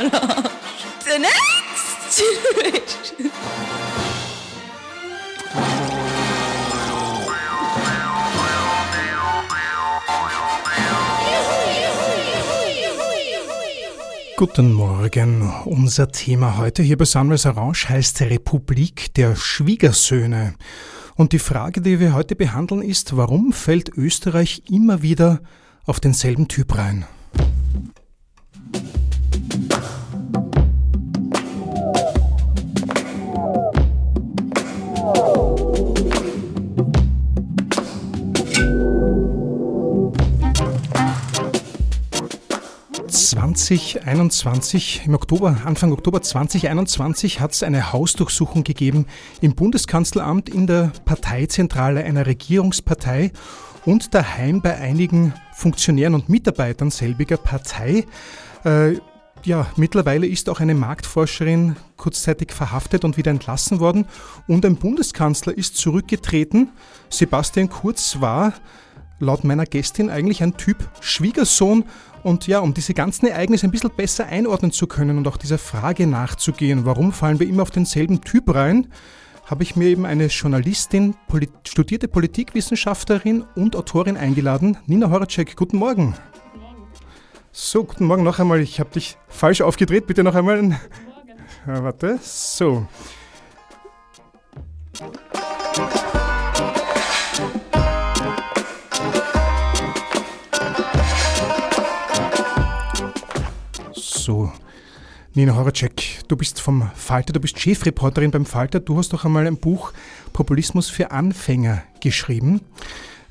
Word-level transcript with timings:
The 1.04 1.18
next. 1.18 2.22
Guten 14.36 14.72
Morgen. 14.72 15.52
Unser 15.66 16.08
Thema 16.08 16.56
heute 16.56 16.82
hier 16.82 16.96
bei 16.96 17.04
Sunrise 17.04 17.50
Orange 17.50 17.90
heißt 17.90 18.22
Republik 18.22 19.12
der 19.12 19.36
Schwiegersöhne. 19.36 20.54
Und 21.16 21.32
die 21.32 21.38
Frage, 21.38 21.82
die 21.82 22.00
wir 22.00 22.14
heute 22.14 22.36
behandeln, 22.36 22.80
ist, 22.80 23.18
warum 23.18 23.52
fällt 23.52 23.90
Österreich 23.90 24.62
immer 24.70 25.02
wieder 25.02 25.40
auf 25.84 26.00
denselben 26.00 26.48
Typ 26.48 26.78
rein? 26.78 27.04
2021, 43.30 45.02
im 45.06 45.14
Oktober, 45.14 45.58
Anfang 45.64 45.92
Oktober 45.92 46.20
2021 46.20 47.38
hat 47.38 47.52
es 47.52 47.62
eine 47.62 47.92
Hausdurchsuchung 47.92 48.64
gegeben 48.64 49.06
im 49.40 49.54
Bundeskanzleramt, 49.54 50.48
in 50.48 50.66
der 50.66 50.90
Parteizentrale 51.04 52.02
einer 52.02 52.26
Regierungspartei 52.26 53.30
und 53.84 54.14
daheim 54.14 54.62
bei 54.62 54.74
einigen 54.74 55.32
Funktionären 55.54 56.16
und 56.16 56.28
Mitarbeitern 56.28 56.90
selbiger 56.90 57.36
Partei. 57.36 58.04
Äh, 58.64 58.94
ja, 59.44 59.68
mittlerweile 59.76 60.26
ist 60.26 60.48
auch 60.48 60.58
eine 60.58 60.74
Marktforscherin 60.74 61.76
kurzzeitig 61.96 62.50
verhaftet 62.50 63.04
und 63.04 63.16
wieder 63.16 63.30
entlassen 63.30 63.78
worden 63.78 64.06
und 64.48 64.66
ein 64.66 64.74
Bundeskanzler 64.74 65.56
ist 65.56 65.76
zurückgetreten. 65.76 66.70
Sebastian 67.10 67.68
Kurz 67.68 68.20
war 68.20 68.54
laut 69.20 69.44
meiner 69.44 69.66
Gästin 69.66 70.10
eigentlich 70.10 70.42
ein 70.42 70.56
Typ 70.56 70.88
Schwiegersohn 71.00 71.84
und 72.22 72.46
ja, 72.46 72.60
um 72.60 72.74
diese 72.74 72.94
ganzen 72.94 73.26
Ereignisse 73.26 73.66
ein 73.66 73.70
bisschen 73.70 73.90
besser 73.90 74.26
einordnen 74.26 74.72
zu 74.72 74.86
können 74.86 75.18
und 75.18 75.26
auch 75.28 75.36
dieser 75.36 75.58
Frage 75.58 76.06
nachzugehen, 76.06 76.84
warum 76.84 77.12
fallen 77.12 77.40
wir 77.40 77.48
immer 77.48 77.62
auf 77.62 77.70
denselben 77.70 78.20
Typ 78.20 78.54
rein, 78.54 78.88
habe 79.46 79.62
ich 79.62 79.74
mir 79.74 79.88
eben 79.88 80.06
eine 80.06 80.26
Journalistin, 80.26 81.16
Polit 81.26 81.50
studierte 81.66 82.06
Politikwissenschaftlerin 82.06 83.44
und 83.56 83.74
Autorin 83.74 84.16
eingeladen, 84.16 84.76
Nina 84.86 85.10
Horacek. 85.10 85.56
Guten 85.56 85.78
Morgen. 85.78 86.14
Guten 86.52 86.60
Morgen. 86.60 86.86
So, 87.50 87.84
guten 87.84 88.04
Morgen 88.04 88.22
noch 88.22 88.38
einmal. 88.38 88.60
Ich 88.60 88.78
habe 88.78 88.90
dich 88.90 89.16
falsch 89.28 89.60
aufgedreht. 89.60 90.06
Bitte 90.06 90.22
noch 90.22 90.36
einmal. 90.36 90.56
Guten 90.56 90.68
Morgen. 90.68 90.80
Ja, 91.66 91.82
warte. 91.82 92.18
So. 92.22 92.86
So, 104.20 104.52
Nina 105.32 105.56
Horacek, 105.56 106.28
du 106.28 106.36
bist 106.36 106.60
vom 106.60 106.90
Falter, 106.94 107.32
du 107.32 107.40
bist 107.40 107.58
Chefreporterin 107.58 108.30
beim 108.30 108.44
Falter. 108.44 108.78
Du 108.78 108.98
hast 108.98 109.14
doch 109.14 109.24
einmal 109.24 109.46
ein 109.46 109.56
Buch 109.56 109.94
Populismus 110.34 110.90
für 110.90 111.10
Anfänger 111.10 111.82
geschrieben. 112.02 112.60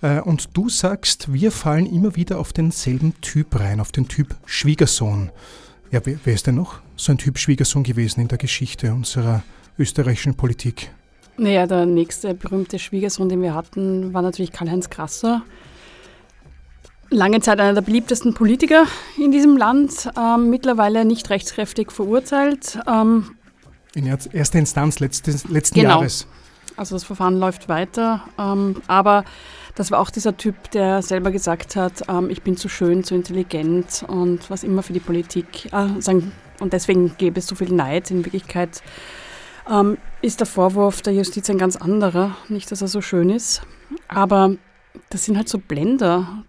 Äh, 0.02 0.20
und 0.22 0.58
du 0.58 0.68
sagst, 0.68 1.32
wir 1.32 1.52
fallen 1.52 1.86
immer 1.86 2.16
wieder 2.16 2.40
auf 2.40 2.54
denselben 2.54 3.14
Typ 3.22 3.60
rein, 3.60 3.80
auf 3.80 3.92
den 3.92 4.08
Typ 4.08 4.36
Schwiegersohn. 4.48 5.30
Ja, 5.92 6.02
wer, 6.06 6.18
wer 6.24 6.34
ist 6.34 6.48
denn 6.48 6.56
noch 6.56 6.80
so 6.96 7.12
ein 7.12 7.20
Typ 7.20 7.38
Schwiegersohn 7.38 7.84
gewesen 7.84 8.22
in 8.22 8.28
der 8.28 8.40
Geschichte 8.40 8.92
unserer 8.92 9.44
österreichischen 9.78 10.34
Politik? 10.34 10.90
Naja, 11.38 11.68
der 11.68 11.86
nächste 11.86 12.34
berühmte 12.34 12.80
Schwiegersohn, 12.80 13.30
den 13.30 13.44
wir 13.44 13.54
hatten, 13.54 14.12
war 14.12 14.24
natürlich 14.24 14.52
Karl-Heinz 14.52 14.90
Grasser 14.90 15.44
lange 17.10 17.42
Zeit 17.42 17.60
einer 17.60 17.74
der 17.74 17.82
beliebtesten 17.82 18.34
Politiker 18.34 18.86
in 19.18 19.32
diesem 19.32 19.58
Land, 19.58 20.10
ähm, 20.18 20.50
mittlerweile 20.50 21.06
nicht 21.06 21.30
rechtskräftig 21.30 21.92
verurteilt. 21.92 22.80
Ähm, 22.88 23.36
in 23.96 24.06
erster 24.06 24.60
Instanz 24.60 25.00
letztes, 25.00 25.48
letzten 25.48 25.80
genau. 25.80 25.98
Jahres. 25.98 26.28
Also 26.78 26.96
das 26.96 27.04
Verfahren 27.04 27.40
läuft 27.40 27.68
weiter, 27.68 28.24
ähm, 28.38 28.82
aber 28.88 29.26
das 29.76 29.92
war 29.92 30.00
auch 30.00 30.10
dieser 30.10 30.38
Typ, 30.38 30.72
der 30.72 31.02
selber 31.02 31.32
gesagt 31.32 31.76
hat, 31.76 32.04
ähm, 32.08 32.30
ich 32.30 32.42
bin 32.42 32.56
zu 32.56 32.70
schön, 32.70 33.04
zu 33.04 33.16
intelligent 33.16 34.06
und 34.08 34.50
was 34.50 34.64
immer 34.64 34.84
für 34.84 34.94
die 34.94 35.00
Politik 35.00 35.72
äh, 35.74 36.02
sagen, 36.02 36.32
und 36.60 36.74
deswegen 36.74 37.16
gäbe 37.18 37.40
es 37.40 37.48
so 37.48 37.56
viel 37.56 37.74
Neid. 37.74 38.12
In 38.12 38.26
Wirklichkeit 38.26 38.82
ähm, 39.70 39.98
ist 40.22 40.40
der 40.40 40.48
Vorwurf 40.48 41.02
der 41.02 41.14
Justiz 41.14 41.50
ein 41.50 41.58
ganz 41.58 41.76
anderer, 41.76 42.36
nicht, 42.48 42.72
dass 42.72 42.82
er 42.82 42.88
so 42.88 43.02
schön 43.02 43.30
ist, 43.30 43.62
aber 44.08 44.56
das 45.10 45.26
sind 45.26 45.38
halt 45.38 45.50
so 45.50 45.58
Blender, 45.58 46.44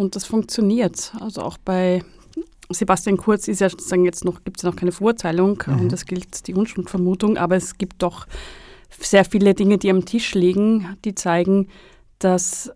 und 0.00 0.16
das 0.16 0.24
funktioniert. 0.24 1.12
Also 1.20 1.42
auch 1.42 1.58
bei 1.58 2.02
Sebastian 2.70 3.18
Kurz 3.18 3.48
ist 3.48 3.60
ja 3.60 3.68
sozusagen 3.68 4.04
jetzt 4.04 4.24
noch, 4.24 4.42
gibt 4.44 4.56
es 4.56 4.62
ja 4.62 4.70
noch 4.70 4.76
keine 4.76 4.92
Verurteilung 4.92 5.62
mhm. 5.66 5.80
und 5.80 5.92
es 5.92 6.06
gilt 6.06 6.46
die 6.46 6.54
Unschuldvermutung, 6.54 7.36
aber 7.36 7.56
es 7.56 7.76
gibt 7.76 8.02
doch 8.02 8.26
sehr 8.98 9.24
viele 9.24 9.54
Dinge, 9.54 9.76
die 9.76 9.90
am 9.90 10.06
Tisch 10.06 10.34
liegen, 10.34 10.96
die 11.04 11.14
zeigen, 11.14 11.68
dass 12.18 12.72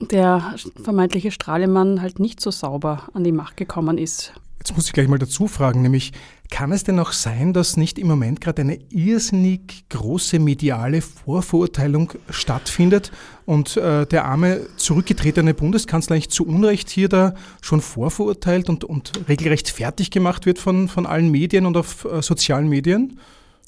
der 0.00 0.54
vermeintliche 0.82 1.32
Strahlemann 1.32 2.00
halt 2.00 2.20
nicht 2.20 2.40
so 2.40 2.50
sauber 2.50 3.08
an 3.12 3.24
die 3.24 3.32
Macht 3.32 3.56
gekommen 3.56 3.98
ist. 3.98 4.32
Jetzt 4.58 4.76
muss 4.76 4.86
ich 4.86 4.92
gleich 4.92 5.08
mal 5.08 5.18
dazu 5.18 5.48
fragen, 5.48 5.82
nämlich 5.82 6.12
kann 6.52 6.70
es 6.70 6.84
denn 6.84 6.98
auch 6.98 7.12
sein, 7.12 7.54
dass 7.54 7.78
nicht 7.78 7.98
im 7.98 8.06
Moment 8.06 8.42
gerade 8.42 8.60
eine 8.60 8.78
irrsinnig 8.90 9.88
große 9.88 10.38
mediale 10.38 11.00
Vorverurteilung 11.00 12.12
stattfindet 12.28 13.10
und 13.46 13.78
äh, 13.78 14.06
der 14.06 14.26
arme 14.26 14.66
zurückgetretene 14.76 15.54
Bundeskanzler 15.54 16.14
eigentlich 16.14 16.28
zu 16.28 16.46
Unrecht 16.46 16.90
hier 16.90 17.08
da 17.08 17.34
schon 17.62 17.80
vorverurteilt 17.80 18.68
und, 18.68 18.84
und 18.84 19.12
regelrecht 19.28 19.70
fertig 19.70 20.10
gemacht 20.10 20.44
wird 20.44 20.58
von, 20.58 20.88
von 20.88 21.06
allen 21.06 21.30
Medien 21.30 21.64
und 21.64 21.78
auf 21.78 22.04
äh, 22.04 22.20
sozialen 22.20 22.68
Medien? 22.68 23.18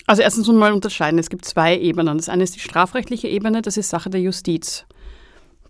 Also 0.07 0.21
erstens 0.21 0.47
mal 0.49 0.75
unterscheiden. 0.75 1.19
Es 1.19 1.31
gibt 1.31 1.47
zwei 1.47 1.79
Ebenen. 1.79 2.19
Das 2.19 2.29
eine 2.29 2.45
ist 2.45 2.55
die 2.55 2.61
strafrechtliche 2.61 3.29
Ebene, 3.29 3.63
das 3.63 3.79
ist 3.79 3.89
Sache 3.89 4.11
der 4.11 4.21
Justiz. 4.21 4.85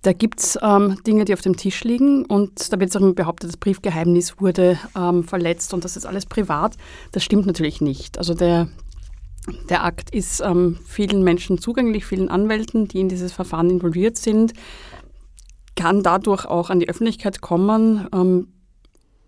Da 0.04 0.12
gibt 0.12 0.38
es 0.38 0.58
ähm, 0.60 0.98
Dinge, 1.06 1.24
die 1.24 1.32
auf 1.32 1.40
dem 1.40 1.56
Tisch 1.56 1.82
liegen 1.82 2.26
und 2.26 2.70
da 2.70 2.78
wird 2.78 2.94
auch 2.94 3.00
immer 3.00 3.14
behauptet, 3.14 3.48
das 3.48 3.56
Briefgeheimnis 3.56 4.38
wurde 4.38 4.78
ähm, 4.94 5.24
verletzt 5.24 5.72
und 5.72 5.82
das 5.82 5.96
ist 5.96 6.04
alles 6.04 6.26
privat. 6.26 6.76
Das 7.12 7.24
stimmt 7.24 7.46
natürlich 7.46 7.80
nicht. 7.80 8.18
Also 8.18 8.34
der, 8.34 8.68
der 9.70 9.82
Akt 9.82 10.14
ist 10.14 10.42
ähm, 10.42 10.78
vielen 10.84 11.24
Menschen 11.24 11.56
zugänglich, 11.56 12.04
vielen 12.04 12.28
Anwälten, 12.28 12.86
die 12.86 13.00
in 13.00 13.08
dieses 13.08 13.32
Verfahren 13.32 13.70
involviert 13.70 14.18
sind, 14.18 14.52
kann 15.74 16.02
dadurch 16.02 16.44
auch 16.44 16.68
an 16.68 16.80
die 16.80 16.88
Öffentlichkeit 16.90 17.40
kommen 17.40 18.06
ähm, 18.12 18.48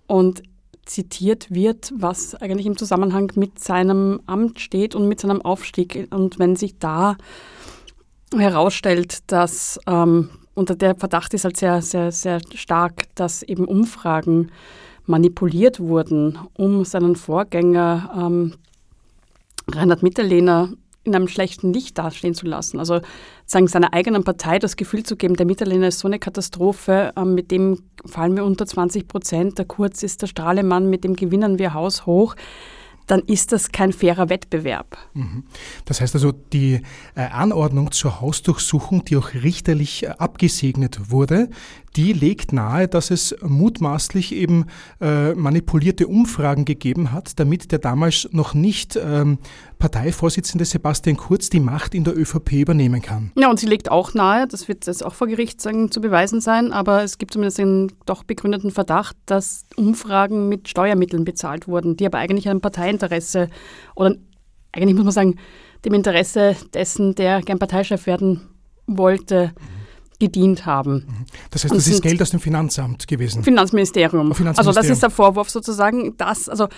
und 0.07 0.43
zitiert 0.85 1.51
wird, 1.51 1.91
was 1.97 2.35
eigentlich 2.35 2.67
im 2.67 2.77
Zusammenhang 2.77 3.33
mit 3.37 3.59
seinem 3.61 4.21
Amt 4.27 4.61
steht 4.61 4.95
und 4.95 5.09
mit 5.09 5.21
seinem 5.21 5.41
Aufstieg. 5.41 6.07
Und 6.11 6.39
wenn 6.39 6.55
sich 6.55 6.79
da 6.79 7.17
herausstellt, 8.37 9.31
dass 9.31 9.81
ähm, 9.87 10.29
und 10.57 10.81
der 10.81 10.97
Verdacht 10.97 11.35
ist 11.35 11.45
halt 11.45 11.57
sehr, 11.57 11.83
sehr, 11.83 12.11
sehr 12.11 12.41
stark, 12.55 13.15
dass 13.15 13.43
eben 13.43 13.67
Umfragen 13.67 14.51
manipuliert 15.05 15.79
wurden, 15.79 16.39
um 16.55 16.85
seinen 16.85 17.15
Vorgänger 17.15 18.11
ähm, 18.17 18.55
Reinhard 19.71 20.03
Mitterlehner 20.03 20.71
in 21.05 21.15
einem 21.15 21.29
schlechten 21.29 21.73
Licht 21.73 21.99
dastehen 21.99 22.35
zu 22.35 22.47
lassen. 22.47 22.79
Also 22.79 23.01
sagen 23.45 23.69
seiner 23.69 23.93
eigenen 23.93 24.25
Partei 24.25 24.59
das 24.59 24.77
Gefühl 24.77 25.05
zu 25.05 25.17
geben, 25.17 25.37
der 25.37 25.47
Mitterlehner 25.47 25.89
ist 25.89 26.01
so 26.01 26.09
eine 26.09 26.19
Katastrophe, 26.19 27.13
ähm, 27.17 27.35
mit 27.35 27.51
dem 27.51 27.83
fallen 28.07 28.35
wir 28.35 28.45
unter 28.45 28.67
20 28.67 29.07
Prozent, 29.07 29.59
der 29.59 29.67
Kurz 29.67 30.03
ist 30.03 30.23
der 30.23 30.27
Strahlemann, 30.27 30.89
mit 30.89 31.05
dem 31.05 31.17
gewinnen 31.17 31.59
wir 31.59 31.75
haushoch 31.75 32.35
dann 33.07 33.21
ist 33.21 33.53
das 33.53 33.73
kein 33.73 33.93
fairer 33.93 34.29
Wettbewerb. 34.29 34.99
Mhm. 35.15 35.45
Das 35.85 36.01
heißt 36.01 36.15
also, 36.15 36.33
die 36.33 36.83
äh, 37.15 37.21
Anordnung 37.21 37.93
zur 37.93 38.21
Hausdurchsuchung, 38.21 39.05
die 39.05 39.17
auch 39.17 39.35
richterlich 39.35 40.05
äh, 40.05 40.09
abgesegnet 40.19 41.11
wurde, 41.11 41.49
die 41.97 42.13
legt 42.13 42.53
nahe, 42.53 42.89
dass 42.89 43.11
es 43.11 43.35
mutmaßlich 43.43 44.35
eben 44.35 44.67
äh, 45.01 45.33
manipulierte 45.35 46.07
Umfragen 46.07 46.65
gegeben 46.65 47.13
hat, 47.13 47.39
damit 47.41 47.73
der 47.73 47.79
damals 47.79 48.29
noch 48.33 48.55
nicht 48.55 48.97
ähm, 48.97 49.39
Parteivorsitzende 49.79 50.65
Sebastian 50.65 51.17
Kurz 51.17 51.49
die 51.49 51.61
Macht 51.61 51.95
in 51.95 52.05
der 52.05 52.17
ÖVP 52.17 52.53
übernehmen 52.53 53.01
kann. 53.01 53.33
Ja, 53.37 53.49
und 53.49 53.59
sie 53.59 53.67
legt 53.67 53.91
auch 53.91 54.15
nahe, 54.15 54.47
das 54.47 54.69
wird 54.69 54.87
jetzt 54.87 55.05
auch 55.05 55.15
vor 55.15 55.27
Gericht 55.27 55.61
sagen, 55.61 55.91
zu 55.91 56.01
beweisen 56.01 56.41
sein, 56.41 56.73
aber 56.73 57.03
es 57.03 57.19
gibt 57.19 57.33
zumindest 57.33 57.61
einen 57.61 57.93
doch 58.05 58.25
begründeten 58.25 58.71
Verdacht, 58.71 59.17
dass 59.27 59.65
Umfragen 59.77 60.49
mit 60.49 60.69
Steuermitteln 60.69 61.25
bezahlt 61.25 61.67
wurden, 61.67 61.97
die 61.97 62.07
aber 62.07 62.19
eigentlich 62.19 62.49
einem 62.49 62.61
Parteiinteresse 62.61 63.49
oder 63.95 64.15
eigentlich 64.73 64.95
muss 64.95 65.05
man 65.05 65.13
sagen, 65.13 65.37
dem 65.85 65.95
Interesse 65.95 66.57
dessen, 66.75 67.15
der 67.15 67.41
gern 67.41 67.59
Parteichef 67.59 68.07
werden 68.07 68.43
wollte, 68.87 69.53
gedient 70.19 70.67
haben. 70.67 70.95
Mhm. 70.95 71.27
Das 71.51 71.65
heißt, 71.65 71.75
das 71.75 71.87
ist 71.87 72.03
Geld 72.03 72.21
aus 72.23 72.31
dem 72.31 72.41
Finanzamt 72.41 73.07
gewesen? 73.07 73.43
Finanzministerium. 73.43 74.35
Finanzministerium. 74.35 74.59
Also 74.59 74.73
das 74.73 74.89
ist 74.89 75.03
der 75.03 75.11
Vorwurf 75.11 75.51
sozusagen, 75.51 76.17
dass, 76.17 76.49
also 76.49 76.69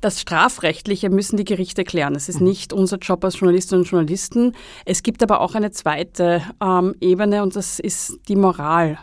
das 0.00 0.20
Strafrechtliche 0.20 1.08
müssen 1.08 1.36
die 1.36 1.44
Gerichte 1.44 1.82
klären. 1.84 2.14
Es 2.14 2.28
ist 2.28 2.40
mhm. 2.40 2.48
nicht 2.48 2.72
unser 2.72 2.98
Job 2.98 3.24
als 3.24 3.40
Journalistinnen 3.40 3.82
und 3.84 3.90
Journalisten. 3.90 4.52
Es 4.84 5.02
gibt 5.02 5.22
aber 5.22 5.40
auch 5.40 5.54
eine 5.54 5.70
zweite 5.70 6.42
ähm, 6.62 6.94
Ebene 7.00 7.42
und 7.42 7.56
das 7.56 7.78
ist 7.78 8.18
die 8.28 8.36
Moral. 8.36 8.98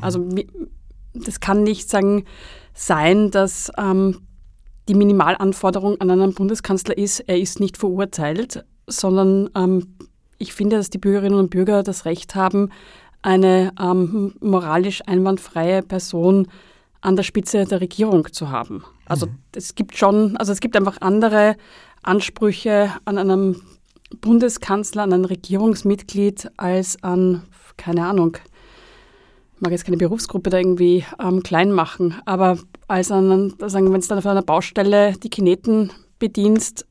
Also 0.00 0.26
das 1.12 1.40
kann 1.40 1.62
nicht 1.62 1.90
sagen, 1.90 2.24
sein, 2.74 3.30
dass 3.30 3.70
ähm, 3.76 4.22
die 4.88 4.94
Minimalanforderung 4.94 6.00
an 6.00 6.10
einen 6.10 6.32
Bundeskanzler 6.32 6.96
ist, 6.96 7.20
er 7.20 7.38
ist 7.38 7.60
nicht 7.60 7.76
verurteilt, 7.76 8.64
sondern 8.86 9.50
ähm, 9.54 9.96
ich 10.38 10.54
finde, 10.54 10.76
dass 10.76 10.90
die 10.90 10.98
Bürgerinnen 10.98 11.38
und 11.38 11.50
Bürger 11.50 11.82
das 11.82 12.04
Recht 12.04 12.34
haben, 12.34 12.70
eine 13.22 13.72
ähm, 13.80 14.34
moralisch 14.40 15.02
einwandfreie 15.06 15.82
Person 15.82 16.48
an 17.00 17.16
der 17.16 17.22
Spitze 17.22 17.64
der 17.64 17.80
Regierung 17.80 18.32
zu 18.32 18.50
haben. 18.50 18.84
Also 19.06 19.26
mhm. 19.26 19.38
es 19.54 19.74
gibt 19.74 19.96
schon, 19.96 20.36
also 20.36 20.52
es 20.52 20.60
gibt 20.60 20.76
einfach 20.76 20.98
andere 21.00 21.56
Ansprüche 22.02 22.92
an 23.04 23.18
einem 23.18 23.62
Bundeskanzler, 24.20 25.04
an 25.04 25.12
ein 25.12 25.24
Regierungsmitglied 25.24 26.50
als 26.56 27.02
an, 27.02 27.42
keine 27.76 28.06
Ahnung, 28.06 28.36
ich 29.56 29.60
mag 29.60 29.72
jetzt 29.72 29.84
keine 29.84 29.96
Berufsgruppe 29.96 30.50
da 30.50 30.58
irgendwie 30.58 31.04
ähm, 31.20 31.42
klein 31.42 31.70
machen, 31.72 32.16
aber 32.24 32.58
als 32.88 33.10
an, 33.10 33.54
sagen, 33.58 33.92
wenn 33.92 34.00
es 34.00 34.08
dann 34.08 34.18
auf 34.18 34.26
einer 34.26 34.42
Baustelle 34.42 35.12
die 35.22 35.30
Kineten 35.30 35.92
bedienst, 36.18 36.86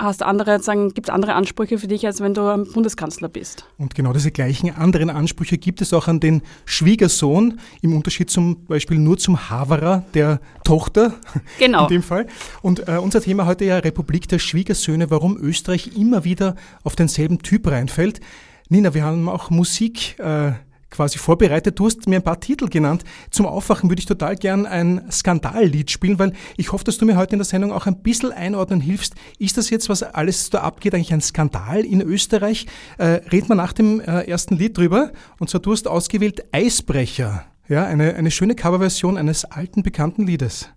hast 0.00 0.22
andere, 0.22 0.60
sagen, 0.60 0.92
gibt 0.94 1.08
es 1.08 1.14
andere 1.14 1.34
Ansprüche 1.34 1.78
für 1.78 1.86
dich, 1.86 2.06
als 2.06 2.20
wenn 2.20 2.34
du 2.34 2.64
Bundeskanzler 2.72 3.28
bist. 3.28 3.64
Und 3.78 3.94
genau 3.94 4.12
diese 4.12 4.30
gleichen 4.30 4.74
anderen 4.74 5.10
Ansprüche 5.10 5.58
gibt 5.58 5.80
es 5.82 5.92
auch 5.92 6.08
an 6.08 6.20
den 6.20 6.42
Schwiegersohn, 6.64 7.60
im 7.82 7.94
Unterschied 7.94 8.30
zum 8.30 8.64
Beispiel 8.64 8.98
nur 8.98 9.18
zum 9.18 9.50
Haverer 9.50 10.04
der 10.14 10.40
Tochter. 10.64 11.14
Genau. 11.58 11.82
In 11.84 11.88
dem 11.88 12.02
Fall. 12.02 12.26
Und 12.62 12.88
äh, 12.88 12.96
unser 12.96 13.20
Thema 13.20 13.44
heute 13.44 13.64
ja 13.64 13.78
Republik 13.78 14.28
der 14.28 14.38
Schwiegersöhne, 14.38 15.10
warum 15.10 15.36
Österreich 15.36 15.96
immer 15.96 16.24
wieder 16.24 16.54
auf 16.84 16.96
denselben 16.96 17.40
Typ 17.40 17.66
reinfällt. 17.66 18.20
Nina, 18.68 18.94
wir 18.94 19.04
haben 19.04 19.28
auch 19.28 19.50
Musik. 19.50 20.18
Äh, 20.18 20.52
quasi 20.90 21.18
vorbereitet. 21.18 21.78
Du 21.78 21.86
hast 21.86 22.06
mir 22.08 22.16
ein 22.16 22.22
paar 22.22 22.40
Titel 22.40 22.68
genannt. 22.68 23.04
Zum 23.30 23.46
Aufwachen 23.46 23.90
würde 23.90 24.00
ich 24.00 24.06
total 24.06 24.36
gern 24.36 24.66
ein 24.66 25.10
Skandallied 25.10 25.90
spielen, 25.90 26.18
weil 26.18 26.32
ich 26.56 26.72
hoffe, 26.72 26.84
dass 26.84 26.98
du 26.98 27.06
mir 27.06 27.16
heute 27.16 27.34
in 27.34 27.38
der 27.38 27.46
Sendung 27.46 27.72
auch 27.72 27.86
ein 27.86 28.02
bisschen 28.02 28.32
einordnen 28.32 28.80
hilfst. 28.80 29.14
Ist 29.38 29.56
das 29.56 29.70
jetzt, 29.70 29.88
was 29.88 30.02
alles 30.02 30.50
da 30.50 30.60
abgeht, 30.60 30.94
eigentlich 30.94 31.12
ein 31.12 31.20
Skandal 31.20 31.84
in 31.84 32.00
Österreich? 32.00 32.66
Äh, 32.98 33.20
reden 33.32 33.48
wir 33.48 33.56
nach 33.56 33.72
dem 33.72 34.00
äh, 34.00 34.22
ersten 34.22 34.56
Lied 34.56 34.76
drüber. 34.76 35.12
Und 35.38 35.50
zwar 35.50 35.60
du 35.60 35.72
hast 35.72 35.88
ausgewählt 35.88 36.42
Eisbrecher. 36.52 37.44
Ja, 37.68 37.84
eine, 37.84 38.14
eine 38.14 38.30
schöne 38.30 38.56
Coverversion 38.56 39.16
eines 39.16 39.44
alten, 39.44 39.82
bekannten 39.82 40.26
Liedes. 40.26 40.70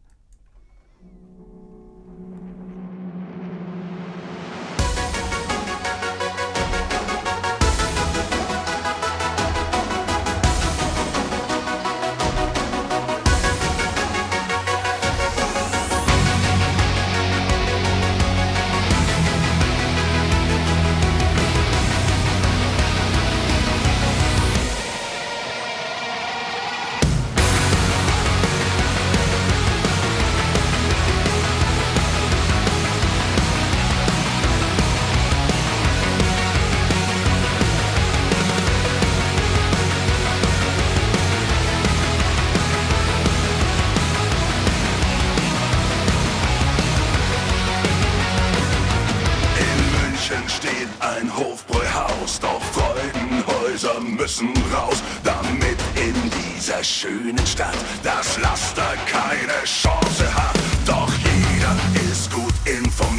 müssen 54.04 54.54
raus, 54.74 55.02
damit 55.24 55.78
in 55.96 56.16
dieser 56.32 56.84
schönen 56.84 57.46
Stadt 57.46 57.78
das 58.04 58.38
Laster 58.40 58.94
keine 59.06 59.64
Chance 59.66 60.26
hat. 60.34 60.56
Doch 60.86 61.12
jeder 61.18 62.12
ist 62.12 62.32
gut 62.32 62.54
informiert 62.66 63.13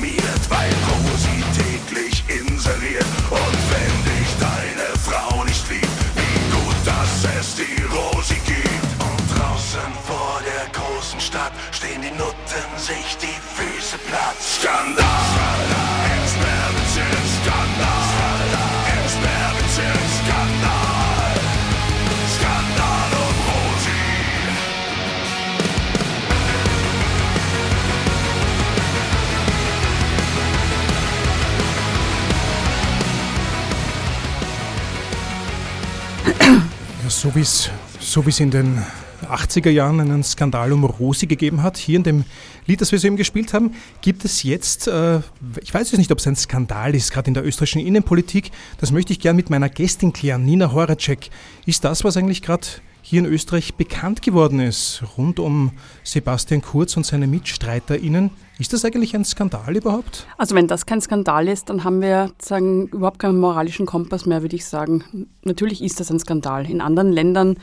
so 37.24 37.34
wie 37.34 37.40
es 37.40 37.70
so 38.00 38.22
in 38.38 38.50
den 38.50 38.82
80er 39.22 39.70
Jahren 39.70 39.98
einen 39.98 40.22
Skandal 40.22 40.74
um 40.74 40.84
Rosi 40.84 41.26
gegeben 41.26 41.62
hat, 41.62 41.78
hier 41.78 41.96
in 41.96 42.02
dem 42.02 42.24
Lied, 42.66 42.82
das 42.82 42.92
wir 42.92 42.98
so 42.98 43.06
eben 43.06 43.16
gespielt 43.16 43.54
haben, 43.54 43.72
gibt 44.02 44.26
es 44.26 44.42
jetzt, 44.42 44.88
äh, 44.88 45.20
ich 45.62 45.72
weiß 45.72 45.90
jetzt 45.90 45.98
nicht, 45.98 46.12
ob 46.12 46.18
es 46.18 46.26
ein 46.26 46.36
Skandal 46.36 46.94
ist, 46.94 47.12
gerade 47.12 47.28
in 47.28 47.34
der 47.34 47.42
österreichischen 47.42 47.80
Innenpolitik, 47.80 48.50
das 48.78 48.92
möchte 48.92 49.14
ich 49.14 49.20
gern 49.20 49.36
mit 49.36 49.48
meiner 49.48 49.70
Gästin 49.70 50.12
klären, 50.12 50.44
Nina 50.44 50.70
Horacek. 50.70 51.30
Ist 51.64 51.82
das, 51.84 52.04
was 52.04 52.18
eigentlich 52.18 52.42
gerade 52.42 52.66
hier 53.06 53.18
in 53.18 53.26
Österreich 53.26 53.74
bekannt 53.74 54.22
geworden 54.22 54.60
ist, 54.60 55.02
rund 55.18 55.38
um 55.38 55.72
Sebastian 56.04 56.62
Kurz 56.62 56.96
und 56.96 57.04
seine 57.04 57.26
MitstreiterInnen. 57.26 58.30
Ist 58.58 58.72
das 58.72 58.82
eigentlich 58.82 59.14
ein 59.14 59.26
Skandal 59.26 59.76
überhaupt? 59.76 60.26
Also 60.38 60.54
wenn 60.54 60.68
das 60.68 60.86
kein 60.86 61.02
Skandal 61.02 61.48
ist, 61.48 61.68
dann 61.68 61.84
haben 61.84 62.00
wir 62.00 62.32
sagen, 62.40 62.86
überhaupt 62.88 63.18
keinen 63.18 63.38
moralischen 63.38 63.84
Kompass 63.84 64.24
mehr, 64.24 64.40
würde 64.40 64.56
ich 64.56 64.64
sagen. 64.64 65.28
Natürlich 65.42 65.82
ist 65.82 66.00
das 66.00 66.10
ein 66.10 66.18
Skandal. 66.18 66.70
In 66.70 66.80
anderen 66.80 67.12
Ländern 67.12 67.58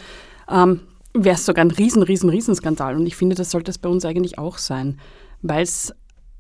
ähm, 0.48 0.82
wäre 1.16 1.36
es 1.36 1.46
sogar 1.48 1.66
ein 1.66 1.72
riesen, 1.72 2.04
riesen, 2.04 2.30
riesen 2.30 2.54
Skandal. 2.54 2.96
Und 2.96 3.08
ich 3.08 3.16
finde, 3.16 3.36
das 3.36 3.50
sollte 3.50 3.72
es 3.72 3.80
bei 3.80 3.90
uns 3.90 4.06
eigentlich 4.06 4.38
auch 4.38 4.60
sein, 4.60 5.00
weil 5.42 5.64
es 5.64 5.92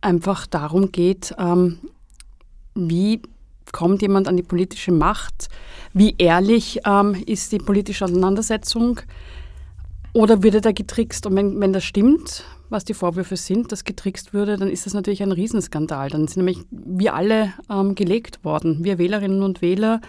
einfach 0.01 0.45
darum 0.45 0.91
geht, 0.91 1.33
ähm, 1.39 1.79
wie 2.75 3.23
kommt 3.71 4.01
jemand 4.01 4.27
an 4.27 4.37
die 4.37 4.43
politische 4.43 4.91
Macht? 4.91 5.49
Wie 5.93 6.15
ehrlich 6.17 6.79
ähm, 6.85 7.21
ist 7.25 7.51
die 7.51 7.57
politische 7.57 8.05
Auseinandersetzung? 8.05 9.01
Oder 10.13 10.43
wird 10.43 10.55
er 10.55 10.61
da 10.61 10.71
getrickst? 10.71 11.25
Und 11.25 11.35
wenn, 11.35 11.59
wenn 11.59 11.73
das 11.73 11.83
stimmt, 11.83 12.43
was 12.69 12.85
die 12.85 12.93
Vorwürfe 12.93 13.37
sind, 13.37 13.71
dass 13.71 13.83
getrickst 13.83 14.33
würde, 14.33 14.57
dann 14.57 14.69
ist 14.69 14.85
das 14.85 14.93
natürlich 14.93 15.21
ein 15.21 15.31
Riesenskandal. 15.31 16.09
Dann 16.09 16.27
sind 16.27 16.37
nämlich 16.37 16.65
wir 16.71 17.13
alle 17.13 17.53
ähm, 17.69 17.95
gelegt 17.95 18.43
worden, 18.43 18.83
wir 18.83 18.97
Wählerinnen 18.97 19.43
und 19.43 19.61
Wähler. 19.61 20.01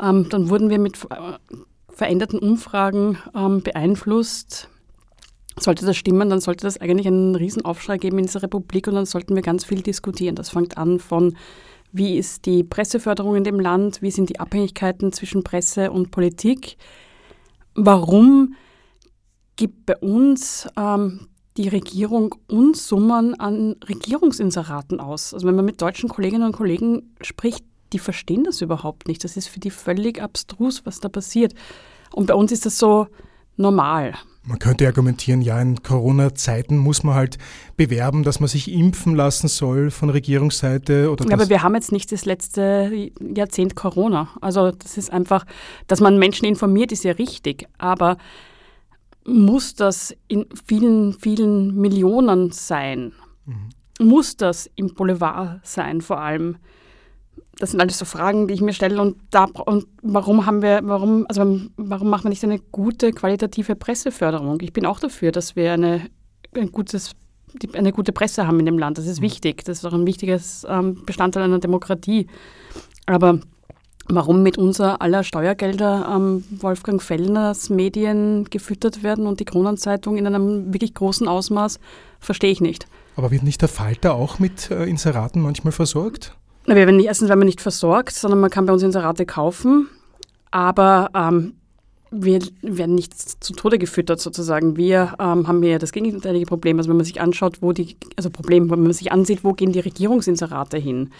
Ähm, 0.00 0.28
dann 0.30 0.48
wurden 0.48 0.70
wir 0.70 0.78
mit 0.78 0.96
äh, 1.10 1.16
veränderten 1.88 2.38
Umfragen 2.38 3.18
ähm, 3.34 3.62
beeinflusst. 3.62 4.68
Sollte 5.58 5.86
das 5.86 5.96
stimmen, 5.96 6.28
dann 6.28 6.40
sollte 6.40 6.66
das 6.66 6.78
eigentlich 6.80 7.06
einen 7.06 7.34
Riesenaufschrei 7.34 7.96
geben 7.96 8.18
in 8.18 8.26
dieser 8.26 8.42
Republik 8.42 8.86
und 8.88 8.94
dann 8.94 9.06
sollten 9.06 9.34
wir 9.34 9.42
ganz 9.42 9.64
viel 9.64 9.80
diskutieren. 9.80 10.36
Das 10.36 10.50
fängt 10.50 10.76
an 10.76 10.98
von 10.98 11.36
wie 11.96 12.18
ist 12.18 12.44
die 12.44 12.62
Presseförderung 12.62 13.36
in 13.36 13.44
dem 13.44 13.58
Land? 13.58 14.02
Wie 14.02 14.10
sind 14.10 14.28
die 14.28 14.38
Abhängigkeiten 14.38 15.12
zwischen 15.12 15.42
Presse 15.42 15.90
und 15.90 16.10
Politik? 16.10 16.76
Warum 17.74 18.54
gibt 19.56 19.86
bei 19.86 19.96
uns 19.96 20.68
ähm, 20.76 21.28
die 21.56 21.68
Regierung 21.68 22.34
Unsummen 22.48 23.38
an 23.40 23.76
Regierungsinseraten 23.88 25.00
aus? 25.00 25.32
Also 25.32 25.46
wenn 25.46 25.56
man 25.56 25.64
mit 25.64 25.80
deutschen 25.80 26.10
Kolleginnen 26.10 26.44
und 26.44 26.52
Kollegen 26.52 27.14
spricht, 27.22 27.64
die 27.94 27.98
verstehen 27.98 28.44
das 28.44 28.60
überhaupt 28.60 29.08
nicht. 29.08 29.24
Das 29.24 29.38
ist 29.38 29.48
für 29.48 29.60
die 29.60 29.70
völlig 29.70 30.20
abstrus, 30.20 30.84
was 30.84 31.00
da 31.00 31.08
passiert. 31.08 31.54
Und 32.12 32.26
bei 32.26 32.34
uns 32.34 32.52
ist 32.52 32.66
das 32.66 32.78
so 32.78 33.06
normal. 33.56 34.14
Man 34.48 34.60
könnte 34.60 34.86
argumentieren, 34.86 35.42
ja, 35.42 35.60
in 35.60 35.82
Corona-Zeiten 35.82 36.78
muss 36.78 37.02
man 37.02 37.16
halt 37.16 37.36
bewerben, 37.76 38.22
dass 38.22 38.38
man 38.38 38.48
sich 38.48 38.70
impfen 38.70 39.16
lassen 39.16 39.48
soll 39.48 39.90
von 39.90 40.08
Regierungsseite. 40.08 41.10
Oder 41.10 41.26
ja, 41.26 41.34
aber 41.34 41.48
wir 41.48 41.64
haben 41.64 41.74
jetzt 41.74 41.90
nicht 41.90 42.12
das 42.12 42.24
letzte 42.24 43.10
Jahrzehnt 43.20 43.74
Corona. 43.74 44.28
Also 44.40 44.70
das 44.70 44.98
ist 44.98 45.12
einfach, 45.12 45.44
dass 45.88 46.00
man 46.00 46.18
Menschen 46.18 46.44
informiert, 46.44 46.92
ist 46.92 47.02
ja 47.02 47.12
richtig. 47.12 47.66
Aber 47.78 48.18
muss 49.24 49.74
das 49.74 50.14
in 50.28 50.46
vielen, 50.66 51.12
vielen 51.12 51.74
Millionen 51.74 52.52
sein? 52.52 53.12
Mhm. 53.46 53.70
muss 54.06 54.36
das 54.36 54.70
im 54.76 54.94
Boulevard 54.94 55.60
sein 55.66 56.00
vor 56.00 56.20
allem? 56.20 56.56
Das 57.58 57.70
sind 57.70 57.80
alles 57.80 57.98
so 57.98 58.04
Fragen, 58.04 58.48
die 58.48 58.54
ich 58.54 58.60
mir 58.60 58.74
stelle 58.74 59.00
und, 59.00 59.16
da, 59.30 59.44
und 59.44 59.86
warum 60.02 60.44
haben 60.44 60.60
wir, 60.60 60.80
warum, 60.84 61.24
also 61.28 61.60
warum 61.76 62.10
macht 62.10 62.24
man 62.24 62.30
nicht 62.30 62.44
eine 62.44 62.58
gute 62.58 63.12
qualitative 63.12 63.76
Presseförderung? 63.76 64.60
Ich 64.60 64.74
bin 64.74 64.84
auch 64.84 65.00
dafür, 65.00 65.32
dass 65.32 65.56
wir 65.56 65.72
eine, 65.72 66.02
ein 66.54 66.70
gutes, 66.70 67.12
eine 67.72 67.92
gute 67.92 68.12
Presse 68.12 68.46
haben 68.46 68.60
in 68.60 68.66
dem 68.66 68.78
Land. 68.78 68.98
Das 68.98 69.06
ist 69.06 69.20
mhm. 69.20 69.24
wichtig. 69.24 69.64
Das 69.64 69.78
ist 69.78 69.84
auch 69.86 69.94
ein 69.94 70.06
wichtiges 70.06 70.66
ähm, 70.68 71.02
Bestandteil 71.06 71.44
einer 71.44 71.58
Demokratie. 71.58 72.26
Aber 73.06 73.40
warum 74.08 74.42
mit 74.42 74.58
unser 74.58 75.00
aller 75.00 75.24
Steuergelder 75.24 76.12
ähm, 76.14 76.44
Wolfgang 76.50 77.02
Fellners 77.02 77.70
Medien 77.70 78.44
gefüttert 78.44 79.02
werden 79.02 79.26
und 79.26 79.40
die 79.40 79.44
Kronenzeitung 79.44 80.16
in 80.16 80.26
einem 80.26 80.72
wirklich 80.72 80.94
großen 80.94 81.28
Ausmaß, 81.28 81.78
verstehe 82.20 82.50
ich 82.50 82.60
nicht. 82.60 82.86
Aber 83.16 83.30
wird 83.30 83.42
nicht 83.42 83.62
der 83.62 83.68
Falter 83.68 84.14
auch 84.14 84.38
mit 84.38 84.70
äh, 84.70 84.84
Inseraten 84.84 85.40
manchmal 85.40 85.72
versorgt? 85.72 86.36
Na, 86.66 86.74
wir 86.74 86.86
werden 86.86 86.96
nicht, 86.96 87.06
erstens 87.06 87.28
werden 87.28 87.40
wir 87.40 87.46
nicht 87.46 87.60
versorgt, 87.60 88.14
sondern 88.14 88.40
man 88.40 88.50
kann 88.50 88.66
bei 88.66 88.72
uns 88.72 88.82
Inserate 88.82 89.24
kaufen, 89.24 89.88
aber 90.50 91.10
ähm, 91.14 91.54
wir 92.10 92.40
werden 92.62 92.94
nicht 92.94 93.14
zu 93.44 93.52
Tode 93.52 93.78
gefüttert 93.78 94.20
sozusagen. 94.20 94.76
Wir 94.76 95.14
ähm, 95.18 95.46
haben 95.46 95.62
hier 95.62 95.78
das 95.78 95.92
gegenteilige 95.92 96.46
Problem. 96.46 96.78
Also 96.78 96.88
wenn 96.88 96.96
man 96.96 97.04
sich 97.04 97.20
anschaut, 97.20 97.62
wo 97.62 97.72
die, 97.72 97.96
also 98.16 98.30
Problem, 98.30 98.70
wenn 98.70 98.82
man 98.82 98.92
sich 98.92 99.12
ansieht, 99.12 99.44
wo 99.44 99.52
gehen 99.52 99.72
die 99.72 99.80
Regierungsinserate 99.80 100.78
hin? 100.78 100.98
Mhm. 100.98 101.10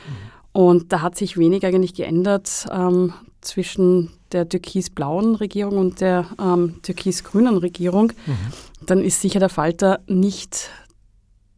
Und 0.53 0.93
da 0.93 1.03
hat 1.03 1.17
sich 1.17 1.37
wenig 1.37 1.67
eigentlich 1.67 1.95
geändert 1.95 2.67
ähm, 2.73 3.13
zwischen 3.41 4.11
der 4.33 4.49
türkis-blauen 4.49 5.35
Regierung 5.35 5.77
und 5.77 6.01
der 6.01 6.27
ähm, 6.41 6.77
türkis-grünen 6.83 7.59
Regierung. 7.59 8.13
Mhm. 8.27 8.87
Dann 8.87 9.01
ist 9.01 9.21
sicher 9.21 9.41
der 9.41 9.49
Falter 9.49 10.01
nicht 10.07 10.71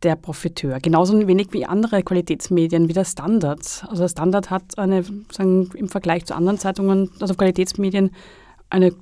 der 0.03 0.17
Profiteur. 0.17 0.79
Genauso 0.81 1.27
wenig 1.27 1.49
wie 1.53 1.67
andere 1.67 2.03
Qualitätsmedien 2.03 2.89
wie 2.89 2.93
der 2.93 3.05
Standard. 3.05 3.85
Also 3.89 4.03
der 4.03 4.09
Standard 4.09 4.51
hat 4.51 4.79
eine, 4.79 5.05
sagen, 5.33 5.71
im 5.75 5.89
Vergleich 5.89 6.25
zu 6.25 6.35
anderen 6.35 6.59
Zeitungen, 6.59 7.11
also 7.21 7.35
Qualitätsmedien, 7.35 8.13
eine 8.71 8.93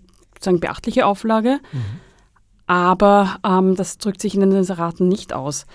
sagen, 0.40 0.60
beachtliche 0.60 1.06
Auflage. 1.06 1.60
Mhm. 1.72 1.80
Aber 2.66 3.38
ähm, 3.44 3.76
das 3.76 3.98
drückt 3.98 4.20
sich 4.20 4.34
in 4.34 4.40
den 4.40 4.52
Inseraten 4.52 5.08
nicht 5.08 5.32
aus. 5.32 5.66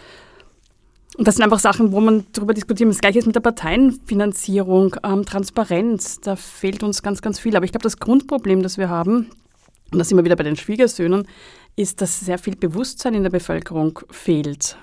Und 1.18 1.28
das 1.28 1.36
sind 1.36 1.44
einfach 1.44 1.60
Sachen, 1.60 1.92
wo 1.92 2.00
man 2.00 2.25
darüber 2.32 2.54
diskutieren 2.54 2.90
Das 2.90 3.00
Gleiche 3.00 3.20
ist 3.20 3.25
mit 3.25 3.36
der 3.36 3.42
Parteienfinanzierung, 3.42 4.96
ähm, 5.04 5.25
Transparenz. 5.25 6.22
Da 6.22 6.36
fehlt 6.36 6.84
uns 6.84 7.04
ganz, 7.04 7.22
ganz 7.22 7.40
viel. 7.40 7.56
Aber 7.56 7.66
ich 7.66 7.72
glaube, 7.72 7.84
das 7.84 8.00
Grundproblem, 8.00 8.63
das 8.63 8.78
wir 8.78 8.90
haben, 8.90 9.30
und 9.92 10.00
das 10.00 10.12
immer 10.12 10.24
wieder 10.24 10.38
bei 10.38 10.44
den 10.44 10.56
Schwiegersöhnen, 10.56 11.28
ist, 11.75 12.01
dass 12.01 12.20
sehr 12.22 12.38
viel 12.38 12.56
Bewusstsein 12.56 13.13
in 13.13 13.24
der 13.24 13.30
Bevölkerung 13.30 14.00
fehlt, 14.10 14.78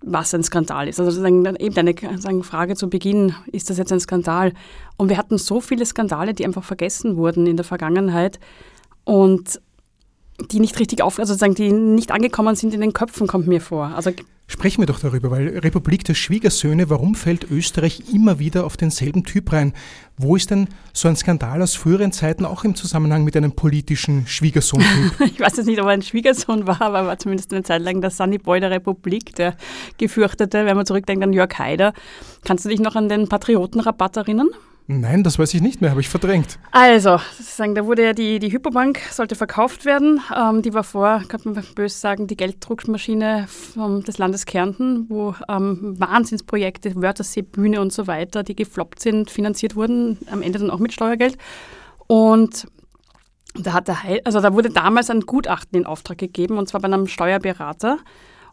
was 0.00 0.32
ein 0.34 0.42
Skandal 0.42 0.88
ist. 0.88 1.00
Also 1.00 1.24
eben 1.24 1.78
eine 1.78 1.94
sagen, 2.18 2.42
Frage 2.44 2.76
zu 2.76 2.88
Beginn, 2.88 3.34
ist 3.50 3.70
das 3.70 3.78
jetzt 3.78 3.92
ein 3.92 4.00
Skandal? 4.00 4.52
Und 4.96 5.08
wir 5.08 5.18
hatten 5.18 5.38
so 5.38 5.60
viele 5.60 5.84
Skandale, 5.84 6.34
die 6.34 6.44
einfach 6.44 6.64
vergessen 6.64 7.16
wurden 7.16 7.46
in 7.46 7.56
der 7.56 7.64
Vergangenheit 7.64 8.38
und 9.04 9.60
die 10.50 10.60
nicht 10.60 10.78
richtig 10.78 11.02
auf, 11.02 11.18
also 11.18 11.32
sozusagen 11.32 11.54
die 11.54 11.72
nicht 11.72 12.12
angekommen 12.12 12.54
sind 12.54 12.72
in 12.72 12.80
den 12.80 12.92
Köpfen, 12.92 13.26
kommt 13.26 13.48
mir 13.48 13.60
vor. 13.60 13.86
Also 13.86 14.12
Sprechen 14.50 14.80
wir 14.80 14.86
doch 14.86 14.98
darüber, 14.98 15.30
weil 15.30 15.58
Republik 15.58 16.04
der 16.04 16.14
Schwiegersöhne, 16.14 16.88
warum 16.88 17.14
fällt 17.14 17.50
Österreich 17.50 18.04
immer 18.14 18.38
wieder 18.38 18.64
auf 18.64 18.78
denselben 18.78 19.22
Typ 19.22 19.52
rein? 19.52 19.74
Wo 20.16 20.36
ist 20.36 20.50
denn 20.50 20.68
so 20.94 21.06
ein 21.06 21.16
Skandal 21.16 21.60
aus 21.60 21.74
früheren 21.74 22.12
Zeiten 22.12 22.46
auch 22.46 22.64
im 22.64 22.74
Zusammenhang 22.74 23.24
mit 23.24 23.36
einem 23.36 23.52
politischen 23.52 24.26
Schwiegersohn-Typ? 24.26 25.20
ich 25.32 25.38
weiß 25.38 25.58
jetzt 25.58 25.66
nicht, 25.66 25.78
ob 25.82 25.86
er 25.86 25.92
ein 25.92 26.02
Schwiegersohn 26.02 26.66
war, 26.66 26.80
aber 26.80 27.00
er 27.00 27.06
war 27.06 27.18
zumindest 27.18 27.52
eine 27.52 27.62
Zeit 27.62 27.82
lang 27.82 28.00
der 28.00 28.08
Sunny 28.08 28.38
Boy 28.38 28.58
der 28.58 28.70
Republik, 28.70 29.34
der 29.34 29.54
gefürchtete, 29.98 30.64
wenn 30.64 30.76
man 30.76 30.86
zurückdenkt 30.86 31.22
an 31.22 31.34
Jörg 31.34 31.58
Haider. 31.58 31.92
Kannst 32.42 32.64
du 32.64 32.70
dich 32.70 32.80
noch 32.80 32.96
an 32.96 33.10
den 33.10 33.28
Patriotenrabatt 33.28 34.16
erinnern? 34.16 34.48
Nein, 34.90 35.22
das 35.22 35.38
weiß 35.38 35.52
ich 35.52 35.60
nicht 35.60 35.82
mehr, 35.82 35.90
habe 35.90 36.00
ich 36.00 36.08
verdrängt. 36.08 36.58
Also, 36.70 37.18
sozusagen, 37.36 37.74
da 37.74 37.84
wurde 37.84 38.04
ja 38.04 38.12
die, 38.14 38.38
die 38.38 38.50
Hypobank, 38.50 38.98
sollte 39.10 39.34
verkauft 39.34 39.84
werden. 39.84 40.22
Ähm, 40.34 40.62
die 40.62 40.72
war 40.72 40.82
vor, 40.82 41.22
kann 41.28 41.42
man 41.44 41.62
böse 41.74 41.98
sagen, 41.98 42.26
die 42.26 42.38
Gelddruckmaschine 42.38 43.48
vom, 43.48 44.02
des 44.02 44.16
Landes 44.16 44.46
Kärnten, 44.46 45.04
wo 45.10 45.34
ähm, 45.46 45.94
Wahnsinnsprojekte, 46.00 46.96
Wörthersee, 46.96 47.42
Bühne 47.42 47.82
und 47.82 47.92
so 47.92 48.06
weiter, 48.06 48.42
die 48.42 48.56
gefloppt 48.56 49.02
sind, 49.02 49.30
finanziert 49.30 49.76
wurden, 49.76 50.16
am 50.30 50.40
Ende 50.40 50.58
dann 50.58 50.70
auch 50.70 50.78
mit 50.78 50.94
Steuergeld. 50.94 51.36
Und 52.06 52.66
da, 53.56 53.74
hat 53.74 53.88
der 53.88 54.02
Heil, 54.02 54.22
also 54.24 54.40
da 54.40 54.54
wurde 54.54 54.70
damals 54.70 55.10
ein 55.10 55.20
Gutachten 55.20 55.78
in 55.78 55.84
Auftrag 55.84 56.16
gegeben, 56.16 56.56
und 56.56 56.66
zwar 56.66 56.80
bei 56.80 56.86
einem 56.88 57.08
Steuerberater. 57.08 57.98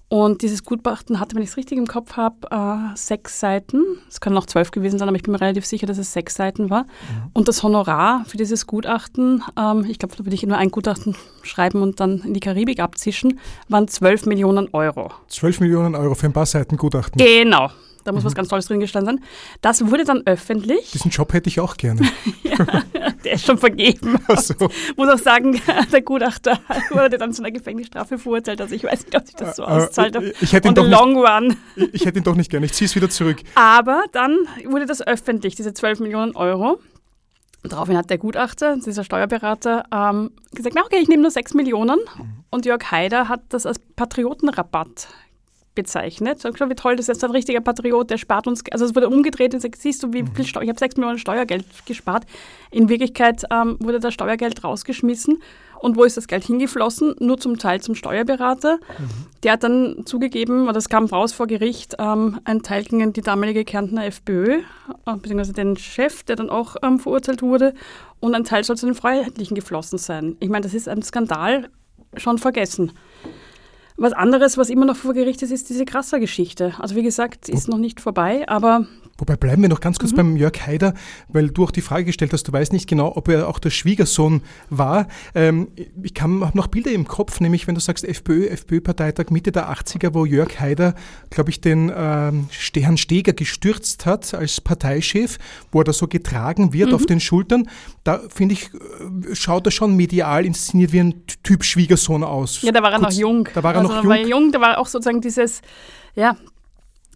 Und 0.08 0.44
dieses 0.44 0.64
Gutachten 0.64 1.20
hatte, 1.20 1.36
wenn 1.36 1.42
ich 1.42 1.50
es 1.50 1.58
richtig 1.58 1.80
im 1.80 1.88
Kopf 1.88 2.16
habe, 2.16 2.36
äh, 2.52 2.96
sechs 2.96 3.40
Seiten. 3.40 3.84
Es 4.08 4.22
können 4.22 4.38
auch 4.38 4.46
zwölf 4.46 4.70
gewesen 4.70 5.00
sein, 5.00 5.08
aber 5.08 5.18
ich 5.18 5.24
bin 5.24 5.32
mir 5.32 5.42
relativ 5.42 5.66
sicher, 5.66 5.88
dass 5.88 5.98
es 5.98 6.14
sechs 6.14 6.36
Seiten 6.36 6.70
war. 6.70 6.86
Ja. 7.10 7.30
Und 7.34 7.48
das 7.48 7.64
Honorar 7.64 8.24
für 8.26 8.38
dieses 8.38 8.68
Gutachten, 8.68 9.44
ähm, 9.60 9.86
ich 9.90 9.98
glaube, 9.98 10.16
da 10.16 10.24
würde 10.24 10.36
ich 10.36 10.46
nur 10.46 10.58
ein 10.58 10.70
Gutachten 10.70 11.16
schreiben 11.42 11.82
und 11.82 12.00
dann 12.00 12.20
in 12.20 12.34
die 12.34 12.40
Karibik 12.40 12.80
abzischen, 12.80 13.40
waren 13.68 13.88
zwölf 13.88 14.28
Millionen 14.28 14.70
Euro. 14.74 15.12
Zwölf 15.28 15.60
Millionen 15.60 15.96
Euro 15.96 16.14
für 16.14 16.28
ein 16.28 16.34
paar 16.34 16.46
Seiten 16.46 16.78
Gutachten. 16.78 17.18
Genau. 17.18 17.72
Da 18.06 18.12
muss 18.12 18.22
mhm. 18.22 18.28
was 18.28 18.36
ganz 18.36 18.48
Tolles 18.50 18.68
drin 18.68 18.80
gestanden 18.80 19.18
sein. 19.18 19.26
Das 19.62 19.90
wurde 19.90 20.06
dann 20.06 20.22
öffentlich. 20.26 20.92
Diesen 20.92 21.10
Job 21.10 21.34
hätte 21.34 21.50
ich 21.50 21.60
auch 21.60 21.76
gerne. 21.76 22.02
ja, 22.44 22.84
der 23.24 23.34
ist 23.34 23.46
schon 23.46 23.58
vergeben. 23.58 24.20
Ach 24.28 24.40
so. 24.40 24.54
Muss 24.96 25.10
auch 25.10 25.18
sagen, 25.18 25.60
der 25.92 26.02
Gutachter 26.04 26.60
wurde 26.92 27.18
dann 27.18 27.34
zu 27.34 27.42
einer 27.42 27.52
Gefängnisstrafe 27.52 28.20
verurteilt. 28.20 28.62
Also 28.62 28.76
ich 28.76 28.84
weiß 28.84 29.06
nicht, 29.06 29.18
ob 29.18 29.26
sich 29.26 29.36
das 29.36 29.56
so 29.56 29.64
äh, 29.64 29.66
auszahlt. 29.66 30.16
Äh, 30.16 30.34
ich 30.40 30.54
hätte 30.54 30.68
ihn 30.68 30.76
doch 30.76 30.88
long 30.88 31.14
nicht, 31.14 31.28
run. 31.28 31.58
Ich 31.94 32.06
hätte 32.06 32.20
ihn 32.20 32.24
doch 32.24 32.36
nicht 32.36 32.52
gerne. 32.52 32.68
Ich 32.68 32.74
ziehe 32.74 32.86
es 32.86 32.96
wieder 32.96 33.10
zurück. 33.10 33.38
Aber 33.56 34.04
dann 34.12 34.38
wurde 34.66 34.86
das 34.86 35.06
öffentlich, 35.06 35.56
diese 35.56 35.74
12 35.74 36.00
Millionen 36.00 36.36
Euro. 36.36 36.80
Daraufhin 37.64 37.98
hat 37.98 38.12
der 38.12 38.20
Gutachter, 38.20 38.78
dieser 38.78 39.04
Steuerberater, 39.04 39.86
ähm, 39.92 40.30
gesagt, 40.54 40.76
na 40.76 40.84
okay, 40.86 40.98
ich 41.02 41.08
nehme 41.08 41.24
nur 41.24 41.32
6 41.32 41.56
Millionen. 41.56 41.98
Mhm. 42.18 42.44
Und 42.52 42.68
Jörg 42.68 42.92
Haider 42.92 43.28
hat 43.28 43.42
das 43.50 43.66
als 43.66 43.80
Patriotenrabatt 43.96 45.08
bezeichnet. 45.75 46.39
Sag 46.39 46.58
schon, 46.58 46.70
wie 46.70 46.75
toll, 46.75 46.96
das 46.96 47.10
ist 47.10 47.24
ein 47.24 47.32
richtiger 47.32 47.62
Patriot, 47.62 48.10
der 48.10 48.17
spart 48.17 48.48
uns, 48.48 48.63
also 48.72 48.86
es 48.86 48.96
wurde 48.96 49.10
umgedreht 49.10 49.53
und 49.53 49.60
sagt, 49.60 49.75
siehst 49.77 50.01
du, 50.01 50.13
wie 50.13 50.25
viel 50.34 50.46
Steu 50.46 50.62
ich 50.62 50.70
habe 50.70 50.79
6 50.79 50.96
Millionen 50.98 51.20
Steuergeld 51.20 51.65
gespart. 51.86 52.25
In 52.72 52.89
Wirklichkeit 52.89 53.44
ähm, 53.51 53.77
wurde 53.79 54.00
das 54.00 54.13
Steuergeld 54.13 54.63
rausgeschmissen. 54.63 55.41
Und 55.79 55.98
wo 55.98 56.03
ist 56.03 56.17
das 56.17 56.27
Geld 56.27 56.44
hingeflossen? 56.46 57.15
Nur 57.20 57.38
zum 57.38 57.60
Teil 57.60 57.82
zum 57.82 57.96
Steuerberater. 57.96 58.77
Mhm. 58.77 59.10
Der 59.44 59.51
hat 59.51 59.63
dann 59.63 60.03
zugegeben, 60.05 60.67
oder 60.67 60.77
es 60.77 60.89
kam 60.89 61.05
raus 61.05 61.34
vor 61.34 61.48
Gericht, 61.48 61.96
ähm, 62.00 62.39
ein 62.46 62.63
Teil 62.63 62.84
gegen 62.86 63.13
die 63.13 63.22
damalige 63.22 63.63
Kärntner 63.65 64.05
FPÖ, 64.05 64.62
äh, 65.05 65.15
beziehungsweise 65.15 65.53
den 65.53 65.77
Chef, 65.77 66.24
der 66.24 66.38
dann 66.38 66.50
auch 66.50 66.77
ähm, 66.82 67.00
verurteilt 67.00 67.41
wurde. 67.41 67.74
Und 68.20 68.34
ein 68.34 68.46
Teil 68.46 68.63
soll 68.63 68.77
zu 68.77 68.86
den 68.86 68.96
Freiheitlichen 68.96 69.53
geflossen 69.53 70.00
sein. 70.00 70.38
Ich 70.39 70.50
meine, 70.50 70.63
das 70.63 70.74
ist 70.74 70.89
ein 70.89 71.03
Skandal, 71.03 71.70
schon 72.17 72.38
vergessen. 72.38 72.91
Was 73.98 74.14
anderes, 74.14 74.58
was 74.58 74.70
immer 74.70 74.86
noch 74.86 74.98
vor 74.98 75.14
Gericht 75.14 75.42
ist, 75.42 75.52
ist 75.52 75.70
diese 75.70 75.86
krasser 75.86 76.20
Geschichte. 76.20 76.74
Also 76.80 76.96
wie 76.96 77.04
gesagt, 77.04 77.48
ist 77.48 77.70
noch 77.70 77.78
nicht 77.78 78.02
vorbei, 78.02 78.48
aber 78.48 78.86
Wobei 79.18 79.38
bleiben 79.38 79.62
wir 79.62 79.70
noch 79.70 79.80
ganz 79.80 79.98
kurz 79.98 80.12
mhm. 80.12 80.18
beim 80.18 80.38
Jörg 80.38 80.68
Haider, 80.68 80.94
weil 81.30 81.50
du 81.50 81.64
auch 81.64 81.72
die 81.72 81.82
Frage 81.82 82.06
gestellt 82.06 82.34
hast, 82.34 82.48
du 82.48 82.52
weißt 82.52 82.74
nicht 82.74 82.88
genau, 82.88 83.16
ob 83.16 83.30
er 83.30 83.48
auch 83.48 83.60
der 83.60 83.70
Schwiegersohn 83.70 84.42
war. 84.70 85.08
Ähm, 85.34 85.70
ich 86.04 86.14
habe 86.22 86.52
noch 86.54 86.68
Bilder 86.68 86.92
im 86.92 87.08
Kopf, 87.08 87.40
nämlich 87.40 87.66
wenn 87.66 87.76
du 87.76 87.82
sagst 87.82 88.04
FPÖ, 88.04 88.48
FPÖ-Parteitag 88.48 89.30
Mitte 89.30 89.54
der 89.54 89.72
80er, 89.72 90.14
wo 90.14 90.26
Jörg 90.26 90.60
Haider, 90.60 90.96
glaube 91.30 91.50
ich, 91.50 91.62
den 91.62 91.92
ähm, 91.96 92.50
Herrn 92.76 92.98
Steger 92.98 93.32
gestürzt 93.32 94.06
hat 94.06 94.34
als 94.34 94.60
Parteichef, 94.60 95.38
wo 95.72 95.80
er 95.80 95.86
da 95.86 95.94
so 95.94 96.08
getragen 96.08 96.74
wird 96.74 96.90
mhm. 96.90 96.96
auf 96.96 97.06
den 97.06 97.22
Schultern. 97.22 97.70
Da 98.04 98.20
finde 98.28 98.54
ich, 98.54 98.74
äh, 98.74 99.34
schaut 99.34 99.66
er 99.66 99.72
schon 99.72 99.96
medial 99.96 100.46
inszeniert 100.46 100.92
wie 100.92 101.00
ein 101.00 101.24
Typ 101.42 101.64
Schwiegersohn 101.64 102.24
aus. 102.24 102.62
Ja, 102.64 102.74
da 102.74 102.84
war 102.84 102.92
er 102.92 103.00
Kurz, 103.00 103.14
noch 103.14 103.22
jung. 103.22 103.48
Da 103.54 103.64
war 103.64 103.74
er 103.76 103.80
also 103.80 103.94
noch 103.94 104.04
jung. 104.04 104.10
War 104.10 104.20
jung. 104.20 104.52
Da 104.52 104.60
war 104.60 104.78
auch 104.78 104.88
sozusagen 104.88 105.22
dieses, 105.22 105.62
ja, 106.16 106.36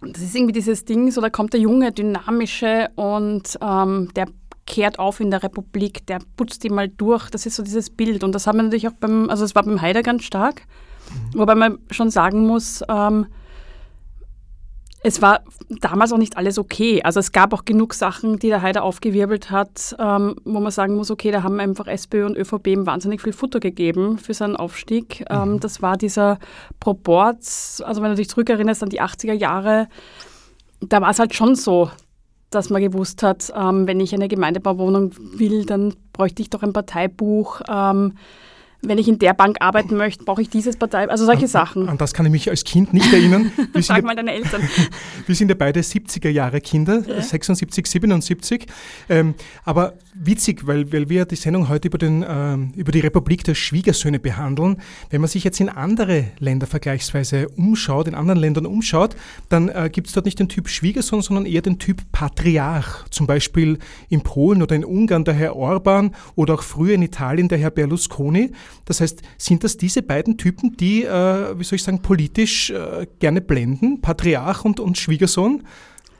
das 0.01 0.21
ist 0.21 0.35
irgendwie 0.35 0.53
dieses 0.53 0.85
Ding, 0.85 1.11
so 1.11 1.21
da 1.21 1.29
kommt 1.29 1.53
der 1.53 1.59
junge, 1.59 1.91
dynamische 1.91 2.89
und 2.95 3.57
ähm, 3.61 4.09
der 4.15 4.27
kehrt 4.65 4.99
auf 4.99 5.19
in 5.19 5.31
der 5.31 5.43
Republik, 5.43 6.05
der 6.07 6.19
putzt 6.37 6.63
die 6.63 6.69
mal 6.69 6.87
durch. 6.87 7.29
Das 7.29 7.45
ist 7.45 7.55
so 7.55 7.63
dieses 7.63 7.89
Bild. 7.89 8.23
Und 8.23 8.33
das 8.33 8.47
haben 8.47 8.57
wir 8.57 8.63
natürlich 8.63 8.87
auch 8.87 8.93
beim, 8.93 9.29
also 9.29 9.43
es 9.43 9.55
war 9.55 9.63
beim 9.63 9.81
Haider 9.81 10.03
ganz 10.03 10.23
stark, 10.23 10.61
mhm. 11.33 11.39
wobei 11.39 11.55
man 11.55 11.79
schon 11.89 12.11
sagen 12.11 12.45
muss, 12.45 12.83
ähm, 12.87 13.25
es 15.01 15.21
war 15.21 15.41
damals 15.69 16.11
auch 16.11 16.17
nicht 16.17 16.35
alles 16.35 16.57
okay. 16.57 17.01
Also 17.03 17.19
es 17.19 17.31
gab 17.31 17.53
auch 17.53 17.63
genug 17.63 17.93
Sachen, 17.93 18.37
die 18.37 18.49
der 18.49 18.61
Haider 18.61 18.83
aufgewirbelt 18.83 19.49
hat, 19.49 19.95
ähm, 19.97 20.35
wo 20.43 20.59
man 20.59 20.71
sagen 20.71 20.95
muss, 20.95 21.09
okay, 21.09 21.31
da 21.31 21.43
haben 21.43 21.59
einfach 21.59 21.87
SPÖ 21.87 22.25
und 22.25 22.37
ÖVP 22.37 22.67
ihm 22.67 22.85
wahnsinnig 22.85 23.21
viel 23.21 23.33
Futter 23.33 23.59
gegeben 23.59 24.17
für 24.17 24.33
seinen 24.33 24.57
Aufstieg. 24.57 25.25
Ähm, 25.29 25.53
mhm. 25.53 25.59
das 25.61 25.81
war 25.81 25.95
dieser 25.95 26.37
Proports, 26.79 27.81
also 27.81 28.01
wenn 28.01 28.09
du 28.09 28.15
dich 28.15 28.29
zurückerinnerst 28.29 28.83
an 28.83 28.89
die 28.89 29.01
80er 29.01 29.33
Jahre, 29.33 29.87
da 30.81 31.01
war 31.01 31.11
es 31.11 31.19
halt 31.19 31.33
schon 31.33 31.55
so, 31.55 31.89
dass 32.49 32.69
man 32.69 32.81
gewusst 32.81 33.23
hat, 33.23 33.53
ähm, 33.55 33.87
wenn 33.87 33.99
ich 33.99 34.13
eine 34.13 34.27
Gemeindebauwohnung 34.27 35.13
will, 35.37 35.65
dann 35.65 35.93
bräuchte 36.11 36.41
ich 36.41 36.49
doch 36.49 36.63
ein 36.63 36.73
Parteibuch. 36.73 37.61
Ähm, 37.69 38.15
wenn 38.81 38.97
ich 38.97 39.07
in 39.07 39.19
der 39.19 39.33
Bank 39.33 39.57
arbeiten 39.59 39.97
möchte, 39.97 40.23
brauche 40.23 40.41
ich 40.41 40.49
dieses 40.49 40.77
Partei, 40.77 41.09
also 41.09 41.25
solche 41.25 41.43
an, 41.43 41.47
Sachen. 41.47 41.89
An 41.89 41.97
das 41.97 42.13
kann 42.13 42.25
ich 42.25 42.31
mich 42.31 42.49
als 42.49 42.63
Kind 42.63 42.93
nicht 42.93 43.11
erinnern. 43.11 43.51
Wir 43.73 43.83
Frag 43.83 44.03
mal 44.03 44.15
deine 44.15 44.33
Eltern. 44.33 44.61
wir 45.27 45.35
sind 45.35 45.49
ja 45.49 45.55
beide 45.55 45.81
70er 45.81 46.29
Jahre 46.29 46.61
Kinder, 46.61 47.03
ja. 47.07 47.21
76, 47.21 47.87
77. 47.87 48.67
Ähm, 49.09 49.35
aber 49.63 49.93
witzig, 50.13 50.67
weil, 50.67 50.91
weil 50.91 51.09
wir 51.09 51.25
die 51.25 51.35
Sendung 51.35 51.69
heute 51.69 51.87
über, 51.87 51.97
den, 51.97 52.25
ähm, 52.27 52.73
über 52.75 52.91
die 52.91 52.99
Republik 52.99 53.43
der 53.43 53.55
Schwiegersöhne 53.55 54.19
behandeln. 54.19 54.77
Wenn 55.09 55.21
man 55.21 55.29
sich 55.29 55.43
jetzt 55.43 55.59
in 55.59 55.69
andere 55.69 56.25
Länder 56.39 56.67
vergleichsweise 56.67 57.47
umschaut, 57.49 58.07
in 58.07 58.15
anderen 58.15 58.39
Ländern 58.39 58.65
umschaut, 58.65 59.15
dann 59.49 59.69
äh, 59.69 59.89
gibt 59.91 60.07
es 60.07 60.13
dort 60.13 60.25
nicht 60.25 60.39
den 60.39 60.49
Typ 60.49 60.69
Schwiegersohn, 60.69 61.21
sondern 61.21 61.45
eher 61.45 61.61
den 61.61 61.79
Typ 61.79 62.01
Patriarch. 62.11 63.05
Zum 63.09 63.27
Beispiel 63.27 63.79
in 64.09 64.21
Polen 64.21 64.61
oder 64.61 64.75
in 64.75 64.85
Ungarn 64.85 65.23
der 65.23 65.33
Herr 65.33 65.55
Orban 65.55 66.15
oder 66.35 66.55
auch 66.55 66.63
früher 66.63 66.95
in 66.95 67.01
Italien 67.01 67.47
der 67.47 67.57
Herr 67.57 67.71
Berlusconi. 67.71 68.51
Das 68.85 69.01
heißt, 69.01 69.21
sind 69.37 69.63
das 69.63 69.77
diese 69.77 70.01
beiden 70.01 70.37
Typen, 70.37 70.75
die, 70.77 71.03
äh, 71.03 71.59
wie 71.59 71.63
soll 71.63 71.77
ich 71.77 71.83
sagen, 71.83 72.01
politisch 72.01 72.69
äh, 72.69 73.07
gerne 73.19 73.41
blenden? 73.41 74.01
Patriarch 74.01 74.65
und, 74.65 74.79
und 74.79 74.97
Schwiegersohn? 74.97 75.63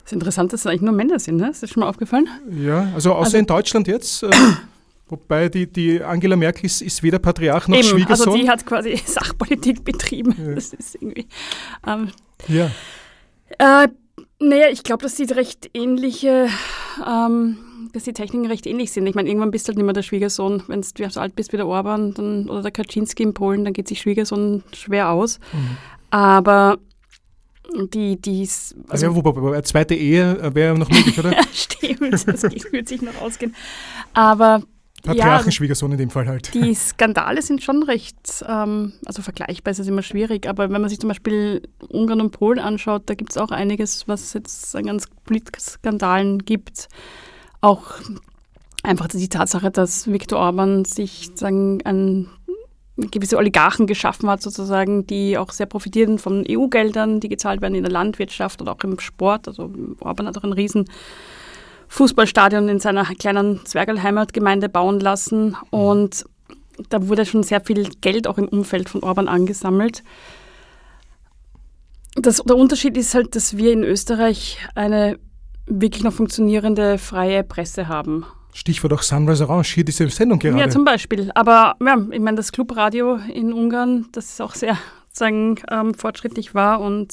Das 0.02 0.12
ist 0.12 0.12
interessant, 0.12 0.52
dass 0.52 0.60
es 0.60 0.66
eigentlich 0.66 0.82
nur 0.82 0.92
Männer 0.92 1.18
sind, 1.18 1.36
ne? 1.36 1.50
Ist 1.50 1.62
das 1.62 1.70
schon 1.70 1.82
mal 1.82 1.88
aufgefallen? 1.88 2.28
Ja, 2.50 2.90
also 2.94 3.12
außer 3.12 3.24
also, 3.26 3.36
in 3.38 3.46
Deutschland 3.46 3.88
jetzt. 3.88 4.22
Äh, 4.22 4.30
wobei 5.08 5.48
die, 5.48 5.66
die 5.66 6.02
Angela 6.02 6.36
Merkel 6.36 6.66
ist, 6.66 6.82
ist 6.82 7.02
weder 7.02 7.18
Patriarch 7.18 7.68
noch 7.68 7.76
eben, 7.76 7.86
Schwiegersohn. 7.86 8.28
Also 8.28 8.42
die 8.42 8.48
hat 8.48 8.66
quasi 8.66 8.96
Sachpolitik 9.06 9.84
betrieben. 9.84 10.34
Ja. 10.38 10.54
Das 10.54 10.72
ist 10.72 10.96
irgendwie. 10.96 11.26
Ähm, 11.86 12.10
ja. 12.48 12.70
Äh, 13.58 13.88
naja, 14.40 14.68
ich 14.70 14.82
glaube, 14.82 15.02
dass 15.02 15.16
sie 15.16 15.24
recht 15.24 15.70
ähnliche, 15.74 16.48
ähm, 17.06 17.58
dass 17.92 18.04
die 18.04 18.12
Techniken 18.12 18.46
recht 18.46 18.66
ähnlich 18.66 18.92
sind. 18.92 19.06
Ich 19.06 19.14
meine, 19.14 19.28
irgendwann 19.28 19.50
bist 19.50 19.66
du 19.66 19.70
halt 19.70 19.76
nicht 19.76 19.84
mehr 19.84 19.94
der 19.94 20.02
Schwiegersohn. 20.02 20.62
Wenn 20.66 20.82
du 20.82 21.10
so 21.10 21.20
alt 21.20 21.36
bist 21.36 21.52
wie 21.52 21.56
der 21.56 21.66
Orban 21.66 22.14
dann, 22.14 22.48
oder 22.48 22.62
der 22.62 22.70
Kaczynski 22.70 23.22
in 23.22 23.34
Polen, 23.34 23.64
dann 23.64 23.72
geht 23.72 23.88
sich 23.88 24.00
Schwiegersohn 24.00 24.62
schwer 24.72 25.10
aus. 25.10 25.38
Mhm. 25.52 25.76
Aber 26.10 26.78
die, 27.92 28.20
die 28.20 28.48
also 28.88 29.06
ja, 29.06 29.14
wobei, 29.14 29.52
eine 29.52 29.62
zweite 29.62 29.94
Ehe 29.94 30.54
wäre 30.54 30.76
noch 30.76 30.90
möglich, 30.90 31.18
oder? 31.18 31.32
ja, 31.36 31.42
stimmt, 31.52 32.12
das 32.12 32.26
würde 32.26 32.88
sich 32.88 33.02
noch 33.02 33.20
ausgehen. 33.20 33.54
Aber 34.12 34.62
Patriarchenschwiegersohn 35.02 35.90
ja, 35.90 35.94
in 35.94 35.98
dem 35.98 36.10
Fall 36.10 36.26
halt. 36.26 36.52
Die 36.54 36.74
Skandale 36.74 37.42
sind 37.42 37.62
schon 37.62 37.82
recht, 37.82 38.44
ähm, 38.46 38.92
also 39.06 39.22
vergleichbar 39.22 39.70
ist 39.72 39.78
es 39.78 39.88
immer 39.88 40.02
schwierig, 40.02 40.46
aber 40.46 40.70
wenn 40.70 40.80
man 40.80 40.90
sich 40.90 41.00
zum 41.00 41.08
Beispiel 41.08 41.62
Ungarn 41.88 42.20
und 42.20 42.32
Polen 42.32 42.58
anschaut, 42.58 43.04
da 43.06 43.14
gibt 43.14 43.30
es 43.30 43.38
auch 43.38 43.50
einiges, 43.50 44.08
was 44.08 44.22
es 44.22 44.32
jetzt 44.34 44.76
an 44.76 44.84
ganz 44.84 45.06
Politskandalen 45.24 46.44
gibt. 46.44 46.88
Auch 47.60 47.82
einfach 48.82 49.08
die 49.08 49.28
Tatsache, 49.28 49.70
dass 49.70 50.10
Viktor 50.10 50.38
Orban 50.38 50.84
sich 50.84 51.30
sagen, 51.34 51.80
ein 51.84 52.28
gewisse 52.96 53.38
Oligarchen 53.38 53.86
geschaffen 53.86 54.28
hat, 54.28 54.42
sozusagen, 54.42 55.06
die 55.06 55.38
auch 55.38 55.52
sehr 55.52 55.66
profitieren 55.66 56.18
von 56.18 56.44
EU-Geldern, 56.48 57.20
die 57.20 57.28
gezahlt 57.28 57.62
werden 57.62 57.74
in 57.74 57.82
der 57.82 57.92
Landwirtschaft 57.92 58.60
oder 58.60 58.72
auch 58.72 58.84
im 58.84 58.98
Sport. 58.98 59.48
Also 59.48 59.72
Orban 60.00 60.26
hat 60.26 60.36
auch 60.38 60.44
einen 60.44 60.52
riesen 60.52 60.84
Fußballstadion 61.88 62.68
in 62.68 62.78
seiner 62.78 63.04
kleinen 63.04 63.64
Zwergelheimatgemeinde 63.64 64.68
bauen 64.68 65.00
lassen 65.00 65.56
und 65.70 66.24
da 66.88 67.08
wurde 67.08 67.26
schon 67.26 67.42
sehr 67.42 67.60
viel 67.60 67.90
Geld 68.00 68.26
auch 68.26 68.38
im 68.38 68.48
Umfeld 68.48 68.88
von 68.88 69.02
Orban 69.02 69.28
angesammelt. 69.28 70.02
Das, 72.14 72.36
der 72.36 72.56
Unterschied 72.56 72.96
ist 72.96 73.14
halt, 73.14 73.34
dass 73.34 73.56
wir 73.56 73.72
in 73.72 73.82
Österreich 73.82 74.58
eine 74.74 75.18
wirklich 75.70 76.04
noch 76.04 76.12
funktionierende 76.12 76.98
freie 76.98 77.42
Presse 77.44 77.88
haben. 77.88 78.26
Stichwort 78.52 78.92
auch 78.92 79.02
Sunrise 79.02 79.48
Orange, 79.48 79.74
hier 79.74 79.84
diese 79.84 80.08
Sendung 80.08 80.38
gerade. 80.38 80.58
Ja, 80.58 80.68
zum 80.68 80.84
Beispiel. 80.84 81.30
Aber 81.34 81.76
ja, 81.84 81.96
ich 82.10 82.20
meine, 82.20 82.36
das 82.36 82.52
Clubradio 82.52 83.16
in 83.32 83.52
Ungarn, 83.52 84.06
das 84.12 84.30
ist 84.30 84.40
auch 84.40 84.54
sehr 84.54 84.76
sagen, 85.12 85.58
ähm, 85.70 85.94
fortschrittlich 85.94 86.54
war 86.54 86.80
und 86.80 87.12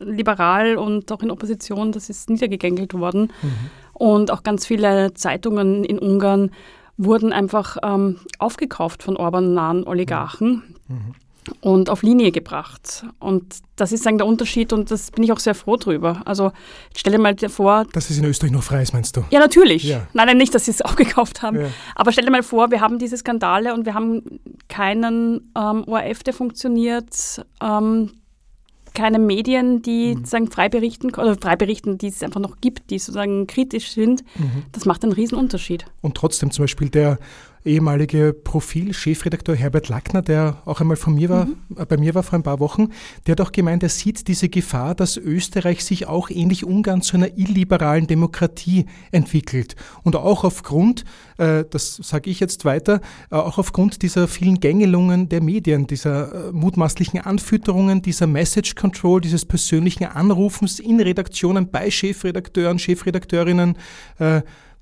liberal 0.00 0.76
und 0.76 1.10
auch 1.10 1.22
in 1.22 1.30
Opposition, 1.30 1.92
das 1.92 2.08
ist 2.08 2.30
niedergegängelt 2.30 2.94
worden. 2.94 3.32
Mhm. 3.42 3.70
Und 3.94 4.30
auch 4.30 4.42
ganz 4.42 4.66
viele 4.66 5.14
Zeitungen 5.14 5.84
in 5.84 5.98
Ungarn 5.98 6.50
wurden 6.96 7.32
einfach 7.32 7.78
ähm, 7.82 8.18
aufgekauft 8.38 9.02
von 9.02 9.16
Orban-nahen 9.16 9.84
Oligarchen. 9.86 10.62
Mhm 10.88 11.14
und 11.60 11.90
auf 11.90 12.02
Linie 12.02 12.32
gebracht. 12.32 13.04
Und 13.18 13.56
das 13.76 13.92
ist 13.92 14.04
sagen 14.04 14.18
der 14.18 14.26
Unterschied 14.26 14.72
und 14.72 14.90
das 14.90 15.10
bin 15.10 15.24
ich 15.24 15.32
auch 15.32 15.38
sehr 15.38 15.54
froh 15.54 15.76
drüber. 15.76 16.22
Also 16.24 16.52
stell 16.96 17.12
dir 17.12 17.18
mal 17.18 17.36
vor. 17.48 17.84
Dass 17.92 18.10
es 18.10 18.18
in 18.18 18.24
Österreich 18.24 18.52
noch 18.52 18.62
frei 18.62 18.82
ist, 18.82 18.92
meinst 18.92 19.16
du? 19.16 19.24
Ja, 19.30 19.40
natürlich. 19.40 19.84
Ja. 19.84 20.06
Nein, 20.12 20.26
nein, 20.28 20.36
nicht, 20.36 20.54
dass 20.54 20.66
sie 20.66 20.70
es 20.70 20.82
aufgekauft 20.82 21.42
haben. 21.42 21.60
Ja. 21.60 21.66
Aber 21.94 22.12
stell 22.12 22.24
dir 22.24 22.30
mal 22.30 22.42
vor, 22.42 22.70
wir 22.70 22.80
haben 22.80 22.98
diese 22.98 23.16
Skandale 23.16 23.74
und 23.74 23.86
wir 23.86 23.94
haben 23.94 24.40
keinen 24.68 25.52
ähm, 25.56 25.84
ORF, 25.86 26.22
der 26.22 26.34
funktioniert, 26.34 27.44
ähm, 27.60 28.12
keine 28.94 29.18
Medien, 29.18 29.82
die 29.82 30.16
mhm. 30.16 30.24
sagen 30.24 30.50
frei 30.50 30.68
berichten 30.68 31.08
oder 31.14 31.36
frei 31.36 31.56
berichten, 31.56 31.98
die 31.98 32.08
es 32.08 32.22
einfach 32.22 32.40
noch 32.40 32.60
gibt, 32.60 32.90
die 32.90 32.98
sozusagen 32.98 33.46
kritisch 33.46 33.92
sind. 33.92 34.22
Mhm. 34.36 34.64
Das 34.72 34.84
macht 34.84 35.02
einen 35.02 35.12
riesen 35.12 35.38
Unterschied. 35.38 35.86
Und 36.02 36.14
trotzdem 36.14 36.50
zum 36.50 36.64
Beispiel 36.64 36.90
der 36.90 37.18
ehemalige 37.64 38.32
Profil-Chefredakteur 38.32 39.54
Herbert 39.54 39.88
Lackner, 39.88 40.22
der 40.22 40.62
auch 40.64 40.80
einmal 40.80 40.96
von 40.96 41.14
mir 41.14 41.28
war, 41.28 41.46
mhm. 41.46 41.56
Bei 41.88 41.96
mir 41.96 42.14
war 42.14 42.22
vor 42.22 42.38
ein 42.38 42.42
paar 42.42 42.60
Wochen, 42.60 42.88
der 43.26 43.32
hat 43.32 43.40
auch 43.40 43.52
gemeint, 43.52 43.82
er 43.82 43.88
sieht 43.88 44.28
diese 44.28 44.48
Gefahr, 44.48 44.94
dass 44.94 45.16
Österreich 45.16 45.84
sich 45.84 46.06
auch 46.06 46.30
ähnlich 46.30 46.64
Ungarn 46.64 47.02
zu 47.02 47.16
einer 47.16 47.38
illiberalen 47.38 48.06
Demokratie 48.06 48.86
entwickelt. 49.10 49.76
Und 50.02 50.16
auch 50.16 50.44
aufgrund, 50.44 51.04
äh, 51.38 51.64
das 51.68 51.96
sage 51.96 52.30
ich 52.30 52.40
jetzt 52.40 52.64
weiter, 52.64 53.00
äh, 53.30 53.36
auch 53.36 53.58
aufgrund 53.58 54.02
dieser 54.02 54.28
vielen 54.28 54.60
Gängelungen 54.60 55.28
der 55.28 55.42
Medien, 55.42 55.86
dieser 55.86 56.48
äh, 56.48 56.52
mutmaßlichen 56.52 57.20
Anfütterungen, 57.20 58.02
dieser 58.02 58.26
Message 58.26 58.74
Control, 58.74 59.20
dieses 59.20 59.44
persönlichen 59.44 60.04
Anrufens 60.04 60.78
in 60.78 61.00
Redaktionen 61.00 61.70
bei 61.70 61.90
Chefredakteuren, 61.90 62.78
Chefredakteurinnen. 62.78 63.76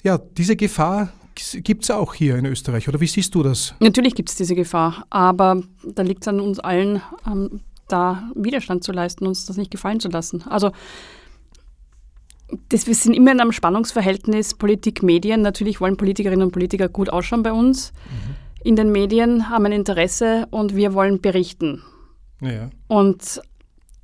Ja, 0.03 0.19
diese 0.19 0.57
Gefahr 0.57 1.13
gibt 1.35 1.85
es 1.85 1.91
auch 1.91 2.15
hier 2.15 2.37
in 2.37 2.47
Österreich, 2.47 2.89
oder 2.89 3.01
wie 3.01 3.07
siehst 3.07 3.35
du 3.35 3.43
das? 3.43 3.75
Natürlich 3.81 4.15
gibt 4.15 4.29
es 4.29 4.37
diese 4.37 4.55
Gefahr, 4.55 5.05
aber 5.11 5.63
da 5.85 6.03
liegt 6.03 6.23
es 6.23 6.29
an 6.29 6.41
uns 6.41 6.59
allen, 6.59 7.03
ähm, 7.27 7.61
da 7.89 8.31
Widerstand 8.35 8.85
zu 8.85 8.93
leisten, 8.93 9.27
uns 9.27 9.47
das 9.47 9.57
nicht 9.57 9.71
gefallen 9.71 10.01
zu 10.01 10.09
lassen. 10.09 10.43
Also 10.49 10.71
das, 12.69 12.87
wir 12.87 12.95
sind 12.95 13.15
immer 13.15 13.33
in 13.33 13.41
einem 13.41 13.53
Spannungsverhältnis 13.53 14.55
Politik-Medien. 14.55 15.43
Natürlich 15.43 15.81
wollen 15.81 15.97
Politikerinnen 15.97 16.47
und 16.47 16.53
Politiker 16.53 16.89
gut 16.89 17.11
ausschauen 17.11 17.43
bei 17.43 17.53
uns. 17.53 17.93
Mhm. 17.93 18.35
In 18.63 18.77
den 18.77 18.93
Medien 18.93 19.49
haben 19.49 19.67
ein 19.67 19.73
Interesse 19.73 20.47
und 20.51 20.77
wir 20.77 20.95
wollen 20.95 21.21
berichten. 21.21 21.83
Ja. 22.41 22.71
Und 22.89 23.41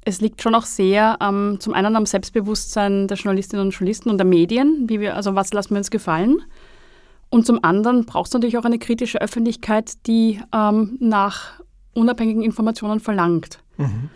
es 0.04 0.20
liegt 0.20 0.42
schon 0.42 0.54
auch 0.54 0.64
sehr 0.64 1.18
ähm, 1.20 1.56
zum 1.58 1.74
einen 1.74 1.96
am 1.96 2.06
Selbstbewusstsein 2.06 3.08
der 3.08 3.16
Journalistinnen 3.16 3.66
und 3.66 3.72
Journalisten 3.72 4.10
und 4.10 4.18
der 4.18 4.26
Medien, 4.26 4.84
wie 4.88 5.00
wir, 5.00 5.16
also 5.16 5.34
was 5.34 5.52
lassen 5.52 5.70
wir 5.70 5.78
uns 5.78 5.90
gefallen 5.90 6.42
und 7.36 7.44
zum 7.44 7.62
anderen 7.62 8.06
braucht 8.06 8.28
es 8.28 8.32
natürlich 8.32 8.56
auch 8.56 8.64
eine 8.64 8.78
kritische 8.78 9.20
Öffentlichkeit, 9.20 10.06
die 10.06 10.40
ähm, 10.54 10.96
nach 11.00 11.60
unabhängigen 11.92 12.42
Informationen 12.42 12.98
verlangt. 12.98 13.58
Mhm. 13.76 14.08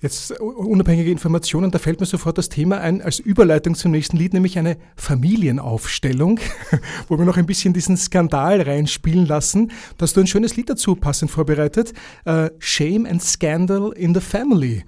Jetzt 0.00 0.40
unabhängige 0.40 1.10
Informationen, 1.10 1.72
da 1.72 1.80
fällt 1.80 1.98
mir 1.98 2.06
sofort 2.06 2.38
das 2.38 2.48
Thema 2.48 2.78
ein 2.78 3.02
als 3.02 3.18
Überleitung 3.18 3.74
zum 3.74 3.90
nächsten 3.90 4.16
Lied, 4.16 4.34
nämlich 4.34 4.56
eine 4.56 4.76
Familienaufstellung, 4.94 6.38
wo 7.08 7.18
wir 7.18 7.24
noch 7.24 7.38
ein 7.38 7.46
bisschen 7.46 7.74
diesen 7.74 7.96
Skandal 7.96 8.60
reinspielen 8.60 9.26
lassen. 9.26 9.72
Da 9.98 10.04
hast 10.04 10.16
du 10.16 10.20
ein 10.20 10.28
schönes 10.28 10.54
Lied 10.54 10.70
dazu 10.70 10.94
passend 10.94 11.28
vorbereitet. 11.32 11.92
Uh, 12.24 12.50
Shame 12.60 13.04
and 13.04 13.20
Scandal 13.20 13.92
in 13.94 14.14
the 14.14 14.20
Family. 14.20 14.84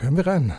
Hören 0.00 0.16
wir 0.18 0.26
rein. 0.26 0.52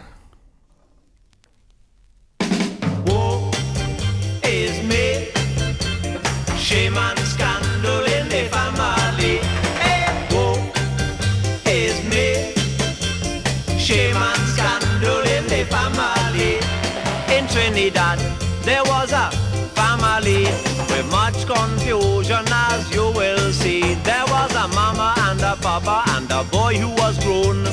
There 24.03 24.25
was 24.27 24.51
a 24.55 24.67
mama 24.69 25.13
and 25.17 25.41
a 25.41 25.55
papa 25.61 26.03
and 26.15 26.31
a 26.31 26.43
boy 26.43 26.75
who 26.77 26.89
was 26.89 27.17
grown 27.23 27.65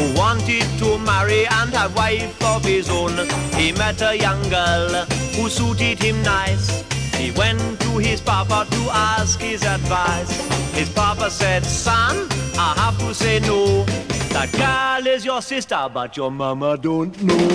who 0.00 0.18
wanted 0.18 0.64
to 0.78 0.98
marry 0.98 1.46
and 1.46 1.70
have 1.74 1.94
wife 1.94 2.42
of 2.44 2.64
his 2.64 2.88
own. 2.88 3.12
He 3.54 3.72
met 3.72 4.00
a 4.00 4.16
young 4.16 4.42
girl 4.48 5.04
who 5.36 5.48
suited 5.50 6.02
him 6.02 6.22
nice. 6.22 6.82
He 7.14 7.30
went 7.32 7.60
to 7.80 7.98
his 7.98 8.20
papa 8.20 8.66
to 8.70 8.80
ask 8.90 9.40
his 9.40 9.62
advice. 9.62 10.30
His 10.72 10.88
papa 10.88 11.30
said, 11.30 11.64
son, 11.64 12.28
I 12.56 12.74
have 12.78 12.98
to 13.00 13.14
say 13.14 13.40
no. 13.40 13.84
That 14.32 14.50
girl 14.52 15.06
is 15.06 15.24
your 15.24 15.42
sister, 15.42 15.88
but 15.92 16.16
your 16.16 16.30
mama 16.30 16.78
don't 16.78 17.22
know. 17.22 17.48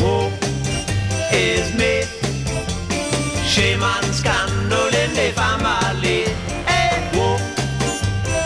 Oh, 0.00 0.30
is 1.32 1.74
me. 1.74 2.04
Shame 3.44 3.82
and 3.82 4.14
scandal 4.14 4.86
in 5.02 5.10
the 5.14 5.32
family. 5.34 6.31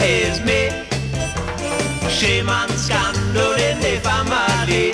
Oh, 0.09 2.09
Shame 2.09 2.49
and 2.49 2.71
scandal 2.73 3.53
in 3.55 3.81
the 3.81 4.01
family. 4.05 4.93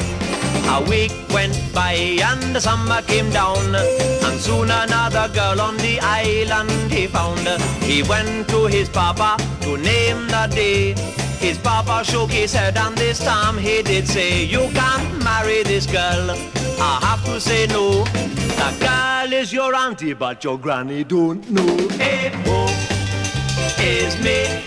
A 0.68 0.82
week 0.88 1.12
went 1.28 1.54
by 1.74 1.92
and 1.92 2.56
the 2.56 2.60
summer 2.60 3.02
came 3.02 3.28
down, 3.30 3.74
and 3.74 4.40
soon 4.40 4.70
another 4.70 5.28
girl 5.34 5.60
on 5.60 5.76
the 5.76 6.00
island 6.00 6.70
he 6.90 7.06
found. 7.06 7.46
He 7.82 8.02
went 8.02 8.48
to 8.48 8.66
his 8.66 8.88
papa 8.88 9.36
to 9.60 9.76
name 9.76 10.28
the 10.28 10.48
day. 10.50 10.94
His 11.38 11.58
papa 11.58 12.04
shook 12.04 12.30
his 12.30 12.54
head 12.54 12.78
and 12.78 12.96
this 12.96 13.18
time 13.18 13.58
he 13.58 13.82
did 13.82 14.08
say, 14.08 14.44
You 14.44 14.70
can't 14.72 15.22
marry 15.22 15.62
this 15.62 15.84
girl. 15.84 16.30
I 16.80 16.98
have 17.02 17.22
to 17.26 17.38
say 17.38 17.66
no. 17.66 18.04
The 18.04 18.74
girl 18.80 19.32
is 19.32 19.52
your 19.52 19.74
auntie, 19.74 20.14
but 20.14 20.42
your 20.42 20.58
granny 20.58 21.04
don't 21.04 21.50
know. 21.50 21.88
Hey, 21.98 22.30
is 23.78 24.16
me. 24.22 24.62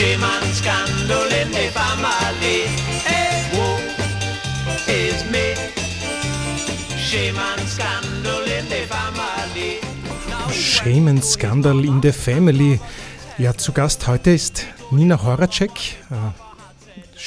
Shame 0.00 0.24
and 0.24 0.54
scandal 0.54 1.30
in 1.42 1.50
the 1.50 1.68
family. 1.76 2.64
Hey, 3.04 3.44
whoa, 3.52 3.76
is 4.88 5.30
me. 5.30 5.52
Scandal 7.66 8.44
in 8.44 8.66
the 8.70 8.86
family. 8.88 9.78
Now 10.30 10.48
Shame 10.48 11.08
and 11.08 11.22
Scandal 11.22 11.84
in 11.84 12.00
the 12.00 12.12
Family. 12.12 12.80
Ja, 13.36 13.54
zu 13.54 13.74
Gast 13.74 14.06
heute 14.06 14.30
ist 14.30 14.64
Nina 14.90 15.22
Horacek, 15.22 15.70
äh, 16.10 16.14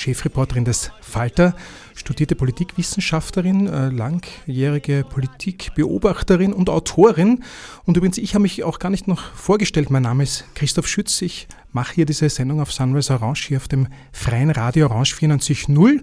Chefreporterin 0.04 0.66
des 0.66 0.92
Falter, 1.00 1.56
studierte 1.96 2.36
Politikwissenschaftlerin, 2.36 3.68
äh, 3.68 3.88
langjährige 3.88 5.06
Politikbeobachterin 5.10 6.52
und 6.52 6.70
Autorin. 6.70 7.44
Und 7.86 7.96
übrigens, 7.96 8.18
ich 8.18 8.36
habe 8.36 8.42
mich 8.42 8.64
auch 8.66 8.80
gar 8.80 8.90
nicht 8.90 9.08
noch 9.08 9.22
vorgestellt. 9.34 9.90
Mein 9.90 10.04
Name 10.04 10.24
ist 10.24 10.44
Christoph 10.56 10.88
Schütz. 10.88 11.22
Ich 11.22 11.48
mache 11.72 11.96
hier 11.96 12.06
diese 12.06 12.28
Sendung 12.28 12.60
auf 12.60 12.74
Sunrise 12.74 13.14
Orange, 13.14 13.48
hier 13.48 13.58
auf 13.58 13.70
dem 13.70 13.88
freien 14.12 14.52
Radio 14.52 14.88
Orange 14.88 15.16
94.0. 15.16 16.02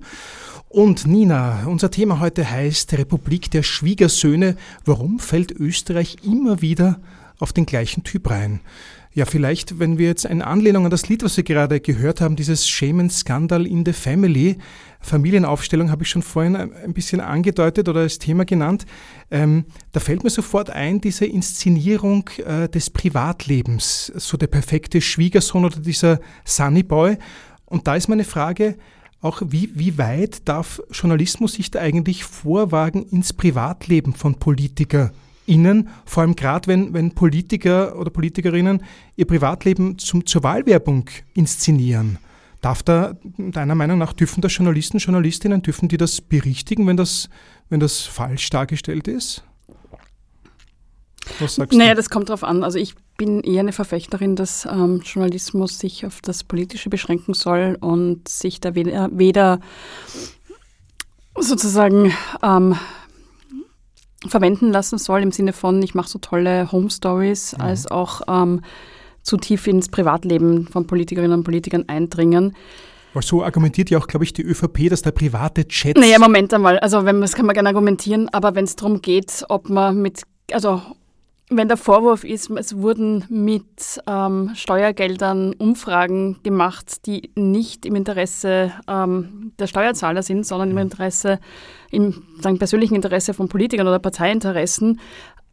Und 0.70 1.06
Nina, 1.06 1.66
unser 1.66 1.90
Thema 1.90 2.20
heute 2.20 2.48
heißt 2.48 2.94
Republik 2.94 3.50
der 3.50 3.62
Schwiegersöhne. 3.62 4.56
Warum 4.86 5.18
fällt 5.18 5.50
Österreich 5.52 6.18
immer 6.24 6.62
wieder 6.62 7.00
auf 7.38 7.52
den 7.52 7.66
gleichen 7.66 8.02
Typ 8.04 8.30
rein? 8.30 8.60
Ja, 9.12 9.24
vielleicht, 9.24 9.80
wenn 9.80 9.98
wir 9.98 10.06
jetzt 10.06 10.24
eine 10.24 10.46
Anlehnung 10.46 10.84
an 10.84 10.90
das 10.90 11.08
Lied, 11.08 11.24
was 11.24 11.36
wir 11.36 11.42
gerade 11.42 11.80
gehört 11.80 12.20
haben, 12.20 12.36
dieses 12.36 12.68
Shame 12.68 13.00
and 13.00 13.12
Scandal 13.12 13.66
in 13.66 13.84
the 13.84 13.92
Family, 13.92 14.58
Familienaufstellung 15.00 15.90
habe 15.90 16.04
ich 16.04 16.10
schon 16.10 16.22
vorhin 16.22 16.54
ein 16.54 16.92
bisschen 16.92 17.20
angedeutet 17.20 17.88
oder 17.88 18.00
als 18.00 18.20
Thema 18.20 18.44
genannt. 18.44 18.86
Ähm, 19.32 19.64
da 19.90 19.98
fällt 19.98 20.22
mir 20.22 20.30
sofort 20.30 20.70
ein, 20.70 21.00
diese 21.00 21.26
Inszenierung 21.26 22.30
äh, 22.46 22.68
des 22.68 22.90
Privatlebens, 22.90 24.12
so 24.14 24.36
der 24.36 24.46
perfekte 24.46 25.00
Schwiegersohn 25.00 25.64
oder 25.64 25.80
dieser 25.80 26.20
Sunny 26.44 26.84
Boy. 26.84 27.16
Und 27.64 27.88
da 27.88 27.96
ist 27.96 28.08
meine 28.08 28.24
Frage, 28.24 28.76
auch 29.22 29.42
wie, 29.44 29.70
wie 29.74 29.98
weit 29.98 30.48
darf 30.48 30.80
Journalismus 30.92 31.54
sich 31.54 31.70
da 31.72 31.80
eigentlich 31.80 32.22
vorwagen 32.22 33.02
ins 33.06 33.32
Privatleben 33.32 34.14
von 34.14 34.36
Politikern? 34.36 35.10
Innen, 35.50 35.88
vor 36.04 36.22
allem 36.22 36.36
gerade 36.36 36.68
wenn, 36.68 36.94
wenn 36.94 37.12
Politiker 37.12 37.98
oder 37.98 38.10
Politikerinnen 38.10 38.82
ihr 39.16 39.26
Privatleben 39.26 39.98
zum, 39.98 40.24
zur 40.24 40.42
Wahlwerbung 40.44 41.10
inszenieren. 41.34 42.18
Darf 42.60 42.82
da, 42.82 43.14
deiner 43.36 43.74
Meinung 43.74 43.98
nach, 43.98 44.12
dürfen 44.12 44.42
das 44.42 44.54
Journalisten, 44.54 44.98
Journalistinnen, 44.98 45.62
dürfen 45.62 45.88
die 45.88 45.96
das 45.96 46.20
berichtigen, 46.20 46.86
wenn 46.86 46.96
das, 46.96 47.28
wenn 47.68 47.80
das 47.80 48.02
falsch 48.02 48.50
dargestellt 48.50 49.08
ist? 49.08 49.42
Was 51.38 51.56
sagst 51.56 51.76
naja, 51.76 51.90
du? 51.90 51.96
das 51.96 52.10
kommt 52.10 52.28
darauf 52.28 52.44
an. 52.44 52.62
Also 52.62 52.78
ich 52.78 52.94
bin 53.16 53.40
eher 53.40 53.60
eine 53.60 53.72
Verfechterin, 53.72 54.36
dass 54.36 54.66
ähm, 54.66 55.02
Journalismus 55.04 55.78
sich 55.78 56.06
auf 56.06 56.20
das 56.20 56.44
Politische 56.44 56.90
beschränken 56.90 57.34
soll 57.34 57.76
und 57.80 58.28
sich 58.28 58.60
da 58.60 58.74
weder, 58.74 59.08
weder 59.12 59.60
sozusagen 61.38 62.12
ähm, 62.42 62.76
verwenden 64.26 64.70
lassen 64.70 64.98
soll, 64.98 65.22
im 65.22 65.32
Sinne 65.32 65.52
von, 65.52 65.82
ich 65.82 65.94
mache 65.94 66.08
so 66.08 66.18
tolle 66.18 66.70
Home 66.72 66.90
Stories, 66.90 67.54
mhm. 67.56 67.62
als 67.62 67.90
auch 67.90 68.22
ähm, 68.28 68.60
zu 69.22 69.36
tief 69.36 69.66
ins 69.66 69.88
Privatleben 69.88 70.66
von 70.68 70.86
Politikerinnen 70.86 71.38
und 71.38 71.44
Politikern 71.44 71.84
eindringen. 71.88 72.56
Weil 73.12 73.22
so 73.22 73.42
argumentiert 73.42 73.90
ja 73.90 73.98
auch, 73.98 74.06
glaube 74.06 74.24
ich, 74.24 74.32
die 74.32 74.42
ÖVP, 74.42 74.88
dass 74.88 75.02
der 75.02 75.10
private 75.10 75.66
Chat. 75.66 75.96
Naja, 75.96 76.18
Moment 76.18 76.54
einmal. 76.54 76.78
Also, 76.78 77.04
wenn, 77.04 77.20
das 77.20 77.34
kann 77.34 77.46
man 77.46 77.54
gerne 77.54 77.68
argumentieren, 77.70 78.28
aber 78.28 78.54
wenn 78.54 78.64
es 78.64 78.76
darum 78.76 79.02
geht, 79.02 79.44
ob 79.48 79.68
man 79.68 80.00
mit, 80.00 80.22
also 80.52 80.80
wenn 81.50 81.66
der 81.66 81.76
Vorwurf 81.76 82.22
ist, 82.22 82.48
es 82.50 82.76
wurden 82.76 83.24
mit 83.28 84.00
ähm, 84.06 84.52
Steuergeldern 84.54 85.52
Umfragen 85.54 86.38
gemacht, 86.44 87.06
die 87.06 87.32
nicht 87.34 87.84
im 87.84 87.96
Interesse 87.96 88.72
ähm, 88.88 89.52
der 89.58 89.66
Steuerzahler 89.66 90.22
sind, 90.22 90.46
sondern 90.46 90.70
im 90.70 90.76
mhm. 90.76 90.82
Interesse, 90.82 91.40
im 91.90 92.22
sagen, 92.40 92.58
persönlichen 92.58 92.94
Interesse 92.94 93.34
von 93.34 93.48
Politikern 93.48 93.88
oder 93.88 93.98
Parteiinteressen, 93.98 95.00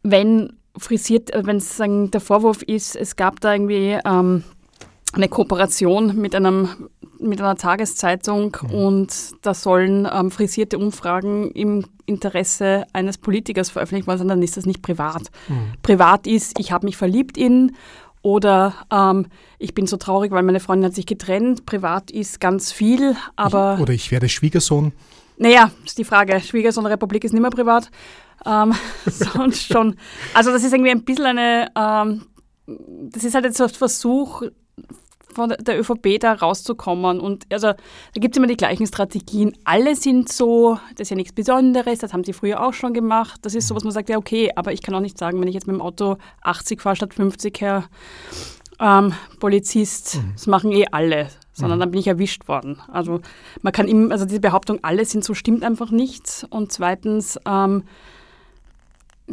wenn 0.04 0.52
frisiert, 0.76 1.34
äh, 1.34 1.44
wenn 1.44 1.58
sagen, 1.58 2.12
der 2.12 2.20
Vorwurf 2.20 2.62
ist, 2.62 2.94
es 2.94 3.16
gab 3.16 3.40
da 3.40 3.52
irgendwie 3.52 3.98
ähm, 4.04 4.44
eine 5.14 5.28
Kooperation 5.28 6.16
mit 6.16 6.34
einem 6.34 6.88
mit 7.20 7.40
einer 7.40 7.56
Tageszeitung 7.56 8.56
mhm. 8.62 8.74
und 8.74 9.14
da 9.42 9.54
sollen 9.54 10.08
ähm, 10.12 10.30
frisierte 10.30 10.78
Umfragen 10.78 11.50
im 11.50 11.84
Interesse 12.06 12.86
eines 12.92 13.18
Politikers 13.18 13.70
veröffentlicht 13.70 14.06
worden 14.06 14.18
sein, 14.18 14.28
dann 14.28 14.42
ist 14.42 14.56
das 14.56 14.66
nicht 14.66 14.82
privat. 14.82 15.22
Mhm. 15.48 15.72
Privat 15.82 16.26
ist, 16.26 16.58
ich 16.58 16.72
habe 16.72 16.86
mich 16.86 16.96
verliebt 16.96 17.36
in 17.36 17.76
oder 18.22 18.74
ähm, 18.90 19.26
ich 19.58 19.74
bin 19.74 19.86
so 19.86 19.96
traurig, 19.96 20.32
weil 20.32 20.42
meine 20.42 20.60
Freundin 20.60 20.86
hat 20.86 20.94
sich 20.94 21.06
getrennt. 21.06 21.66
Privat 21.66 22.10
ist 22.10 22.40
ganz 22.40 22.72
viel, 22.72 23.16
aber... 23.36 23.74
Ich, 23.76 23.82
oder 23.82 23.92
ich 23.92 24.10
werde 24.10 24.28
Schwiegersohn. 24.28 24.92
Naja, 25.36 25.70
ist 25.84 25.98
die 25.98 26.04
Frage. 26.04 26.40
Schwiegersohn 26.40 26.84
der 26.84 26.94
Republik 26.94 27.24
ist 27.24 27.32
nicht 27.32 27.42
mehr 27.42 27.50
privat. 27.50 27.90
Ähm, 28.44 28.74
sonst 29.06 29.66
schon. 29.66 29.96
Also 30.34 30.50
das 30.50 30.64
ist 30.64 30.72
irgendwie 30.72 30.90
ein 30.90 31.04
bisschen 31.04 31.26
eine... 31.26 31.70
Ähm, 31.76 32.22
das 32.66 33.24
ist 33.24 33.34
halt 33.34 33.46
jetzt 33.46 33.56
so 33.56 33.64
ein 33.64 33.70
Versuch, 33.70 34.42
von 35.34 35.54
der 35.60 35.78
ÖVP 35.78 36.18
da 36.20 36.32
rauszukommen. 36.32 37.20
Und 37.20 37.46
also 37.52 37.68
da 37.68 38.20
gibt 38.20 38.34
es 38.34 38.38
immer 38.38 38.46
die 38.46 38.56
gleichen 38.56 38.86
Strategien. 38.86 39.56
Alle 39.64 39.94
sind 39.94 40.28
so, 40.28 40.78
das 40.92 41.02
ist 41.06 41.10
ja 41.10 41.16
nichts 41.16 41.32
Besonderes, 41.32 41.98
das 41.98 42.12
haben 42.12 42.24
sie 42.24 42.32
früher 42.32 42.64
auch 42.64 42.72
schon 42.72 42.94
gemacht. 42.94 43.40
Das 43.42 43.54
ist 43.54 43.68
so, 43.68 43.74
was 43.74 43.84
man 43.84 43.92
sagt, 43.92 44.08
ja 44.08 44.16
okay, 44.16 44.50
aber 44.56 44.72
ich 44.72 44.82
kann 44.82 44.94
auch 44.94 45.00
nicht 45.00 45.18
sagen, 45.18 45.40
wenn 45.40 45.48
ich 45.48 45.54
jetzt 45.54 45.66
mit 45.66 45.76
dem 45.76 45.82
Auto 45.82 46.16
80 46.42 46.80
fahre 46.80 46.96
statt 46.96 47.14
50, 47.14 47.60
Herr 47.60 47.84
ähm, 48.80 49.12
Polizist, 49.40 50.16
mhm. 50.16 50.32
das 50.34 50.46
machen 50.46 50.72
eh 50.72 50.86
alle, 50.90 51.28
sondern 51.52 51.78
mhm. 51.78 51.80
dann 51.80 51.90
bin 51.90 52.00
ich 52.00 52.06
erwischt 52.06 52.48
worden. 52.48 52.80
Also 52.88 53.20
man 53.62 53.72
kann 53.72 53.88
ihm, 53.88 54.12
also 54.12 54.24
diese 54.24 54.40
Behauptung, 54.40 54.78
alle 54.82 55.04
sind 55.04 55.24
so, 55.24 55.34
stimmt 55.34 55.64
einfach 55.64 55.90
nicht. 55.90 56.46
Und 56.50 56.72
zweitens, 56.72 57.38
ähm, 57.46 57.84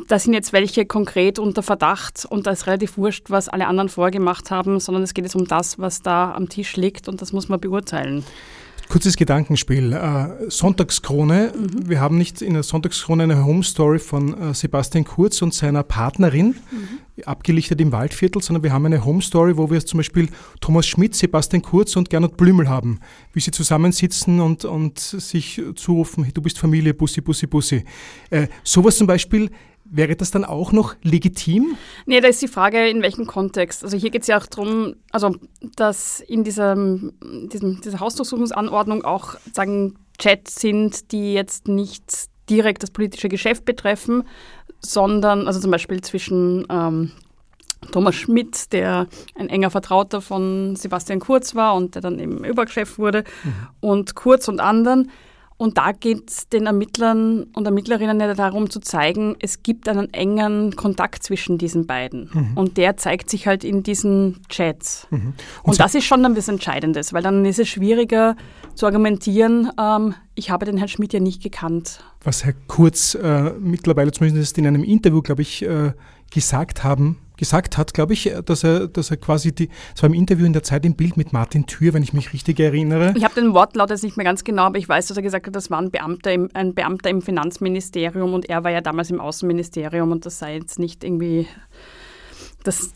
da 0.07 0.19
sind 0.19 0.33
jetzt 0.33 0.53
welche 0.53 0.85
konkret 0.85 1.39
unter 1.39 1.63
Verdacht 1.63 2.25
und 2.29 2.47
da 2.47 2.51
ist 2.51 2.67
relativ 2.67 2.97
wurscht, 2.97 3.29
was 3.29 3.47
alle 3.49 3.67
anderen 3.67 3.89
vorgemacht 3.89 4.51
haben, 4.51 4.79
sondern 4.79 5.03
es 5.03 5.13
geht 5.13 5.25
jetzt 5.25 5.35
um 5.35 5.47
das, 5.47 5.79
was 5.79 6.01
da 6.01 6.33
am 6.33 6.49
Tisch 6.49 6.75
liegt 6.75 7.07
und 7.07 7.21
das 7.21 7.33
muss 7.33 7.49
man 7.49 7.59
beurteilen. 7.59 8.23
Kurzes 8.89 9.17
Gedankenspiel. 9.17 9.93
Äh, 9.93 10.49
Sonntagskrone. 10.49 11.53
Mhm. 11.55 11.89
Wir 11.89 11.99
haben 11.99 12.17
nicht 12.17 12.41
in 12.41 12.53
der 12.53 12.61
Sonntagskrone 12.61 13.23
eine 13.23 13.43
Home 13.43 13.63
Story 13.63 13.97
von 13.97 14.39
äh, 14.39 14.53
Sebastian 14.53 15.05
Kurz 15.05 15.41
und 15.41 15.53
seiner 15.53 15.81
Partnerin, 15.81 16.55
mhm. 16.69 17.23
abgelichtet 17.25 17.81
im 17.81 17.91
Waldviertel, 17.91 18.43
sondern 18.43 18.63
wir 18.63 18.71
haben 18.71 18.85
eine 18.85 19.03
Home 19.03 19.23
Story, 19.23 19.57
wo 19.57 19.71
wir 19.71 19.83
zum 19.83 19.97
Beispiel 19.97 20.29
Thomas 20.61 20.85
Schmidt, 20.85 21.15
Sebastian 21.15 21.63
Kurz 21.63 21.95
und 21.95 22.11
Gernot 22.11 22.37
Blümel 22.37 22.69
haben, 22.69 22.99
wie 23.33 23.39
sie 23.39 23.51
zusammensitzen 23.51 24.39
und, 24.39 24.65
und 24.65 24.99
sich 24.99 25.61
zurufen, 25.75 26.23
hey, 26.23 26.33
du 26.33 26.41
bist 26.41 26.59
Familie, 26.59 26.93
Bussi, 26.93 27.21
Bussi, 27.21 27.47
Bussi. 27.47 27.83
Äh, 28.29 28.47
sowas 28.63 28.97
zum 28.97 29.07
Beispiel 29.07 29.49
Wäre 29.87 30.15
das 30.15 30.31
dann 30.31 30.45
auch 30.45 30.71
noch 30.71 30.95
legitim? 31.03 31.77
Nee, 32.07 32.19
da 32.19 32.27
ist 32.27 32.41
die 32.41 32.47
Frage, 32.47 32.89
in 32.89 33.03
welchem 33.03 33.27
Kontext. 33.27 33.83
Also 33.83 33.95
hier 33.97 34.09
geht 34.09 34.23
es 34.23 34.27
ja 34.27 34.37
auch 34.39 34.47
darum, 34.47 34.95
also 35.11 35.35
dass 35.75 36.21
in 36.21 36.43
diesem, 36.43 37.13
diesem, 37.51 37.81
dieser 37.81 37.99
Hausdurchsuchungsanordnung 37.99 39.05
auch 39.05 39.35
sagen, 39.53 39.95
Chats 40.17 40.55
sind, 40.55 41.11
die 41.11 41.33
jetzt 41.33 41.67
nicht 41.67 42.29
direkt 42.49 42.83
das 42.83 42.91
politische 42.91 43.29
Geschäft 43.29 43.65
betreffen, 43.65 44.23
sondern 44.79 45.47
also 45.47 45.59
zum 45.59 45.71
Beispiel 45.71 46.01
zwischen 46.01 46.65
ähm, 46.69 47.11
Thomas 47.91 48.15
Schmidt, 48.15 48.73
der 48.73 49.07
ein 49.35 49.49
enger 49.49 49.69
Vertrauter 49.69 50.21
von 50.21 50.75
Sebastian 50.75 51.19
Kurz 51.19 51.55
war 51.55 51.75
und 51.75 51.95
der 51.95 52.01
dann 52.01 52.19
eben 52.19 52.43
Überchef 52.43 52.97
wurde, 52.97 53.23
mhm. 53.43 53.53
und 53.81 54.15
Kurz 54.15 54.47
und 54.47 54.59
anderen. 54.59 55.11
Und 55.57 55.77
da 55.77 55.93
geht 55.93 56.29
es 56.29 56.49
den 56.49 56.65
Ermittlern 56.65 57.43
und 57.53 57.65
Ermittlerinnen 57.65 58.19
ja 58.19 58.33
darum 58.33 58.69
zu 58.69 58.81
zeigen, 58.81 59.37
es 59.39 59.63
gibt 59.63 59.87
einen 59.87 60.13
engen 60.13 60.75
Kontakt 60.75 61.23
zwischen 61.23 61.57
diesen 61.57 61.87
beiden. 61.87 62.29
Mhm. 62.33 62.51
Und 62.55 62.77
der 62.77 62.97
zeigt 62.97 63.29
sich 63.29 63.47
halt 63.47 63.63
in 63.63 63.81
diesen 63.81 64.41
Chats. 64.49 65.07
Mhm. 65.11 65.33
Und, 65.63 65.71
und 65.71 65.79
das 65.79 65.95
ist 65.95 66.03
schon 66.03 66.23
dann 66.23 66.35
was 66.35 66.49
Entscheidendes, 66.49 67.13
weil 67.13 67.23
dann 67.23 67.45
ist 67.45 67.59
es 67.59 67.69
schwieriger 67.69 68.35
zu 68.73 68.85
argumentieren, 68.85 69.71
ähm, 69.79 70.15
ich 70.37 70.49
habe 70.49 70.65
den 70.65 70.75
Herrn 70.77 70.89
Schmidt 70.89 71.13
ja 71.13 71.21
nicht 71.21 71.41
gekannt. 71.41 72.03
Was 72.21 72.43
Herr 72.43 72.53
Kurz 72.67 73.15
äh, 73.15 73.51
mittlerweile 73.57 74.11
zumindest 74.11 74.57
in 74.57 74.67
einem 74.67 74.83
Interview, 74.83 75.21
glaube 75.21 75.41
ich, 75.41 75.63
äh, 75.63 75.93
gesagt 76.31 76.83
haben 76.83 77.17
gesagt 77.37 77.77
hat, 77.77 77.93
glaube 77.93 78.13
ich, 78.13 78.31
dass 78.45 78.63
er, 78.63 78.87
dass 78.87 79.11
er 79.11 79.17
quasi 79.17 79.53
die, 79.53 79.69
es 79.95 80.01
war 80.01 80.07
im 80.09 80.13
Interview 80.13 80.45
in 80.45 80.53
der 80.53 80.63
Zeit 80.63 80.85
im 80.85 80.95
Bild 80.95 81.17
mit 81.17 81.33
Martin 81.33 81.65
Thür, 81.65 81.93
wenn 81.93 82.03
ich 82.03 82.13
mich 82.13 82.33
richtig 82.33 82.59
erinnere. 82.59 83.13
Ich 83.15 83.23
habe 83.23 83.35
den 83.35 83.53
Wortlaut 83.53 83.89
jetzt 83.89 84.03
nicht 84.03 84.17
mehr 84.17 84.25
ganz 84.25 84.43
genau, 84.43 84.63
aber 84.63 84.77
ich 84.77 84.87
weiß, 84.87 85.07
dass 85.07 85.17
er 85.17 85.23
gesagt 85.23 85.47
hat, 85.47 85.55
das 85.55 85.69
war 85.69 85.79
ein 85.79 85.91
Beamter, 85.91 86.31
im, 86.31 86.49
ein 86.53 86.73
Beamter 86.73 87.09
im 87.09 87.21
Finanzministerium 87.21 88.33
und 88.33 88.49
er 88.49 88.63
war 88.63 88.71
ja 88.71 88.81
damals 88.81 89.09
im 89.11 89.19
Außenministerium 89.19 90.11
und 90.11 90.25
das 90.25 90.39
sei 90.39 90.55
jetzt 90.55 90.79
nicht 90.79 91.03
irgendwie, 91.03 91.47
das 92.63 92.93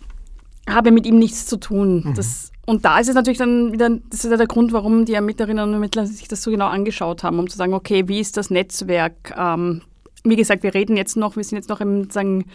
habe 0.69 0.91
mit 0.91 1.05
ihm 1.05 1.19
nichts 1.19 1.45
zu 1.45 1.57
tun. 1.57 2.03
Mhm. 2.05 2.13
Das, 2.13 2.51
und 2.65 2.85
da 2.85 2.99
ist 2.99 3.09
es 3.09 3.15
natürlich 3.15 3.39
dann 3.39 3.71
wieder, 3.71 3.89
das 4.09 4.25
ist 4.25 4.31
ja 4.31 4.37
der 4.37 4.47
Grund, 4.47 4.73
warum 4.73 5.05
die 5.05 5.13
Ermittlerinnen 5.13 5.63
und 5.63 5.73
Ermittler 5.73 6.05
sich 6.05 6.27
das 6.27 6.43
so 6.43 6.51
genau 6.51 6.67
angeschaut 6.67 7.23
haben, 7.23 7.39
um 7.39 7.49
zu 7.49 7.57
sagen, 7.57 7.73
okay, 7.73 8.07
wie 8.07 8.19
ist 8.19 8.37
das 8.37 8.49
Netzwerk? 8.49 9.33
Ähm, 9.37 9.81
wie 10.23 10.35
gesagt, 10.35 10.63
wir 10.63 10.73
reden 10.73 10.97
jetzt 10.97 11.17
noch, 11.17 11.35
wir 11.35 11.43
sind 11.43 11.57
jetzt 11.57 11.69
noch 11.69 11.81
im, 11.81 12.09
sagen, 12.09 12.45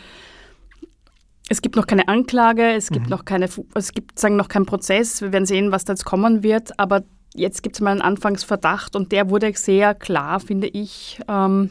es 1.48 1.60
gibt 1.60 1.76
noch 1.76 1.86
keine 1.86 2.08
Anklage, 2.08 2.72
es 2.72 2.88
gibt 2.88 3.06
mhm. 3.06 3.10
noch 3.10 3.24
keine, 3.24 3.48
es 3.74 3.92
gibt 3.92 4.18
sagen 4.18 4.36
noch 4.36 4.48
keinen 4.48 4.66
Prozess. 4.66 5.20
Wir 5.20 5.32
werden 5.32 5.46
sehen, 5.46 5.72
was 5.72 5.84
da 5.84 5.92
jetzt 5.92 6.04
kommen 6.04 6.42
wird. 6.42 6.78
Aber 6.78 7.02
jetzt 7.34 7.62
gibt 7.62 7.76
es 7.76 7.80
mal 7.80 7.90
einen 7.90 8.00
Anfangsverdacht 8.00 8.96
und 8.96 9.12
der 9.12 9.28
wurde 9.28 9.52
sehr 9.54 9.94
klar, 9.94 10.40
finde 10.40 10.68
ich, 10.68 11.20
ähm, 11.28 11.70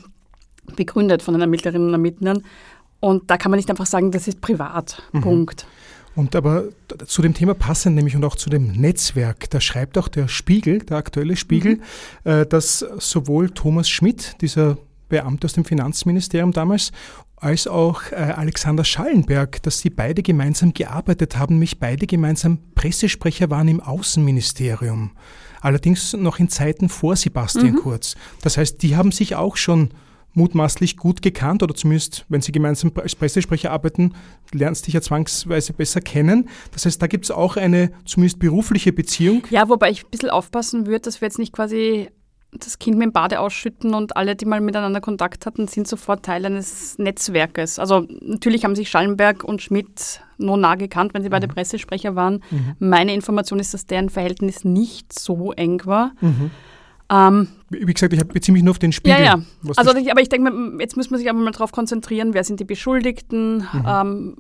begründet 0.76 1.24
von 1.24 1.34
den 1.34 1.42
Ermittlerinnen 1.42 1.88
und 1.88 1.94
Ermittlern. 1.94 2.44
Und 3.00 3.30
da 3.30 3.38
kann 3.38 3.50
man 3.50 3.58
nicht 3.58 3.70
einfach 3.70 3.86
sagen, 3.86 4.12
das 4.12 4.28
ist 4.28 4.42
privat. 4.42 5.02
Mhm. 5.12 5.22
Punkt. 5.22 5.66
Und 6.16 6.36
aber 6.36 6.66
zu 7.08 7.24
dem 7.24 7.34
Thema 7.34 7.56
passend, 7.56 7.96
nämlich 7.96 8.16
und 8.16 8.24
auch 8.24 8.36
zu 8.36 8.52
dem 8.52 8.72
Netzwerk, 8.74 9.50
da 9.50 9.60
schreibt 9.60 9.98
auch 9.98 10.08
der 10.08 10.28
Spiegel, 10.28 10.80
der 10.80 10.98
aktuelle 10.98 11.36
Spiegel, 11.36 11.78
mhm. 12.24 12.32
äh, 12.32 12.46
dass 12.46 12.86
sowohl 13.00 13.50
Thomas 13.50 13.90
Schmidt, 13.90 14.36
dieser 14.42 14.78
Beamte 15.10 15.46
aus 15.46 15.54
dem 15.54 15.66
Finanzministerium 15.66 16.52
damals, 16.52 16.92
als 17.44 17.68
auch 17.68 18.12
äh, 18.12 18.16
Alexander 18.16 18.86
Schallenberg, 18.86 19.62
dass 19.64 19.80
sie 19.80 19.90
beide 19.90 20.24
gemeinsam 20.24 20.74
gearbeitet 20.74 21.38
haben, 21.38 21.60
mich 21.60 21.78
beide 21.78 22.08
gemeinsam 22.08 22.60
Pressesprecher 22.74 23.50
waren 23.50 23.68
im 23.68 23.82
Außenministerium. 23.82 25.12
Allerdings 25.60 26.14
noch 26.14 26.40
in 26.40 26.50
Zeiten 26.50 26.88
vor 26.88 27.16
Sebastian 27.16 27.74
mhm. 27.74 27.80
Kurz. 27.80 28.16
Das 28.42 28.58
heißt, 28.58 28.82
die 28.82 28.96
haben 28.96 29.12
sich 29.12 29.36
auch 29.36 29.58
schon 29.58 29.90
mutmaßlich 30.34 30.98
gut 30.98 31.22
gekannt 31.22 31.64
oder 31.64 31.76
zumindest, 31.76 32.26
wenn 32.30 32.42
sie 32.42 32.52
gemeinsam 32.52 32.92
als 32.96 33.16
Pressesprecher 33.16 33.72
arbeiten, 33.72 34.14
lernst 34.52 34.88
dich 34.88 34.94
ja 34.94 35.02
zwangsweise 35.02 35.74
besser 35.74 36.02
kennen. 36.02 36.50
Das 36.72 36.86
heißt, 36.86 37.02
da 37.02 37.08
gibt 37.08 37.26
es 37.26 37.32
auch 37.32 37.58
eine 37.58 37.92
zumindest 38.06 38.40
berufliche 38.40 38.94
Beziehung. 38.94 39.44
Ja, 39.50 39.70
wobei 39.70 39.92
ich 39.92 40.06
ein 40.06 40.12
bisschen 40.12 40.30
aufpassen 40.30 40.88
würde, 40.88 41.02
dass 41.02 41.22
wir 41.22 41.28
jetzt 41.28 41.40
nicht 41.40 41.54
quasi 41.54 42.10
das 42.60 42.80
Kind 42.80 42.98
mit 42.98 43.06
dem 43.06 43.12
Bade 43.12 43.40
ausschütten 43.40 43.94
und 43.94 44.16
alle, 44.16 44.36
die 44.36 44.46
mal 44.46 44.62
miteinander 44.62 45.02
Kontakt 45.02 45.46
hatten, 45.46 45.68
sind 45.68 45.88
sofort 45.88 46.24
Teil 46.26 46.46
eines 46.46 46.98
Netzwerkes. 46.98 47.80
Also 47.80 48.08
natürlich 48.22 48.64
haben 48.64 48.76
sich 48.76 48.90
Schallenberg 48.90 49.44
und 49.44 49.62
Schmidt 49.62 50.22
nur 50.38 50.58
nah 50.58 50.76
gekannt, 50.76 51.14
wenn 51.14 51.24
sie 51.24 51.30
beide 51.30 51.48
mhm. 51.48 51.52
Pressesprecher 51.52 52.16
waren. 52.16 52.44
Mhm. 52.52 52.76
Meine 52.80 53.14
Information 53.14 53.60
ist, 53.60 53.74
dass 53.74 53.86
deren 53.86 54.10
Verhältnis 54.10 54.64
nicht 54.64 55.18
so 55.18 55.52
eng 55.54 55.82
war. 55.86 56.12
Mhm. 56.22 56.52
Ähm, 57.10 57.48
Wie 57.70 57.94
gesagt, 57.94 58.14
ich 58.14 58.24
beziehe 58.24 58.54
mich 58.54 58.64
nur 58.64 58.72
auf 58.72 58.80
den 58.80 58.92
Spiegel. 58.92 59.20
Ja, 59.20 59.24
ja. 59.24 59.42
Also, 59.76 59.92
aber 59.92 60.22
ich 60.22 60.30
denke, 60.30 60.52
jetzt 60.80 60.98
muss 60.98 61.10
man 61.10 61.20
sich 61.20 61.30
aber 61.30 61.40
mal 61.40 61.52
darauf 61.52 61.72
konzentrieren, 61.72 62.34
wer 62.34 62.44
sind 62.44 62.60
die 62.60 62.66
Beschuldigten. 62.66 63.68
Mhm. 63.72 63.86
Ähm, 63.86 64.38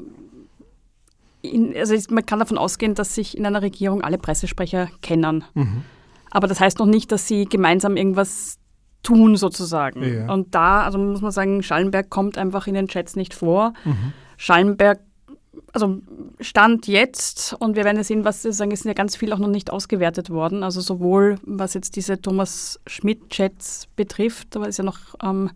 in, 1.41 1.75
also 1.75 1.95
man 2.09 2.25
kann 2.25 2.39
davon 2.39 2.57
ausgehen, 2.57 2.95
dass 2.95 3.15
sich 3.15 3.37
in 3.37 3.45
einer 3.45 3.61
Regierung 3.61 4.01
alle 4.01 4.17
Pressesprecher 4.17 4.89
kennen. 5.01 5.43
Aber 6.33 6.47
das 6.47 6.59
heißt 6.59 6.79
noch 6.79 6.87
nicht, 6.87 7.11
dass 7.11 7.27
sie 7.27 7.45
gemeinsam 7.45 7.95
irgendwas 7.95 8.57
tun 9.03 9.35
sozusagen. 9.35 10.03
Ja. 10.03 10.33
Und 10.33 10.55
da, 10.55 10.83
also 10.83 10.97
muss 10.97 11.21
man 11.21 11.31
sagen, 11.31 11.61
Schallenberg 11.61 12.09
kommt 12.09 12.37
einfach 12.37 12.65
in 12.65 12.73
den 12.73 12.87
Chats 12.87 13.15
nicht 13.15 13.35
vor. 13.35 13.73
Mhm. 13.85 14.13
Schallenberg, 14.37 14.99
also 15.73 15.99
Stand 16.39 16.87
jetzt, 16.87 17.55
und 17.59 17.75
wir 17.75 17.83
werden 17.83 17.97
ja 17.97 18.03
sehen, 18.03 18.25
was 18.25 18.41
sagen, 18.41 18.71
es 18.71 18.81
sind 18.81 18.89
ja 18.89 18.95
ganz 18.95 19.15
viel 19.15 19.31
auch 19.31 19.37
noch 19.37 19.47
nicht 19.47 19.71
ausgewertet 19.71 20.31
worden. 20.31 20.63
Also 20.63 20.81
sowohl 20.81 21.35
was 21.45 21.75
jetzt 21.75 21.95
diese 21.95 22.19
Thomas 22.19 22.79
Schmidt-Chats 22.87 23.87
betrifft, 23.95 24.55
da 24.55 24.65
ist 24.65 24.77
ja 24.77 24.83
noch 24.83 24.99
ähm, 25.21 25.51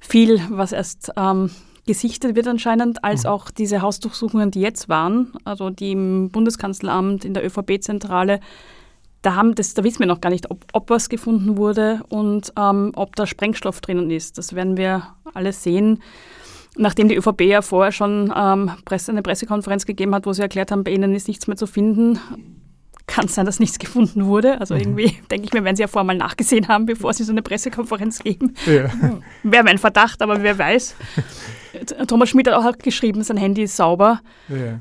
viel, 0.00 0.40
was 0.50 0.72
erst 0.72 1.12
ähm, 1.16 1.50
gesichtet 1.86 2.34
wird 2.34 2.48
anscheinend, 2.48 3.04
als 3.04 3.24
mhm. 3.24 3.30
auch 3.30 3.50
diese 3.50 3.80
Hausdurchsuchungen, 3.80 4.50
die 4.50 4.60
jetzt 4.60 4.88
waren, 4.88 5.32
also 5.44 5.70
die 5.70 5.92
im 5.92 6.30
Bundeskanzleramt, 6.30 7.24
in 7.24 7.34
der 7.34 7.44
ÖVP-Zentrale, 7.44 8.40
da, 9.22 9.34
haben 9.34 9.54
das, 9.54 9.74
da 9.74 9.84
wissen 9.84 10.00
wir 10.00 10.06
noch 10.06 10.20
gar 10.20 10.30
nicht, 10.30 10.50
ob, 10.50 10.64
ob 10.72 10.90
was 10.90 11.08
gefunden 11.08 11.56
wurde 11.56 12.00
und 12.08 12.52
ähm, 12.58 12.92
ob 12.94 13.16
da 13.16 13.26
Sprengstoff 13.26 13.80
drinnen 13.80 14.10
ist. 14.10 14.38
Das 14.38 14.54
werden 14.54 14.76
wir 14.76 15.14
alles 15.34 15.62
sehen. 15.62 16.02
Nachdem 16.76 17.08
die 17.08 17.16
ÖVP 17.16 17.42
ja 17.42 17.62
vorher 17.62 17.92
schon 17.92 18.32
ähm, 18.34 18.70
Presse, 18.84 19.12
eine 19.12 19.22
Pressekonferenz 19.22 19.86
gegeben 19.86 20.14
hat, 20.14 20.24
wo 20.24 20.32
sie 20.32 20.42
erklärt 20.42 20.70
haben, 20.70 20.84
bei 20.84 20.92
ihnen 20.92 21.14
ist 21.14 21.28
nichts 21.28 21.46
mehr 21.46 21.56
zu 21.56 21.66
finden, 21.66 22.18
kann 23.06 23.26
es 23.26 23.34
sein, 23.34 23.44
dass 23.44 23.58
nichts 23.58 23.78
gefunden 23.78 24.26
wurde. 24.26 24.60
Also 24.60 24.74
mhm. 24.74 24.80
irgendwie 24.80 25.16
denke 25.30 25.46
ich 25.46 25.52
mir, 25.52 25.64
wenn 25.64 25.76
sie 25.76 25.82
ja 25.82 25.88
vorher 25.88 26.06
mal 26.06 26.16
nachgesehen 26.16 26.68
haben, 26.68 26.86
bevor 26.86 27.12
sie 27.12 27.24
so 27.24 27.32
eine 27.32 27.42
Pressekonferenz 27.42 28.20
geben. 28.20 28.54
Ja. 28.66 28.90
Wäre 29.42 29.64
mein 29.64 29.78
Verdacht, 29.78 30.22
aber 30.22 30.42
wer 30.42 30.56
weiß. 30.56 30.94
Thomas 32.08 32.30
Schmidt 32.30 32.48
hat 32.48 32.54
auch 32.54 32.78
geschrieben, 32.78 33.22
sein 33.22 33.36
Handy 33.36 33.64
ist 33.64 33.76
sauber. 33.76 34.20
Ja 34.48 34.80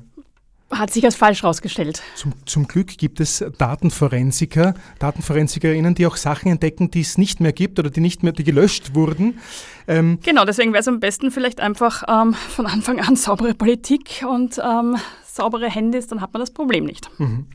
hat 0.72 0.92
sich 0.92 1.04
als 1.04 1.16
falsch 1.16 1.42
herausgestellt. 1.42 2.02
Zum, 2.16 2.34
zum, 2.46 2.68
Glück 2.68 2.98
gibt 2.98 3.20
es 3.20 3.44
Datenforensiker, 3.58 4.76
Datenforensikerinnen, 5.00 5.96
die 5.96 6.06
auch 6.06 6.16
Sachen 6.16 6.52
entdecken, 6.52 6.92
die 6.92 7.02
es 7.02 7.18
nicht 7.18 7.40
mehr 7.40 7.54
gibt 7.54 7.80
oder 7.80 7.90
die 7.90 8.02
nicht 8.02 8.24
mehr, 8.24 8.34
die 8.34 8.44
gelöscht 8.44 8.94
wurden. 8.94 9.40
Ähm 9.88 10.20
genau, 10.24 10.46
deswegen 10.46 10.72
wäre 10.74 10.82
es 10.82 10.88
am 10.88 11.00
besten 11.00 11.32
vielleicht 11.32 11.60
einfach 11.60 12.04
ähm, 12.08 12.34
von 12.34 12.68
Anfang 12.68 13.00
an 13.00 13.16
saubere 13.16 13.54
Politik 13.56 14.24
und 14.30 14.60
ähm, 14.64 14.98
saubere 15.26 15.70
Handys, 15.70 16.08
dann 16.08 16.22
hat 16.22 16.34
man 16.34 16.42
das 16.42 16.52
Problem 16.52 16.86
nicht. 16.86 17.10
Mhm. 17.20 17.48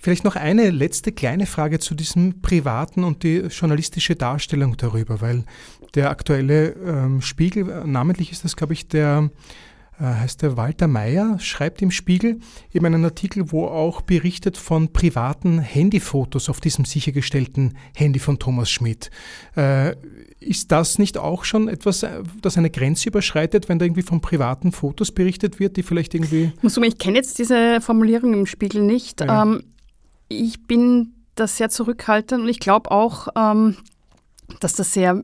Vielleicht 0.00 0.24
noch 0.24 0.36
eine 0.36 0.70
letzte 0.70 1.10
kleine 1.10 1.46
Frage 1.46 1.80
zu 1.80 1.94
diesem 1.94 2.40
privaten 2.40 3.02
und 3.02 3.24
die 3.24 3.38
journalistische 3.38 4.14
Darstellung 4.14 4.76
darüber, 4.76 5.20
weil 5.20 5.44
der 5.94 6.10
aktuelle 6.10 6.70
ähm, 6.70 7.20
Spiegel, 7.20 7.84
namentlich 7.84 8.30
ist 8.30 8.44
das, 8.44 8.54
glaube 8.54 8.74
ich, 8.74 8.86
der 8.86 9.28
äh, 9.28 9.28
heißt 10.04 10.42
der 10.42 10.56
Walter 10.56 10.86
Mayer, 10.86 11.38
schreibt 11.40 11.82
im 11.82 11.90
Spiegel 11.90 12.40
eben 12.72 12.86
einen 12.86 13.04
Artikel, 13.04 13.50
wo 13.50 13.66
auch 13.66 14.00
berichtet 14.00 14.56
von 14.56 14.92
privaten 14.92 15.58
Handyfotos 15.58 16.48
auf 16.48 16.60
diesem 16.60 16.84
sichergestellten 16.84 17.76
Handy 17.94 18.18
von 18.18 18.38
Thomas 18.38 18.70
Schmidt. 18.70 19.10
Äh, 19.56 19.96
ist 20.40 20.70
das 20.70 20.98
nicht 20.98 21.18
auch 21.18 21.44
schon 21.44 21.68
etwas, 21.68 22.02
äh, 22.02 22.22
das 22.40 22.56
eine 22.56 22.70
Grenze 22.70 23.08
überschreitet, 23.08 23.68
wenn 23.68 23.78
da 23.78 23.84
irgendwie 23.84 24.02
von 24.02 24.20
privaten 24.20 24.72
Fotos 24.72 25.10
berichtet 25.12 25.58
wird, 25.58 25.76
die 25.76 25.82
vielleicht 25.82 26.14
irgendwie. 26.14 26.52
Ich 26.56 26.62
muss 26.62 26.76
ich 26.76 26.98
kenne 26.98 27.16
jetzt 27.16 27.38
diese 27.38 27.80
Formulierung 27.80 28.34
im 28.34 28.46
Spiegel 28.46 28.82
nicht. 28.82 29.20
Ja. 29.20 29.42
Ähm, 29.42 29.64
ich 30.28 30.64
bin 30.66 31.14
da 31.34 31.46
sehr 31.46 31.70
zurückhaltend 31.70 32.42
und 32.42 32.48
ich 32.48 32.60
glaube 32.60 32.90
auch, 32.90 33.28
ähm, 33.36 33.76
dass 34.60 34.74
das 34.74 34.92
sehr 34.92 35.22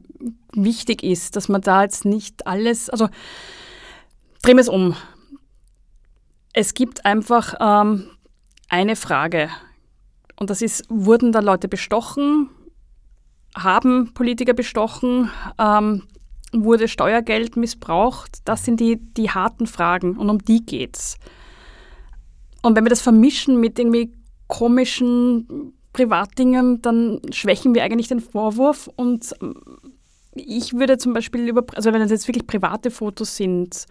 wichtig 0.53 1.03
ist, 1.03 1.37
dass 1.37 1.49
man 1.49 1.61
da 1.61 1.83
jetzt 1.83 2.05
nicht 2.05 2.47
alles, 2.47 2.91
also 2.91 3.09
drehen 4.45 4.57
wir 4.57 4.63
es 4.63 4.69
um. 4.69 4.95
Es 6.53 6.75
gibt 6.75 7.05
einfach 7.07 7.55
ähm, 7.61 8.11
eine 8.69 8.95
Frage. 8.95 9.49
Und 10.37 10.51
das 10.51 10.61
ist, 10.61 10.85
wurden 10.89 11.33
da 11.33 11.41
Leute 11.41 11.69
bestochen? 11.69 12.51
Haben 13.57 14.13
Politiker 14.13 14.53
bestochen? 14.53 15.31
Ähm, 15.59 16.03
wurde 16.53 16.89
Steuergeld 16.89 17.57
missbraucht? 17.57 18.39
Das 18.45 18.65
sind 18.65 18.81
die, 18.81 18.97
die 18.97 19.31
harten 19.31 19.67
Fragen 19.67 20.17
und 20.17 20.29
um 20.29 20.39
die 20.39 20.65
geht's. 20.65 21.17
Und 22.63 22.77
wenn 22.77 22.85
wir 22.85 22.91
das 22.91 23.01
vermischen 23.01 23.61
mit 23.61 23.79
irgendwie 23.79 24.13
komischen 24.47 25.73
Privatdingen, 25.93 26.83
dann 26.83 27.21
schwächen 27.31 27.75
wir 27.75 27.83
eigentlich 27.83 28.09
den 28.09 28.21
Vorwurf. 28.21 28.89
Und 28.97 29.35
ich 30.35 30.75
würde 30.75 30.99
zum 30.99 31.15
Beispiel 31.15 31.49
über, 31.49 31.65
also 31.75 31.93
wenn 31.93 32.03
es 32.03 32.11
jetzt 32.11 32.29
wirklich 32.29 32.47
private 32.47 32.91
Fotos 32.91 33.37
sind, 33.37 33.87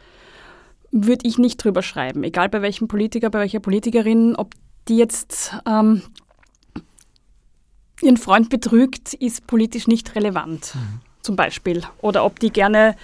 würde 0.94 1.28
ich 1.28 1.40
nicht 1.40 1.58
drüber 1.58 1.82
schreiben, 1.82 2.24
egal 2.24 2.50
bei 2.50 2.62
welchem 2.62 2.88
Politiker, 2.88 3.30
bei 3.32 3.40
welcher 3.40 3.60
Politikerin, 3.60 4.36
ob 4.36 4.54
die 4.88 4.98
jetzt 4.98 5.56
ähm, 5.66 6.04
ihren 8.02 8.18
Freund 8.18 8.50
betrügt, 8.50 9.14
ist 9.16 9.48
politisch 9.48 9.88
nicht 9.88 10.16
relevant, 10.16 10.76
mhm. 10.76 11.02
zum 11.22 11.36
Beispiel. 11.36 11.82
Oder 12.02 12.24
ob 12.24 12.40
die 12.40 12.52
gerne, 12.52 12.96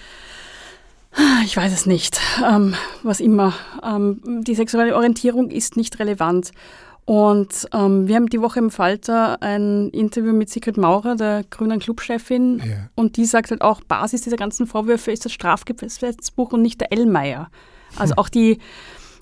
ich 1.44 1.58
weiß 1.58 1.74
es 1.74 1.88
nicht, 1.88 2.22
ähm, 2.48 2.76
was 3.02 3.20
immer, 3.20 3.54
ähm, 3.84 4.22
die 4.44 4.56
sexuelle 4.56 4.96
Orientierung 4.96 5.50
ist 5.50 5.76
nicht 5.76 5.98
relevant. 6.00 6.52
Und 7.06 7.68
ähm, 7.74 8.08
wir 8.08 8.18
haben 8.18 8.28
die 8.28 8.40
Woche 8.40 8.60
im 8.60 8.70
Falter 8.70 9.42
ein 9.42 9.90
Interview 9.90 10.32
mit 10.32 10.52
Sigrid 10.52 10.78
Maurer, 10.78 11.16
der 11.16 11.44
grünen 11.50 11.80
Clubchefin, 11.80 12.60
ja. 12.60 12.90
und 12.94 13.18
die 13.18 13.26
sagt 13.26 13.50
halt 13.50 13.64
auch, 13.64 13.82
Basis 13.82 14.22
dieser 14.22 14.38
ganzen 14.38 14.68
Vorwürfe 14.68 15.12
ist 15.12 15.26
das 15.26 15.32
Strafgesetzbuch 15.32 16.54
und 16.54 16.62
nicht 16.62 16.80
der 16.82 16.94
Ellmeier. 16.94 17.50
Also 17.98 18.16
auch 18.18 18.30
die 18.30 18.60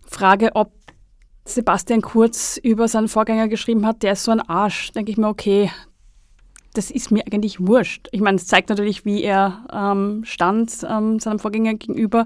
Frage, 0.06 0.52
ob 0.56 0.72
Sebastian 1.46 2.02
Kurz 2.02 2.58
über 2.62 2.88
seinen 2.88 3.08
Vorgänger 3.08 3.48
geschrieben 3.48 3.86
hat, 3.86 4.04
der 4.04 4.14
ist 4.14 4.24
so 4.24 4.32
ein 4.32 4.42
Arsch, 4.42 4.92
denke 4.92 5.12
ich 5.12 5.18
mir, 5.18 5.30
okay, 5.30 5.72
das 6.74 6.92
ist 6.92 7.10
mir 7.12 7.24
eigentlich 7.26 7.66
wurscht. 7.66 8.08
Ich 8.12 8.22
meine, 8.22 8.36
es 8.38 8.46
zeigt 8.48 8.70
natürlich, 8.70 9.06
wie 9.06 9.24
er 9.24 9.66
ähm, 9.72 10.24
stand 10.26 10.86
ähm, 10.88 11.20
seinem 11.20 11.40
Vorgänger 11.40 11.74
gegenüber, 11.76 12.26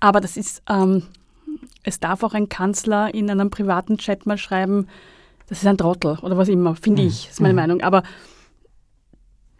aber 0.00 0.20
das 0.20 0.36
ist, 0.36 0.62
ähm, 0.70 1.02
es 1.82 2.00
darf 2.00 2.22
auch 2.22 2.34
ein 2.34 2.48
Kanzler 2.48 3.12
in 3.12 3.28
einem 3.28 3.50
privaten 3.50 3.98
Chat 3.98 4.24
mal 4.26 4.38
schreiben, 4.38 4.86
das 5.48 5.58
ist 5.58 5.66
ein 5.66 5.76
Trottel 5.76 6.18
oder 6.22 6.38
was 6.38 6.48
immer, 6.48 6.74
finde 6.76 7.02
Mhm. 7.02 7.08
ich, 7.08 7.28
ist 7.28 7.40
meine 7.40 7.52
Mhm. 7.52 7.58
Meinung. 7.58 7.80
Aber 7.82 8.02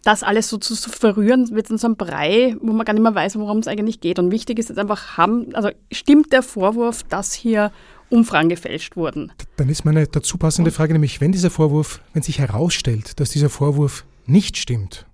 das 0.05 0.23
alles 0.23 0.49
so 0.49 0.59
zu, 0.59 0.75
zu 0.75 0.91
verrühren, 0.91 1.51
wird 1.51 1.71
in 1.71 1.79
so 1.79 1.87
einem 1.87 1.97
Brei, 1.97 2.57
wo 2.61 2.73
man 2.73 2.85
gar 2.85 2.93
nicht 2.93 3.03
mehr 3.03 3.15
weiß, 3.15 3.37
worum 3.37 3.59
es 3.59 3.69
eigentlich 3.69 4.01
geht. 4.01 4.19
Und 4.19 4.31
wichtig 4.31 4.59
ist 4.59 4.69
jetzt 4.69 4.79
einfach, 4.79 5.17
haben, 5.17 5.55
also 5.55 5.71
stimmt 5.93 6.33
der 6.33 6.43
Vorwurf, 6.43 7.05
dass 7.05 7.33
hier 7.33 7.71
Umfragen 8.09 8.49
gefälscht 8.49 8.97
wurden? 8.97 9.33
Dann 9.57 9.69
ist 9.69 9.85
meine 9.85 10.07
dazu 10.07 10.37
passende 10.39 10.71
Frage 10.71 10.93
nämlich, 10.93 11.21
wenn 11.21 11.33
dieser 11.33 11.51
Vorwurf, 11.51 12.01
wenn 12.13 12.23
sich 12.23 12.39
herausstellt, 12.39 13.19
dass 13.21 13.31
dieser 13.31 13.49
Vorwurf 13.49 14.05
nicht 14.27 14.57
stimmt, 14.57 15.07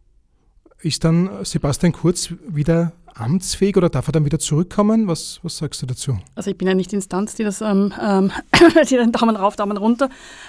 ist 0.80 1.04
dann 1.04 1.30
Sebastian 1.44 1.92
Kurz 1.92 2.32
wieder 2.46 2.92
amtsfähig 3.14 3.76
oder 3.76 3.88
darf 3.88 4.08
er 4.08 4.12
dann 4.12 4.24
wieder 4.24 4.38
zurückkommen? 4.38 5.08
Was, 5.08 5.40
was 5.42 5.56
sagst 5.56 5.82
du 5.82 5.86
dazu? 5.86 6.18
Also 6.34 6.50
ich 6.50 6.58
bin 6.58 6.68
ja 6.68 6.74
nicht 6.74 6.92
die 6.92 6.96
Instanz, 6.96 7.34
die 7.34 7.44
das, 7.44 7.60
ähm, 7.60 7.92
ähm, 8.00 8.32
die 8.88 8.96
den 8.96 9.12
Daumen 9.12 9.36
rauf, 9.36 9.56
Daumen 9.56 9.76
runter. 9.76 10.08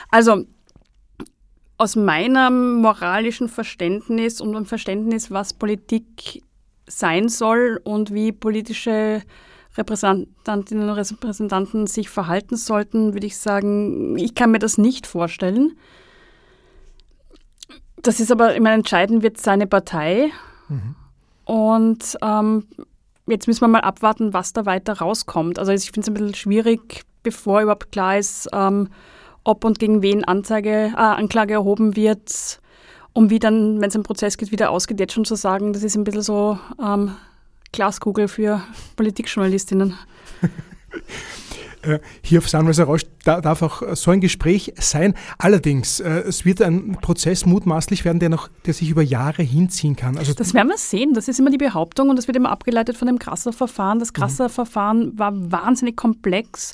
Also 0.09 0.45
aus 1.79 1.95
meinem 1.95 2.81
moralischen 2.81 3.47
Verständnis 3.47 4.41
und 4.41 4.51
dem 4.51 4.65
Verständnis, 4.65 5.31
was 5.31 5.53
Politik 5.53 6.43
sein 6.87 7.29
soll 7.29 7.79
und 7.83 8.13
wie 8.13 8.33
politische 8.33 9.23
Repräsentantinnen 9.77 10.89
und 10.89 10.95
Repräsentanten 10.95 11.87
sich 11.87 12.09
verhalten 12.09 12.57
sollten, 12.57 13.13
würde 13.13 13.27
ich 13.27 13.37
sagen, 13.37 14.17
ich 14.17 14.35
kann 14.35 14.51
mir 14.51 14.59
das 14.59 14.77
nicht 14.77 15.07
vorstellen. 15.07 15.77
Das 18.01 18.19
ist 18.19 18.31
aber, 18.31 18.55
ich 18.55 18.61
meine, 18.61 18.75
entscheiden 18.75 19.23
wird 19.23 19.39
seine 19.39 19.65
Partei. 19.65 20.31
Und 21.45 22.17
ähm, 22.21 22.67
jetzt 23.25 23.47
müssen 23.47 23.61
wir 23.61 23.67
mal 23.69 23.81
abwarten, 23.81 24.33
was 24.33 24.51
da 24.51 24.65
weiter 24.65 24.97
rauskommt. 24.97 25.57
Also 25.57 25.71
ich 25.71 25.85
finde 25.85 26.01
es 26.01 26.07
ein 26.09 26.13
bisschen 26.13 26.35
schwierig, 26.35 27.03
bevor 27.23 27.61
überhaupt 27.61 27.93
klar 27.93 28.17
ist, 28.17 28.49
ähm, 28.51 28.89
ob 29.49 29.65
und 29.65 29.79
gegen 29.79 30.03
wen 30.03 30.23
Anzeige, 30.23 30.93
äh, 30.93 30.95
Anklage 30.95 31.55
erhoben 31.55 31.95
wird, 31.95 32.59
um 33.13 33.31
wie 33.31 33.39
dann, 33.39 33.81
wenn 33.81 33.89
es 33.89 33.95
im 33.95 34.03
Prozess 34.03 34.37
geht, 34.37 34.51
wieder 34.51 34.69
ausgeht, 34.69 34.99
jetzt 34.99 35.13
schon 35.13 35.25
zu 35.25 35.35
sagen, 35.35 35.73
das 35.73 35.81
ist 35.81 35.95
ein 35.95 36.03
bisschen 36.03 36.21
so 36.21 36.59
ähm, 36.81 37.15
Glaskugel 37.71 38.27
für 38.27 38.61
Politikjournalistinnen. 38.95 39.95
Äh, 41.81 41.99
Hier 42.21 42.39
auf 42.39 42.49
Sunrise 42.49 42.83
Rausch 42.83 43.03
da, 43.23 43.39
darf 43.39 43.61
auch 43.61 43.95
so 43.95 44.11
ein 44.11 44.19
Gespräch 44.19 44.73
sein. 44.79 45.13
Allerdings, 45.37 46.01
äh, 46.01 46.09
es 46.27 46.43
wird 46.43 46.61
ein 46.61 46.97
Prozess 46.99 47.45
mutmaßlich 47.45 48.03
werden, 48.03 48.19
der, 48.19 48.27
noch, 48.27 48.49
der 48.65 48.73
sich 48.73 48.89
über 48.89 49.01
Jahre 49.01 49.43
hinziehen 49.43 49.95
kann. 49.95 50.17
Also 50.17 50.33
Das 50.33 50.53
werden 50.53 50.67
wir 50.67 50.77
sehen. 50.77 51.13
Das 51.13 51.29
ist 51.29 51.39
immer 51.39 51.51
die 51.51 51.57
Behauptung 51.57 52.09
und 52.09 52.17
das 52.17 52.27
wird 52.27 52.35
immer 52.35 52.49
abgeleitet 52.49 52.97
von 52.97 53.07
dem 53.07 53.17
Grasser-Verfahren. 53.17 53.99
Das 53.99 54.11
Grasser-Verfahren 54.11 55.17
war 55.17 55.31
wahnsinnig 55.33 55.95
komplex 55.95 56.73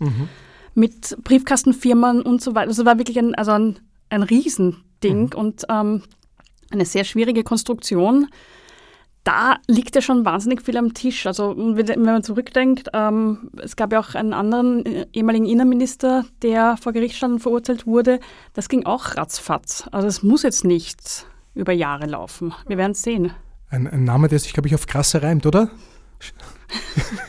mit 0.76 1.18
Briefkastenfirmen 1.24 2.22
und 2.22 2.42
so 2.42 2.54
weiter. 2.54 2.68
Also 2.68 2.86
war 2.86 2.98
wirklich 2.98 3.18
ein, 3.18 3.34
also 3.36 3.52
ein, 3.52 3.80
ein 4.10 4.24
Riesending 4.24 5.34
und 5.34 5.64
ähm, 5.70 6.04
eine 6.72 6.86
sehr 6.86 7.04
schwierige 7.04 7.44
Konstruktion. 7.44 8.28
Da 9.24 9.56
liegt 9.68 9.96
ja 9.96 10.02
schon 10.02 10.24
wahnsinnig 10.24 10.62
viel 10.62 10.78
am 10.78 10.94
Tisch. 10.94 11.26
Also 11.26 11.56
wenn 11.58 12.04
man 12.04 12.22
zurückdenkt, 12.22 12.90
ähm, 12.94 13.50
es 13.58 13.76
gab 13.76 13.92
ja 13.92 14.00
auch 14.00 14.14
einen 14.14 14.34
anderen 14.34 14.86
äh, 14.86 15.08
ehemaligen 15.14 15.48
Innenminister, 15.48 16.26
der 16.44 16.78
vor 16.78 16.94
Gericht 16.94 17.16
stand 17.16 17.34
und 17.34 17.40
verurteilt 17.40 17.88
wurde. 17.88 18.20
Das 18.54 18.70
ging 18.70 18.86
auch 18.86 19.18
ratzfatz. 19.18 19.90
Also 19.92 20.08
es 20.08 20.22
muss 20.22 20.44
jetzt 20.44 20.64
nicht 20.64 21.26
über 21.56 21.74
Jahre 21.74 22.06
laufen. 22.06 22.54
Wir 22.68 22.78
werden 22.78 22.92
es 22.92 23.02
sehen. 23.02 23.32
ein, 23.70 23.88
ein 23.88 24.04
Name, 24.04 24.28
der 24.28 24.38
sich, 24.38 24.54
glaube 24.54 24.68
ich, 24.68 24.76
auf 24.76 24.86
krasser 24.86 25.24
reimt, 25.24 25.46
oder? 25.48 25.72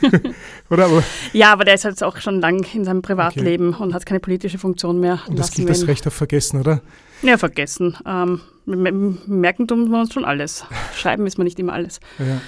oder? 0.69 0.85
Aber, 0.85 1.03
Ja, 1.33 1.53
aber 1.53 1.65
der 1.65 1.75
ist 1.75 1.83
jetzt 1.83 2.03
auch 2.03 2.17
schon 2.17 2.41
lang 2.41 2.65
in 2.73 2.85
seinem 2.85 3.01
Privatleben 3.01 3.73
und 3.73 3.93
hat 3.93 4.05
keine 4.05 4.19
politische 4.19 4.57
Funktion 4.57 4.99
mehr. 4.99 5.19
und 5.27 5.37
das 5.37 5.51
gilt 5.51 5.69
das 5.69 5.87
Recht 5.87 6.05
auf 6.07 6.13
Vergessen, 6.13 6.59
oder? 6.59 6.81
Ja, 7.21 7.37
vergessen. 7.37 7.97
Ähm, 8.05 8.41
merken 8.65 9.67
tun 9.67 9.89
wir 9.89 9.99
uns 9.99 10.13
schon 10.13 10.25
alles. 10.25 10.65
Schreiben 10.95 11.25
ist 11.25 11.37
man 11.37 11.45
nicht 11.45 11.59
immer 11.59 11.73
alles. 11.73 11.99
Ja. 12.19 12.41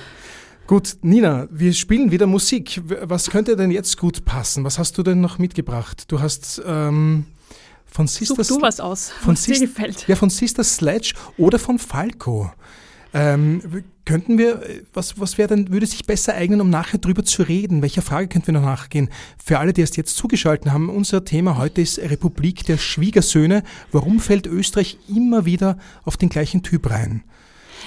Gut, 0.67 0.97
Nina, 1.01 1.47
wir 1.49 1.73
spielen 1.73 2.11
wieder 2.11 2.27
Musik. 2.27 2.79
Was 2.85 3.31
könnte 3.31 3.55
denn 3.55 3.71
jetzt 3.71 3.97
gut 3.97 4.23
passen? 4.23 4.63
Was 4.63 4.77
hast 4.77 4.95
du 4.99 5.01
denn 5.01 5.19
noch 5.19 5.39
mitgebracht? 5.39 6.03
Du 6.11 6.19
hast 6.19 6.61
ähm, 6.63 7.25
von 7.87 8.05
Such 8.05 8.35
Sister 8.37 8.43
du 8.43 8.61
was 8.61 8.79
aus, 8.79 9.09
von 9.09 9.33
was 9.33 9.43
dir 9.43 9.59
gefällt. 9.59 10.07
Ja, 10.07 10.15
von 10.15 10.29
Sister 10.29 10.63
Sledge 10.63 11.13
oder 11.37 11.57
von 11.57 11.79
Falco. 11.79 12.51
Ähm, 13.13 13.83
könnten 14.05 14.37
wir, 14.37 14.61
äh, 14.61 14.83
was, 14.93 15.19
was 15.19 15.37
wäre 15.37 15.49
denn, 15.49 15.71
würde 15.71 15.85
sich 15.85 16.05
besser 16.05 16.35
eignen, 16.35 16.61
um 16.61 16.69
nachher 16.69 16.99
drüber 16.99 17.23
zu 17.23 17.43
reden? 17.43 17.81
Welcher 17.81 18.01
Frage 18.01 18.27
könnten 18.27 18.47
wir 18.47 18.53
noch 18.53 18.65
nachgehen? 18.65 19.09
Für 19.43 19.59
alle, 19.59 19.73
die 19.73 19.81
erst 19.81 19.97
jetzt 19.97 20.15
zugeschaltet 20.15 20.71
haben, 20.71 20.89
unser 20.89 21.25
Thema 21.25 21.57
heute 21.57 21.81
ist 21.81 21.97
Republik 21.99 22.65
der 22.65 22.77
Schwiegersöhne. 22.77 23.63
Warum 23.91 24.19
fällt 24.19 24.45
Österreich 24.45 24.97
immer 25.07 25.45
wieder 25.45 25.77
auf 26.05 26.17
den 26.17 26.29
gleichen 26.29 26.61
Typ 26.61 26.89
rein? 26.89 27.23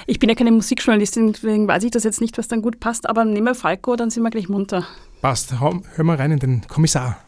Ich 0.06 0.18
bin 0.18 0.28
ja 0.28 0.34
keine 0.34 0.50
Musikjournalistin, 0.50 1.32
deswegen 1.32 1.68
weiß 1.68 1.84
ich 1.84 1.90
das 1.92 2.02
jetzt 2.02 2.20
nicht, 2.20 2.36
was 2.38 2.48
dann 2.48 2.62
gut 2.62 2.80
passt, 2.80 3.08
aber 3.08 3.24
nehmen 3.24 3.46
wir 3.46 3.54
Falco, 3.54 3.94
dann 3.94 4.10
sind 4.10 4.22
wir 4.22 4.30
gleich 4.30 4.48
munter. 4.48 4.86
Passt, 5.20 5.54
hör 5.60 6.04
mal 6.04 6.16
rein 6.16 6.32
in 6.32 6.38
den 6.40 6.62
Kommissar. 6.66 7.18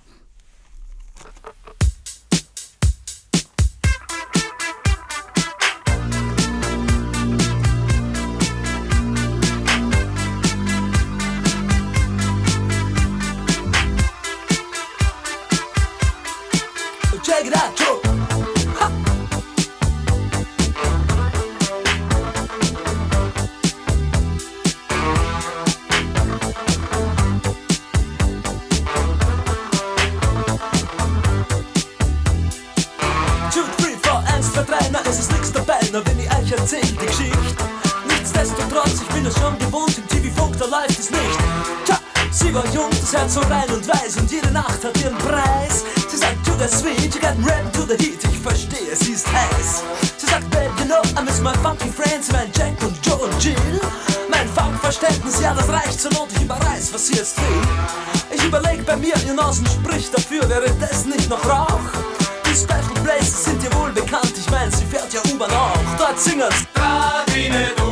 Ja 65.14 65.20
U-Bahn 65.33 65.50
auch. 65.53 65.96
Dort 65.96 66.18
singen's. 66.20 66.66
Grad 66.74 67.35
wie 67.35 67.84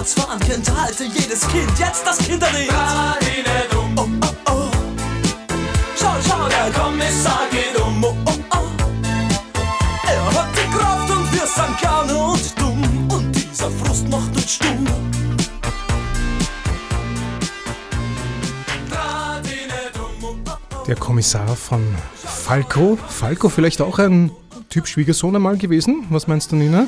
Herz 0.00 0.14
vor 0.14 0.30
einem 0.30 0.40
halte 0.80 1.04
jedes 1.04 1.46
Kind 1.48 1.78
jetzt 1.78 2.06
das 2.06 2.16
Kinderlied. 2.16 2.70
Um. 3.76 3.94
Oh, 3.98 4.08
oh, 4.22 4.50
oh. 4.50 4.70
Schau, 5.94 6.14
schau, 6.26 6.48
der 6.48 6.70
Kommissar 6.72 7.42
geht 7.50 7.78
um. 7.78 8.02
Oh, 8.02 8.16
oh, 8.24 8.32
oh. 8.54 8.64
Er 10.08 10.24
hat 10.24 10.48
die 10.54 10.70
Kraft 10.74 11.10
und 11.10 11.30
wir 11.34 11.46
sind 11.46 11.78
gerne 11.78 12.16
und 12.16 12.58
dumm. 12.58 13.10
Und 13.10 13.30
dieser 13.36 13.70
Frust 13.70 14.08
macht 14.08 14.34
uns 14.34 14.50
stumm. 14.50 14.86
Oh, 14.88 14.96
oh, 20.22 20.34
oh. 20.76 20.84
Der 20.86 20.96
Kommissar 20.96 21.54
von 21.56 21.94
Falco. 22.14 22.96
Falco 23.06 23.50
vielleicht 23.50 23.82
auch 23.82 23.98
ein 23.98 24.30
Typ 24.70 24.88
Schwiegersohn 24.88 25.36
einmal 25.36 25.58
gewesen? 25.58 26.06
Was 26.08 26.26
meinst 26.26 26.52
du, 26.52 26.56
Nina? 26.56 26.86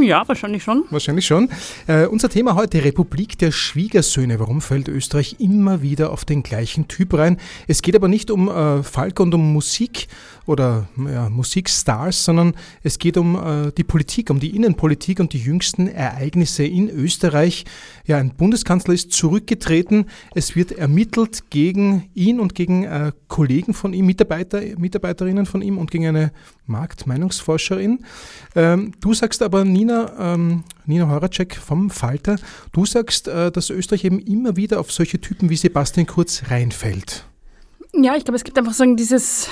Hm, 0.00 0.06
Ja, 0.06 0.26
wahrscheinlich 0.26 0.62
schon. 0.62 0.84
Wahrscheinlich 0.90 1.26
schon. 1.26 1.48
Äh, 1.86 2.06
unser 2.06 2.28
Thema 2.28 2.54
heute 2.54 2.82
Republik 2.84 3.38
der 3.38 3.52
Schwiegersöhne. 3.52 4.40
Warum 4.40 4.60
fällt 4.60 4.88
Österreich 4.88 5.36
immer 5.38 5.82
wieder 5.82 6.10
auf 6.10 6.24
den 6.24 6.42
gleichen 6.42 6.88
Typ 6.88 7.14
rein? 7.14 7.36
Es 7.68 7.82
geht 7.82 7.94
aber 7.94 8.08
nicht 8.08 8.30
um 8.30 8.48
äh, 8.48 8.82
Falco 8.82 9.22
und 9.22 9.34
um 9.34 9.52
Musik 9.52 10.08
oder 10.46 10.88
ja, 10.96 11.28
Musikstars, 11.28 12.24
sondern 12.24 12.54
es 12.82 12.98
geht 12.98 13.16
um 13.16 13.36
äh, 13.36 13.72
die 13.72 13.84
Politik, 13.84 14.30
um 14.30 14.40
die 14.40 14.56
Innenpolitik 14.56 15.20
und 15.20 15.32
die 15.32 15.38
jüngsten 15.38 15.86
Ereignisse 15.86 16.64
in 16.64 16.88
Österreich. 16.88 17.64
Ja, 18.06 18.16
ein 18.16 18.34
Bundeskanzler 18.34 18.94
ist 18.94 19.12
zurückgetreten. 19.12 20.06
Es 20.34 20.56
wird 20.56 20.72
ermittelt 20.72 21.50
gegen 21.50 22.08
ihn 22.14 22.40
und 22.40 22.54
gegen 22.54 22.84
äh, 22.84 23.12
Kollegen 23.28 23.74
von 23.74 23.92
ihm, 23.92 24.06
Mitarbeiter, 24.06 24.60
Mitarbeiterinnen 24.78 25.46
von 25.46 25.62
ihm 25.62 25.78
und 25.78 25.90
gegen 25.90 26.06
eine 26.06 26.32
Marktmeinungsforscherin. 26.66 28.00
Ähm, 28.56 28.92
du 29.00 29.12
sagst 29.12 29.42
aber, 29.42 29.64
Nina, 29.64 29.89
ähm, 30.18 30.64
Nina 30.86 31.08
Horacek 31.08 31.56
vom 31.56 31.90
Falter, 31.90 32.36
du 32.72 32.86
sagst, 32.86 33.28
äh, 33.28 33.50
dass 33.50 33.70
Österreich 33.70 34.04
eben 34.04 34.18
immer 34.18 34.56
wieder 34.56 34.80
auf 34.80 34.92
solche 34.92 35.20
Typen 35.20 35.50
wie 35.50 35.56
Sebastian 35.56 36.06
Kurz 36.06 36.44
reinfällt. 36.48 37.24
Ja, 37.92 38.16
ich 38.16 38.24
glaube, 38.24 38.36
es 38.36 38.44
gibt 38.44 38.58
einfach 38.58 38.72
so 38.72 38.84
dieses, 38.94 39.48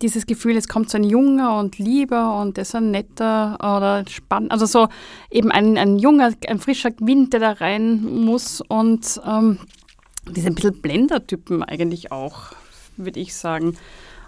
dieses 0.00 0.26
Gefühl, 0.26 0.56
es 0.56 0.68
kommt 0.68 0.90
so 0.90 0.98
ein 0.98 1.04
junger 1.04 1.58
und 1.58 1.78
lieber 1.78 2.40
und 2.40 2.56
der 2.56 2.62
ist 2.62 2.74
ein 2.74 2.90
netter 2.90 3.56
oder 3.60 4.04
spannend. 4.08 4.52
Also 4.52 4.66
so 4.66 4.88
eben 5.30 5.50
ein, 5.50 5.76
ein 5.78 5.98
junger, 5.98 6.32
ein 6.46 6.58
frischer 6.58 6.90
Wind, 7.00 7.32
der 7.32 7.40
da 7.40 7.52
rein 7.52 8.02
muss 8.04 8.60
und 8.60 9.20
ähm, 9.26 9.58
diese 10.30 10.48
ein 10.48 10.54
bisschen 10.54 10.80
Blender-Typen 10.80 11.62
eigentlich 11.62 12.10
auch, 12.12 12.52
würde 12.96 13.20
ich 13.20 13.34
sagen. 13.34 13.76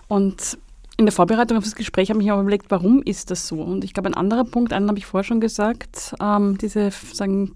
Und 0.06 0.58
in 0.98 1.06
der 1.06 1.12
Vorbereitung 1.12 1.56
auf 1.56 1.64
das 1.64 1.76
Gespräch 1.76 2.10
habe 2.10 2.20
ich 2.20 2.26
mir 2.26 2.34
auch 2.34 2.40
überlegt, 2.40 2.70
warum 2.70 3.02
ist 3.02 3.30
das 3.30 3.46
so? 3.46 3.62
Und 3.62 3.84
ich 3.84 3.94
glaube, 3.94 4.08
ein 4.08 4.14
anderer 4.14 4.44
Punkt, 4.44 4.72
einen 4.72 4.88
habe 4.88 4.98
ich 4.98 5.06
vorher 5.06 5.24
schon 5.24 5.40
gesagt, 5.40 6.14
ähm, 6.20 6.58
diese 6.58 6.90
sagen, 6.90 7.54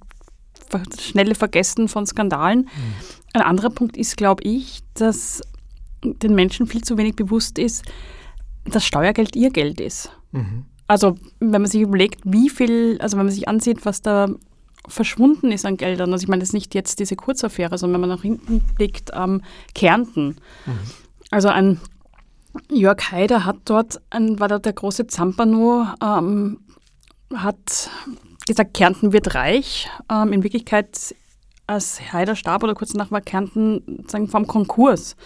schnelle 0.99 1.35
Vergessen 1.35 1.89
von 1.89 2.07
Skandalen. 2.07 2.69
Ein 3.35 3.43
anderer 3.43 3.71
Punkt 3.71 3.97
ist, 3.97 4.17
glaube 4.17 4.45
ich, 4.45 4.81
dass 4.95 5.43
den 6.05 6.35
Menschen 6.35 6.67
viel 6.67 6.83
zu 6.83 6.97
wenig 6.97 7.17
bewusst 7.17 7.59
ist, 7.59 7.85
dass 8.65 8.85
Steuergeld 8.85 9.35
ihr 9.35 9.51
Geld 9.51 9.81
ist. 9.81 10.11
Also 10.87 11.17
wenn 11.41 11.63
man 11.63 11.67
sich 11.67 11.81
überlegt, 11.81 12.21
wie 12.25 12.49
viel, 12.49 12.97
also 13.01 13.17
wenn 13.17 13.27
man 13.27 13.35
sich 13.35 13.49
ansieht, 13.49 13.85
was 13.85 14.03
da 14.03 14.29
verschwunden 14.89 15.51
ist 15.51 15.67
an 15.67 15.77
Geldern, 15.77 16.13
also 16.13 16.23
ich 16.23 16.29
meine, 16.29 16.41
das 16.41 16.51
ist 16.51 16.55
nicht 16.55 16.75
jetzt 16.75 17.01
diese 17.01 17.17
Kurzaffäre, 17.17 17.77
sondern 17.77 18.01
wenn 18.01 18.09
man 18.09 18.17
nach 18.17 18.23
hinten 18.23 18.63
blickt, 18.77 19.11
ähm, 19.15 19.43
Kärnten. 19.75 20.37
Also 21.31 21.49
ein 21.49 21.81
Jörg 22.71 23.11
Haider 23.11 23.45
hat 23.45 23.59
dort, 23.65 24.01
ein, 24.11 24.39
war 24.41 24.49
dort 24.49 24.67
der 24.67 24.73
große 24.73 25.07
Zampano, 25.07 25.87
ähm, 26.03 26.61
hat 27.35 27.91
gesagt, 28.47 28.75
Kärnten 28.75 29.13
wird 29.13 29.35
reich. 29.35 29.89
Ähm, 30.11 30.33
in 30.33 30.43
Wirklichkeit, 30.43 31.15
als 31.67 32.13
Haider 32.13 32.37
starb 32.37 32.63
oder 32.63 32.75
kurz 32.75 32.93
danach 32.93 33.11
war 33.11 33.21
Kärnten 33.21 34.05
sagen, 34.07 34.29
vom 34.29 34.47
Konkurs. 34.47 35.17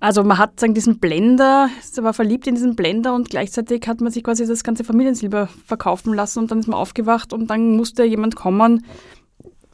Also 0.00 0.24
man 0.24 0.36
hat 0.36 0.58
sagen, 0.58 0.74
diesen 0.74 0.98
Blender, 0.98 1.70
er 1.96 2.02
war 2.02 2.12
verliebt 2.12 2.48
in 2.48 2.56
diesen 2.56 2.74
Blender 2.74 3.14
und 3.14 3.30
gleichzeitig 3.30 3.86
hat 3.86 4.00
man 4.00 4.10
sich 4.10 4.24
quasi 4.24 4.44
das 4.46 4.64
ganze 4.64 4.82
Familiensilber 4.82 5.48
verkaufen 5.64 6.12
lassen 6.12 6.40
und 6.40 6.50
dann 6.50 6.58
ist 6.58 6.66
man 6.66 6.76
aufgewacht 6.76 7.32
und 7.32 7.46
dann 7.46 7.76
musste 7.76 8.02
jemand 8.02 8.34
kommen, 8.34 8.84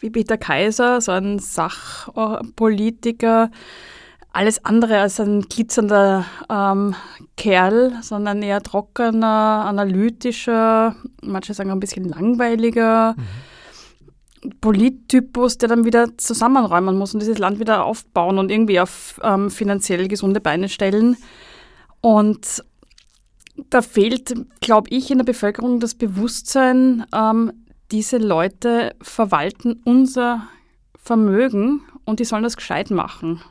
wie 0.00 0.10
Peter 0.10 0.36
Kaiser, 0.36 1.00
so 1.00 1.12
ein 1.12 1.38
Sachpolitiker, 1.38 3.50
alles 4.32 4.64
andere 4.64 5.00
als 5.00 5.20
ein 5.20 5.42
glitzernder 5.42 6.24
ähm, 6.50 6.94
Kerl, 7.36 7.94
sondern 8.02 8.42
eher 8.42 8.62
trockener, 8.62 9.64
analytischer, 9.66 10.94
manche 11.22 11.54
sagen 11.54 11.70
auch 11.70 11.74
ein 11.74 11.80
bisschen 11.80 12.08
langweiliger. 12.08 13.16
Polittypus, 14.60 15.58
der 15.58 15.68
dann 15.68 15.84
wieder 15.84 16.16
zusammenräumen 16.16 16.96
muss 16.96 17.14
und 17.14 17.20
dieses 17.20 17.38
Land 17.38 17.58
wieder 17.58 17.84
aufbauen 17.84 18.38
und 18.38 18.50
irgendwie 18.50 18.80
auf 18.80 19.20
ähm, 19.22 19.50
finanziell 19.50 20.06
gesunde 20.08 20.40
Beine 20.40 20.68
stellen. 20.68 21.16
Und 22.00 22.62
da 23.70 23.82
fehlt, 23.82 24.34
glaube 24.60 24.90
ich, 24.90 25.10
in 25.10 25.18
der 25.18 25.24
Bevölkerung 25.24 25.80
das 25.80 25.94
Bewusstsein, 25.94 27.04
ähm, 27.12 27.52
diese 27.90 28.18
Leute 28.18 28.94
verwalten 29.00 29.80
unser 29.84 30.46
Vermögen 30.96 31.80
und 32.04 32.20
die 32.20 32.24
sollen 32.24 32.42
das 32.42 32.56
gescheit 32.56 32.90
machen. 32.90 33.42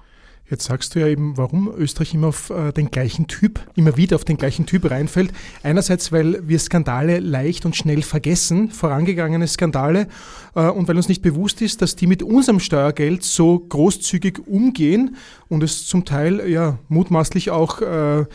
Jetzt 0.49 0.63
sagst 0.63 0.95
du 0.95 0.99
ja 0.99 1.07
eben, 1.07 1.35
warum 1.35 1.69
Österreich 1.77 2.13
immer 2.13 2.27
auf 2.27 2.49
äh, 2.49 2.71
den 2.71 2.89
gleichen 2.89 3.27
Typ, 3.27 3.59
immer 3.75 3.97
wieder 3.97 4.15
auf 4.15 4.23
den 4.23 4.37
gleichen 4.37 4.65
Typ 4.65 4.89
reinfällt. 4.89 5.33
Einerseits, 5.61 6.13
weil 6.13 6.47
wir 6.47 6.57
Skandale 6.57 7.19
leicht 7.19 7.65
und 7.65 7.75
schnell 7.75 8.01
vergessen, 8.01 8.71
vorangegangene 8.71 9.45
Skandale, 9.47 10.07
äh, 10.55 10.69
und 10.69 10.87
weil 10.87 10.95
uns 10.95 11.09
nicht 11.09 11.21
bewusst 11.21 11.61
ist, 11.61 11.81
dass 11.81 11.97
die 11.97 12.07
mit 12.07 12.23
unserem 12.23 12.61
Steuergeld 12.61 13.23
so 13.23 13.59
großzügig 13.59 14.47
umgehen 14.47 15.17
und 15.49 15.63
es 15.63 15.85
zum 15.85 16.05
Teil 16.05 16.49
ja 16.49 16.79
mutmaßlich 16.87 17.51
auch 17.51 17.81
äh, 17.81 18.25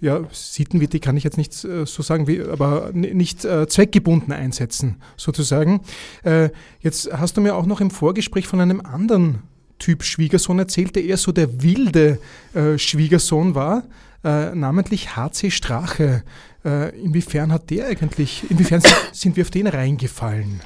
ja, 0.00 0.24
Sittenwirte 0.32 0.98
kann 0.98 1.18
ich 1.18 1.24
jetzt 1.24 1.36
nicht 1.36 1.52
so 1.52 1.84
sagen, 1.84 2.26
wie, 2.26 2.40
aber 2.40 2.90
nicht 2.94 3.44
äh, 3.44 3.68
zweckgebunden 3.68 4.32
einsetzen, 4.32 4.96
sozusagen. 5.18 5.82
Äh, 6.24 6.48
jetzt 6.80 7.12
hast 7.12 7.36
du 7.36 7.42
mir 7.42 7.54
auch 7.54 7.66
noch 7.66 7.82
im 7.82 7.90
Vorgespräch 7.90 8.46
von 8.46 8.62
einem 8.62 8.80
anderen 8.80 9.42
Typ 9.80 10.04
Schwiegersohn 10.04 10.60
erzählt, 10.60 10.94
der 10.94 11.04
eher 11.04 11.16
so 11.16 11.32
der 11.32 11.62
wilde 11.62 12.20
äh, 12.54 12.78
Schwiegersohn 12.78 13.56
war, 13.56 13.82
äh, 14.22 14.54
namentlich 14.54 15.16
HC 15.16 15.50
Strache. 15.50 16.22
Äh, 16.64 16.96
inwiefern 17.00 17.52
hat 17.52 17.70
der 17.70 17.86
eigentlich, 17.86 18.48
inwiefern 18.48 18.82
sind, 19.12 19.36
wir 19.36 19.42
auf 19.42 19.50
den 19.50 19.66
reingefallen? 19.66 20.60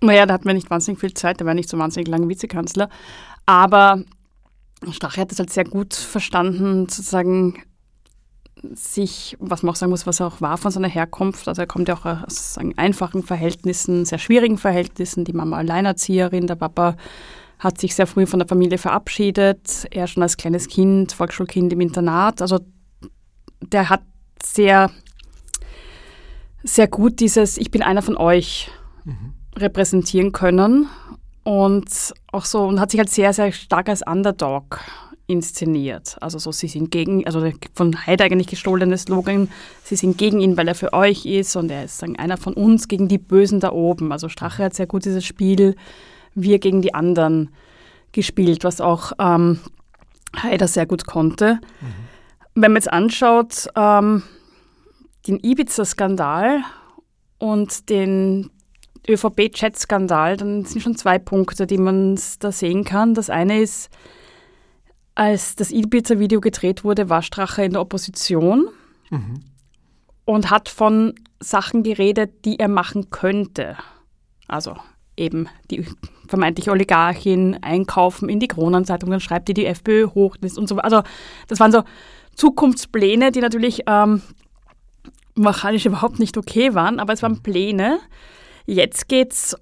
Naja, 0.00 0.26
da 0.26 0.34
hatten 0.34 0.46
wir 0.46 0.54
nicht 0.54 0.70
wahnsinnig 0.70 1.00
viel 1.00 1.14
Zeit, 1.14 1.40
der 1.40 1.46
war 1.46 1.54
nicht 1.54 1.68
so 1.68 1.78
wahnsinnig 1.78 2.08
lange 2.08 2.28
Vizekanzler. 2.28 2.88
Aber 3.46 4.04
Strache 4.92 5.22
hat 5.22 5.32
es 5.32 5.38
halt 5.38 5.50
sehr 5.50 5.64
gut 5.64 5.94
verstanden, 5.94 6.88
sozusagen 6.88 7.62
sich, 8.74 9.36
was 9.40 9.62
man 9.62 9.72
auch 9.72 9.76
sagen 9.76 9.90
muss, 9.90 10.06
was 10.06 10.20
er 10.20 10.26
auch 10.26 10.40
war 10.40 10.58
von 10.58 10.70
seiner 10.70 10.88
Herkunft. 10.88 11.48
Also 11.48 11.62
er 11.62 11.66
kommt 11.66 11.88
ja 11.88 11.94
auch 11.94 12.04
aus 12.04 12.54
sagen, 12.54 12.74
einfachen 12.76 13.22
Verhältnissen, 13.22 14.04
sehr 14.04 14.18
schwierigen 14.18 14.58
Verhältnissen. 14.58 15.24
Die 15.24 15.32
Mama 15.32 15.56
Alleinerzieherin, 15.56 16.46
der 16.46 16.56
Papa 16.56 16.96
hat 17.60 17.78
sich 17.78 17.94
sehr 17.94 18.06
früh 18.06 18.26
von 18.26 18.40
der 18.40 18.48
Familie 18.48 18.78
verabschiedet. 18.78 19.86
Er 19.90 20.06
schon 20.06 20.22
als 20.22 20.36
kleines 20.36 20.66
Kind, 20.66 21.12
Volksschulkind 21.12 21.72
im 21.72 21.80
Internat. 21.80 22.42
Also 22.42 22.58
der 23.60 23.90
hat 23.90 24.02
sehr, 24.42 24.90
sehr 26.64 26.88
gut 26.88 27.20
dieses 27.20 27.58
Ich 27.58 27.70
bin 27.70 27.82
einer 27.82 28.02
von 28.02 28.16
euch 28.16 28.70
repräsentieren 29.56 30.32
können 30.32 30.88
und 31.44 32.14
auch 32.32 32.44
so 32.44 32.62
und 32.64 32.80
hat 32.80 32.90
sich 32.90 32.98
halt 32.98 33.10
sehr, 33.10 33.32
sehr 33.32 33.52
stark 33.52 33.88
als 33.88 34.02
Underdog 34.06 34.80
inszeniert. 35.26 36.16
Also 36.20 36.38
so, 36.38 36.50
sie 36.52 36.66
sind 36.66 36.90
gegen, 36.90 37.26
also 37.26 37.52
von 37.74 38.06
Haider 38.06 38.24
eigentlich 38.24 38.48
gestohlene 38.48 38.98
Slogan, 38.98 39.48
sie 39.84 39.96
sind 39.96 40.18
gegen 40.18 40.40
ihn, 40.40 40.56
weil 40.56 40.66
er 40.66 40.74
für 40.74 40.92
euch 40.92 41.24
ist 41.26 41.56
und 41.56 41.70
er 41.70 41.84
ist 41.84 41.98
sagen, 41.98 42.18
einer 42.18 42.36
von 42.36 42.54
uns 42.54 42.88
gegen 42.88 43.06
die 43.06 43.18
Bösen 43.18 43.60
da 43.60 43.70
oben. 43.70 44.12
Also 44.12 44.28
Strache 44.28 44.64
hat 44.64 44.74
sehr 44.74 44.86
gut 44.86 45.04
dieses 45.04 45.24
Spiel 45.24 45.76
wir 46.34 46.58
gegen 46.58 46.82
die 46.82 46.94
anderen 46.94 47.50
gespielt, 48.12 48.64
was 48.64 48.80
auch 48.80 49.12
ähm, 49.18 49.60
Haider 50.36 50.68
sehr 50.68 50.86
gut 50.86 51.06
konnte. 51.06 51.60
Wenn 52.54 52.72
man 52.72 52.80
jetzt 52.80 52.92
anschaut, 52.92 53.68
ähm, 53.76 54.22
den 55.26 55.38
Ibiza-Skandal 55.38 56.62
und 57.38 57.88
den 57.88 58.50
ÖVP-Chat-Skandal, 59.08 60.36
dann 60.36 60.64
sind 60.64 60.82
schon 60.82 60.96
zwei 60.96 61.18
Punkte, 61.18 61.66
die 61.66 61.78
man 61.78 62.18
da 62.40 62.52
sehen 62.52 62.84
kann. 62.84 63.14
Das 63.14 63.30
eine 63.30 63.60
ist, 63.60 63.90
als 65.14 65.56
das 65.56 65.70
Ibiza-Video 65.70 66.40
gedreht 66.40 66.84
wurde, 66.84 67.08
war 67.08 67.22
Strache 67.22 67.64
in 67.64 67.72
der 67.72 67.80
Opposition 67.80 68.68
und 70.24 70.50
hat 70.50 70.68
von 70.68 71.14
Sachen 71.40 71.82
geredet, 71.82 72.44
die 72.44 72.58
er 72.58 72.68
machen 72.68 73.10
könnte. 73.10 73.76
Also 74.46 74.76
eben 75.20 75.48
die 75.70 75.86
vermeintliche 76.28 76.70
Oligarchin 76.70 77.58
einkaufen 77.62 78.28
in 78.28 78.40
die 78.40 78.48
Kronenzeitung, 78.48 79.10
dann 79.10 79.20
schreibt 79.20 79.48
die 79.48 79.54
die 79.54 79.66
FPÖ 79.66 80.08
hoch 80.14 80.36
und 80.40 80.68
so. 80.68 80.76
Also 80.78 81.02
das 81.48 81.60
waren 81.60 81.72
so 81.72 81.82
Zukunftspläne, 82.34 83.32
die 83.32 83.40
natürlich 83.40 83.82
ähm, 83.86 84.22
mechanisch 85.34 85.86
überhaupt 85.86 86.18
nicht 86.18 86.36
okay 86.36 86.74
waren, 86.74 87.00
aber 87.00 87.12
es 87.12 87.22
waren 87.22 87.42
Pläne. 87.42 87.98
Jetzt 88.66 89.08
geht 89.08 89.32
es 89.32 89.56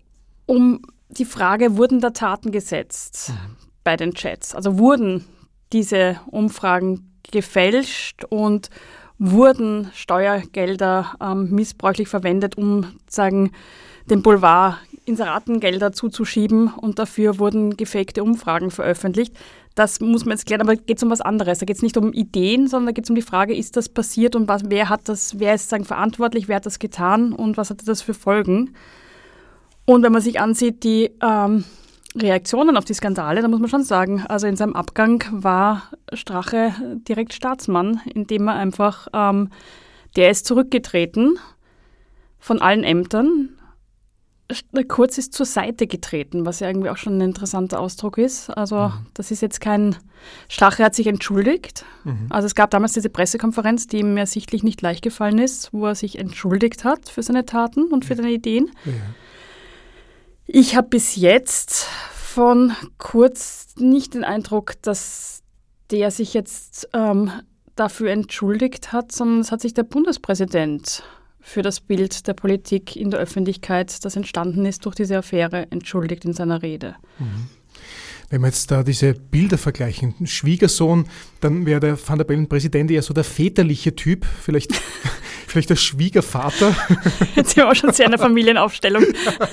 um 0.46 0.80
die 1.08 1.24
Frage, 1.24 1.76
wurden 1.76 2.00
da 2.00 2.10
Taten 2.10 2.52
gesetzt 2.52 3.32
bei 3.84 3.96
den 3.96 4.14
Chats? 4.14 4.54
Also 4.54 4.78
wurden 4.78 5.24
diese 5.72 6.20
Umfragen 6.26 7.12
gefälscht 7.30 8.24
und 8.24 8.70
wurden 9.18 9.90
Steuergelder 9.94 11.14
ähm, 11.20 11.50
missbräuchlich 11.50 12.08
verwendet, 12.08 12.56
um 12.56 12.86
sagen, 13.08 13.52
dem 14.08 14.22
Boulevard 14.22 14.78
Inseratengelder 15.08 15.92
zuzuschieben 15.92 16.68
und 16.68 16.98
dafür 16.98 17.38
wurden 17.38 17.76
gefakte 17.76 18.22
Umfragen 18.22 18.70
veröffentlicht. 18.70 19.34
das 19.74 20.00
muss 20.00 20.24
man 20.24 20.36
jetzt 20.36 20.46
klären, 20.46 20.60
aber 20.60 20.76
geht 20.76 20.96
es 20.96 21.02
um 21.02 21.10
was 21.10 21.20
anderes. 21.20 21.58
Da 21.58 21.66
geht 21.66 21.76
es 21.76 21.82
nicht 21.82 21.96
um 21.96 22.12
Ideen, 22.12 22.66
sondern 22.66 22.86
da 22.86 22.92
geht 22.92 23.04
es 23.04 23.10
um 23.10 23.16
die 23.16 23.22
Frage, 23.22 23.54
ist 23.54 23.76
das 23.76 23.88
passiert 23.88 24.34
und 24.34 24.48
was, 24.48 24.62
wer 24.66 24.88
hat 24.88 25.08
das, 25.08 25.38
wer 25.38 25.54
ist 25.54 25.68
sagen, 25.68 25.84
verantwortlich, 25.84 26.48
wer 26.48 26.56
hat 26.56 26.66
das 26.66 26.78
getan 26.78 27.32
und 27.32 27.56
was 27.56 27.70
hat 27.70 27.86
das 27.86 28.02
für 28.02 28.14
Folgen? 28.14 28.74
Und 29.84 30.02
wenn 30.02 30.12
man 30.12 30.20
sich 30.20 30.40
ansieht, 30.40 30.84
die 30.84 31.10
ähm, 31.22 31.64
Reaktionen 32.16 32.76
auf 32.76 32.84
die 32.84 32.94
Skandale, 32.94 33.40
da 33.40 33.48
muss 33.48 33.60
man 33.60 33.70
schon 33.70 33.84
sagen, 33.84 34.24
also 34.28 34.46
in 34.46 34.56
seinem 34.56 34.74
Abgang 34.74 35.24
war 35.30 35.84
Strache 36.12 36.72
direkt 37.08 37.32
Staatsmann, 37.32 38.00
indem 38.12 38.48
er 38.48 38.54
einfach, 38.54 39.08
ähm, 39.12 39.50
der 40.16 40.30
ist 40.30 40.46
zurückgetreten 40.46 41.38
von 42.38 42.60
allen 42.60 42.84
Ämtern. 42.84 43.50
Kurz 44.88 45.18
ist 45.18 45.34
zur 45.34 45.44
Seite 45.44 45.86
getreten, 45.86 46.46
was 46.46 46.60
ja 46.60 46.68
irgendwie 46.68 46.88
auch 46.88 46.96
schon 46.96 47.18
ein 47.18 47.20
interessanter 47.20 47.80
Ausdruck 47.80 48.16
ist. 48.16 48.48
Also 48.48 48.92
das 49.12 49.30
ist 49.30 49.42
jetzt 49.42 49.60
kein, 49.60 49.96
Strache 50.48 50.82
hat 50.84 50.94
sich 50.94 51.06
entschuldigt. 51.06 51.84
Also 52.30 52.46
es 52.46 52.54
gab 52.54 52.70
damals 52.70 52.92
diese 52.94 53.10
Pressekonferenz, 53.10 53.88
die 53.88 53.98
ihm 53.98 54.16
ja 54.16 54.24
sichtlich 54.24 54.62
nicht 54.62 54.80
leicht 54.80 55.02
gefallen 55.02 55.38
ist, 55.38 55.74
wo 55.74 55.86
er 55.86 55.94
sich 55.94 56.18
entschuldigt 56.18 56.84
hat 56.84 57.10
für 57.10 57.22
seine 57.22 57.44
Taten 57.44 57.92
und 57.92 58.06
für 58.06 58.16
seine 58.16 58.30
Ideen. 58.30 58.70
Ja. 58.86 58.92
Ich 60.46 60.76
habe 60.76 60.88
bis 60.88 61.16
jetzt 61.16 61.86
von 62.14 62.72
Kurz 62.96 63.74
nicht 63.76 64.14
den 64.14 64.24
Eindruck, 64.24 64.80
dass 64.80 65.42
der 65.90 66.10
sich 66.10 66.32
jetzt 66.32 66.88
ähm, 66.94 67.30
dafür 67.76 68.10
entschuldigt 68.10 68.92
hat, 68.92 69.12
sondern 69.12 69.40
es 69.40 69.52
hat 69.52 69.60
sich 69.60 69.74
der 69.74 69.82
Bundespräsident 69.82 71.02
für 71.48 71.62
das 71.62 71.80
Bild 71.80 72.26
der 72.26 72.34
Politik 72.34 72.94
in 72.94 73.10
der 73.10 73.20
Öffentlichkeit, 73.20 74.04
das 74.04 74.16
entstanden 74.16 74.66
ist 74.66 74.84
durch 74.84 74.94
diese 74.94 75.16
Affäre, 75.16 75.66
entschuldigt 75.70 76.24
in 76.26 76.34
seiner 76.34 76.62
Rede. 76.62 76.94
Wenn 78.28 78.42
wir 78.42 78.48
jetzt 78.48 78.70
da 78.70 78.82
diese 78.82 79.14
Bilder 79.14 79.56
vergleichen, 79.56 80.26
Schwiegersohn, 80.26 81.06
dann 81.40 81.64
wäre 81.64 81.80
der 81.80 81.98
Van 82.08 82.18
der 82.18 82.26
Bellen 82.26 82.48
Präsident 82.48 82.90
eher 82.90 83.00
so 83.00 83.14
der 83.14 83.24
väterliche 83.24 83.96
Typ, 83.96 84.26
vielleicht, 84.26 84.74
vielleicht 85.46 85.70
der 85.70 85.76
Schwiegervater, 85.76 86.76
Jetzt 87.34 87.54
sind 87.54 87.56
wir 87.56 87.70
auch 87.70 87.74
schon 87.74 87.94
sehr 87.94 88.04
in 88.04 88.12
der 88.12 88.20
Familienaufstellung. 88.20 89.06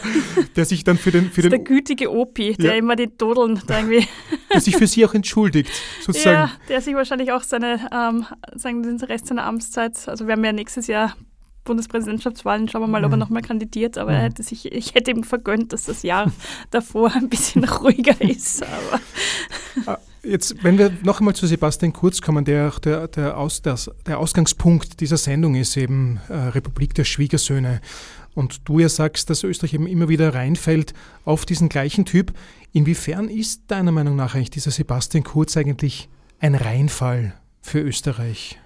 der 0.58 0.66
sich 0.66 0.84
dann 0.84 0.98
für 0.98 1.12
den, 1.12 1.32
für 1.32 1.44
Der 1.44 1.52
den 1.52 1.64
gütige 1.64 2.12
Opi, 2.12 2.56
der 2.56 2.74
Ja. 2.74 2.78
immer 2.78 2.98
die 2.98 3.08
Dodeln 3.18 3.62
da 3.68 3.80
irgendwie. 3.80 4.06
der 4.54 4.60
sich 4.60 4.76
für 4.76 4.88
sie 4.88 5.06
auch 5.06 5.14
entschuldigt, 5.14 5.72
sozusagen. 6.02 6.36
Ja, 6.36 6.52
der 6.68 6.82
sich 6.82 6.94
wahrscheinlich 6.94 7.32
auch 7.32 7.44
seine, 7.44 7.90
ähm, 7.94 8.26
sagen 8.54 8.84
den 8.84 9.00
Rest 9.00 9.28
seiner 9.28 9.46
Amtszeit, 9.46 10.10
also 10.10 10.28
wir 10.28 10.34
haben 10.34 10.44
ja 10.44 10.52
nächstes 10.52 10.88
Jahr 10.88 11.16
Bundespräsidentschaftswahlen, 11.66 12.70
schauen 12.70 12.84
wir 12.84 12.88
mal, 12.88 13.04
ob 13.04 13.12
er 13.12 13.18
nochmal 13.18 13.42
kandidiert, 13.42 13.98
aber 13.98 14.14
er 14.14 14.24
hätte 14.24 14.44
sich, 14.44 14.72
ich 14.72 14.96
hätte 14.96 15.12
ihm 15.12 15.24
vergönnt, 15.24 15.74
dass 15.74 15.84
das 15.84 16.04
Jahr 16.04 16.32
davor 16.72 17.12
ein 17.14 17.30
bisschen 17.30 17.64
ruhiger 17.82 18.20
ist. 18.22 18.64
Aber 18.64 19.02
Ah, 19.86 19.98
Jetzt, 20.24 20.64
wenn 20.64 20.80
wir 20.80 20.92
noch 21.04 21.20
einmal 21.20 21.36
zu 21.36 21.46
Sebastian 21.46 21.94
Kurz 21.94 22.20
kommen, 22.22 22.46
der 22.46 22.70
auch 22.70 22.80
der, 22.80 23.08
der, 23.08 23.38
Aus, 23.38 23.62
das, 23.62 23.92
der 24.08 24.18
Ausgangspunkt 24.18 25.00
dieser 25.00 25.18
Sendung 25.18 25.54
ist, 25.54 25.78
eben 25.78 26.20
äh, 26.30 26.34
Republik 26.34 26.96
der 26.96 27.04
Schwiegersöhne. 27.04 27.80
Und 28.34 28.68
du 28.68 28.80
ja 28.80 28.90
sagst, 28.90 29.30
dass 29.30 29.44
Österreich 29.44 29.76
eben 29.76 29.88
immer 29.88 30.10
wieder 30.10 30.34
reinfällt 30.34 30.94
auf 31.26 31.46
diesen 31.46 31.70
gleichen 31.70 32.06
Typ. 32.06 32.34
Inwiefern 32.74 33.30
ist 33.30 33.64
deiner 33.68 33.92
Meinung 33.92 34.16
nach 34.16 34.34
eigentlich 34.34 34.50
dieser 34.50 34.72
Sebastian 34.72 35.24
Kurz 35.24 35.56
eigentlich 35.58 36.10
ein 36.40 36.56
Reinfall 36.56 37.34
für 37.62 37.80
Österreich? 37.80 38.60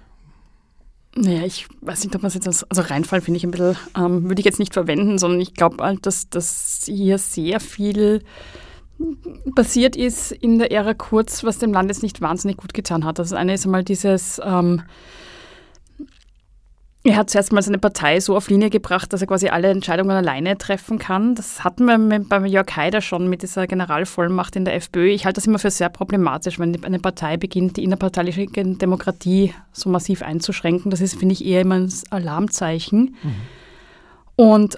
Naja, 1.16 1.44
ich 1.44 1.66
weiß 1.80 2.04
nicht, 2.04 2.14
ob 2.14 2.22
man 2.22 2.28
es 2.28 2.34
jetzt 2.34 2.46
als, 2.46 2.64
also 2.70 2.82
Reinfall 2.82 3.20
finde 3.20 3.38
ich 3.38 3.44
ein 3.44 3.50
bisschen, 3.50 3.76
ähm, 3.96 4.24
würde 4.28 4.40
ich 4.40 4.46
jetzt 4.46 4.60
nicht 4.60 4.74
verwenden, 4.74 5.18
sondern 5.18 5.40
ich 5.40 5.54
glaube 5.54 5.82
halt, 5.82 6.06
dass, 6.06 6.30
dass 6.30 6.82
hier 6.84 7.18
sehr 7.18 7.58
viel 7.58 8.22
passiert 9.56 9.96
ist 9.96 10.30
in 10.30 10.58
der 10.58 10.70
Ära 10.70 10.94
Kurz, 10.94 11.42
was 11.42 11.58
dem 11.58 11.72
Land 11.72 11.90
jetzt 11.90 12.02
nicht 12.02 12.20
wahnsinnig 12.20 12.58
gut 12.58 12.74
getan 12.74 13.04
hat. 13.04 13.18
Das 13.18 13.32
eine 13.32 13.54
ist 13.54 13.64
einmal 13.64 13.82
dieses, 13.82 14.40
ähm, 14.44 14.82
er 17.02 17.16
hat 17.16 17.30
zuerst 17.30 17.50
mal 17.52 17.62
seine 17.62 17.78
Partei 17.78 18.20
so 18.20 18.36
auf 18.36 18.50
Linie 18.50 18.68
gebracht, 18.68 19.12
dass 19.12 19.22
er 19.22 19.26
quasi 19.26 19.48
alle 19.48 19.68
Entscheidungen 19.68 20.10
alleine 20.10 20.58
treffen 20.58 20.98
kann. 20.98 21.34
Das 21.34 21.64
hatten 21.64 21.86
wir 21.86 21.96
mit, 21.96 22.28
beim 22.28 22.44
Jörg 22.44 22.76
Haider 22.76 23.00
schon 23.00 23.28
mit 23.28 23.40
dieser 23.42 23.66
Generalvollmacht 23.66 24.54
in 24.54 24.66
der 24.66 24.74
FPÖ. 24.74 25.08
Ich 25.08 25.24
halte 25.24 25.36
das 25.36 25.46
immer 25.46 25.58
für 25.58 25.70
sehr 25.70 25.88
problematisch, 25.88 26.58
wenn 26.58 26.84
eine 26.84 26.98
Partei 26.98 27.38
beginnt, 27.38 27.78
die 27.78 27.84
innerparteiliche 27.84 28.46
Demokratie 28.46 29.54
so 29.72 29.88
massiv 29.88 30.22
einzuschränken. 30.22 30.90
Das 30.90 31.00
ist, 31.00 31.18
finde 31.18 31.32
ich, 31.32 31.44
eher 31.44 31.62
immer 31.62 31.76
ein 31.76 31.92
Alarmzeichen. 32.10 33.16
Und 34.36 34.76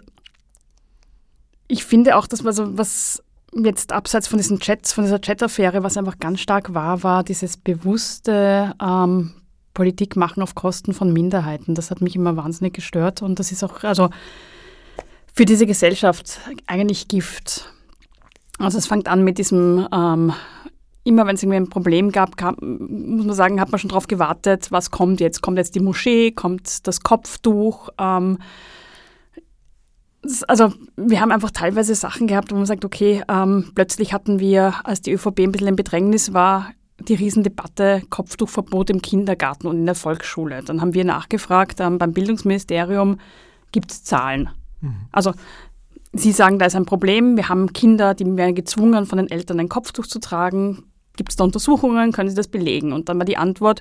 ich 1.67 1.85
finde 1.85 2.17
auch, 2.17 2.29
dass 2.29 2.45
man 2.45 2.53
so 2.53 2.79
was 2.79 3.23
jetzt 3.53 3.93
abseits 3.93 4.29
von 4.29 4.39
diesen 4.39 4.61
Chats, 4.61 4.93
von 4.93 5.05
dieser 5.05 5.21
Chat-Affäre, 5.21 5.83
was 5.83 5.97
einfach 5.97 6.19
ganz 6.19 6.41
stark 6.41 6.73
war, 6.73 7.03
war 7.03 7.25
dieses 7.25 7.57
bewusste 7.57 8.75
ähm, 8.81 9.35
Politik 9.75 10.17
machen 10.17 10.43
auf 10.43 10.55
Kosten 10.55 10.93
von 10.95 11.13
Minderheiten. 11.13 11.75
Das 11.75 11.91
hat 11.91 12.01
mich 12.01 12.17
immer 12.17 12.37
wahnsinnig 12.37 12.75
gestört 12.75 13.23
und 13.23 13.39
das 13.39 13.53
ist 13.53 13.63
auch 13.65 13.85
also 13.85 14.11
für 15.35 15.45
diese 15.45 15.67
Gesellschaft 15.67 16.41
eigentlich 16.67 17.09
Gift. 17.09 17.73
Also 18.59 18.79
es 18.79 18.87
fängt 18.87 19.09
an 19.09 19.25
mit 19.25 19.39
diesem, 19.39 19.89
ähm, 19.93 20.33
immer 21.05 21.27
wenn 21.27 21.35
es 21.35 21.43
irgendwie 21.43 21.57
ein 21.57 21.71
Problem 21.71 22.13
gab, 22.13 22.37
kam, 22.37 22.57
muss 22.61 23.27
man 23.27 23.35
sagen, 23.35 23.61
hat 23.61 23.73
man 23.73 23.79
schon 23.79 23.89
darauf 23.89 24.07
gewartet, 24.07 24.71
was 24.71 24.91
kommt 24.91 25.21
jetzt? 25.21 25.41
Kommt 25.41 25.59
jetzt 25.59 25.75
die 25.75 25.81
Moschee, 25.81 26.33
kommt 26.33 26.87
das 26.87 27.01
Kopftuch? 27.01 27.89
Ähm, 27.99 28.39
also 30.47 30.73
wir 30.97 31.21
haben 31.21 31.33
einfach 31.33 31.51
teilweise 31.51 31.95
Sachen 31.95 32.27
gehabt, 32.27 32.53
wo 32.53 32.57
man 32.57 32.67
sagt, 32.67 32.85
okay, 32.85 33.23
ähm, 33.29 33.73
plötzlich 33.75 34.13
hatten 34.13 34.39
wir, 34.39 34.75
als 34.85 35.01
die 35.01 35.13
ÖVP 35.13 35.41
ein 35.41 35.53
bisschen 35.53 35.69
in 35.69 35.77
Bedrängnis 35.77 36.33
war, 36.33 36.71
die 37.09 37.15
Riesendebatte 37.15 38.03
Kopftuchverbot 38.11 38.91
im 38.91 39.03
Kindergarten 39.03 39.67
und 39.67 39.77
in 39.77 39.87
der 39.87 39.95
Volksschule. 39.95 40.63
Dann 40.63 40.81
haben 40.81 40.95
wir 40.95 41.05
nachgefragt 41.05 41.81
ähm, 41.81 41.99
beim 41.99 42.13
Bildungsministerium, 42.13 43.19
gibt 43.73 43.91
es 43.91 44.05
Zahlen? 44.05 44.51
Also 45.13 45.33
Sie 46.15 46.33
sagen, 46.33 46.59
da 46.59 46.67
ist 46.67 46.77
ein 46.77 46.85
Problem, 46.85 47.37
wir 47.37 47.49
haben 47.49 47.73
Kinder, 47.73 48.13
die 48.15 48.37
werden 48.37 48.55
gezwungen, 48.55 49.07
von 49.07 49.17
den 49.17 49.31
Eltern 49.31 49.61
ein 49.61 49.71
Kopftuch 49.71 50.07
zu 50.07 50.19
tragen. 50.21 50.85
Gibt 51.17 51.31
es 51.31 51.37
da 51.37 51.45
Untersuchungen, 51.45 52.13
können 52.13 52.29
Sie 52.29 52.37
das 52.37 52.49
belegen? 52.49 52.93
Und 52.93 53.09
dann 53.09 53.19
war 53.19 53.25
die 53.25 53.39
Antwort, 53.39 53.81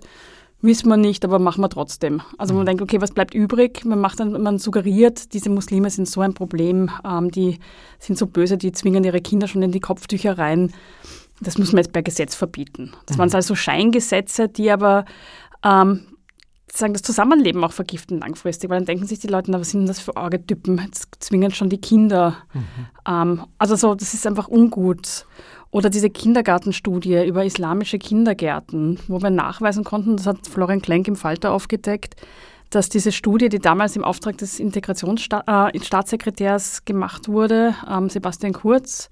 wissen 0.61 0.87
wir 0.87 0.95
nicht, 0.95 1.25
aber 1.25 1.39
machen 1.39 1.61
wir 1.61 1.69
trotzdem. 1.69 2.21
Also 2.37 2.53
man 2.53 2.65
denkt, 2.65 2.81
okay, 2.81 3.01
was 3.01 3.11
bleibt 3.11 3.33
übrig? 3.33 3.83
Man, 3.83 3.99
macht 3.99 4.21
dann, 4.21 4.41
man 4.41 4.59
suggeriert, 4.59 5.33
diese 5.33 5.49
Muslime 5.49 5.89
sind 5.89 6.07
so 6.07 6.21
ein 6.21 6.33
Problem, 6.33 6.89
ähm, 7.05 7.31
die 7.31 7.59
sind 7.99 8.17
so 8.17 8.27
böse, 8.27 8.57
die 8.57 8.71
zwingen 8.71 9.03
ihre 9.03 9.19
Kinder 9.19 9.47
schon 9.47 9.61
in 9.63 9.71
die 9.71 9.81
Kopftücher 9.81 10.37
rein. 10.37 10.71
Das 11.41 11.57
muss 11.57 11.71
man 11.71 11.83
jetzt 11.83 11.91
per 11.91 12.03
Gesetz 12.03 12.35
verbieten. 12.35 12.93
Das 13.07 13.17
waren 13.17 13.33
also 13.33 13.55
Scheingesetze, 13.55 14.47
die 14.47 14.71
aber 14.71 15.05
ähm, 15.63 16.05
sagen, 16.71 16.93
das 16.93 17.01
Zusammenleben 17.01 17.63
auch 17.63 17.73
vergiften 17.73 18.19
langfristig, 18.19 18.69
weil 18.69 18.77
dann 18.77 18.85
denken 18.85 19.07
sich 19.07 19.17
die 19.19 19.27
Leute, 19.27 19.51
na, 19.51 19.59
was 19.59 19.71
sind 19.71 19.87
das 19.87 19.99
für 19.99 20.15
Archetypen? 20.15 20.77
Jetzt 20.77 21.17
zwingen 21.19 21.51
schon 21.51 21.69
die 21.69 21.81
Kinder. 21.81 22.37
Ähm, 23.07 23.45
also 23.57 23.75
so, 23.75 23.95
das 23.95 24.13
ist 24.13 24.27
einfach 24.27 24.47
ungut. 24.47 25.25
Oder 25.71 25.89
diese 25.89 26.09
Kindergartenstudie 26.09 27.25
über 27.25 27.43
islamische 27.45 27.97
Kindergärten, 27.97 28.99
wo 29.07 29.21
wir 29.21 29.29
nachweisen 29.29 29.85
konnten, 29.85 30.17
das 30.17 30.27
hat 30.27 30.45
Florian 30.47 30.81
Klenk 30.81 31.07
im 31.07 31.15
Falter 31.15 31.51
aufgedeckt, 31.51 32.15
dass 32.69 32.89
diese 32.89 33.11
Studie, 33.11 33.49
die 33.49 33.59
damals 33.59 33.95
im 33.95 34.03
Auftrag 34.03 34.37
des 34.37 34.59
Integrationsstaatssekretärs 34.59 36.85
gemacht 36.85 37.27
wurde, 37.27 37.73
ähm, 37.89 38.09
Sebastian 38.09 38.53
Kurz, 38.53 39.09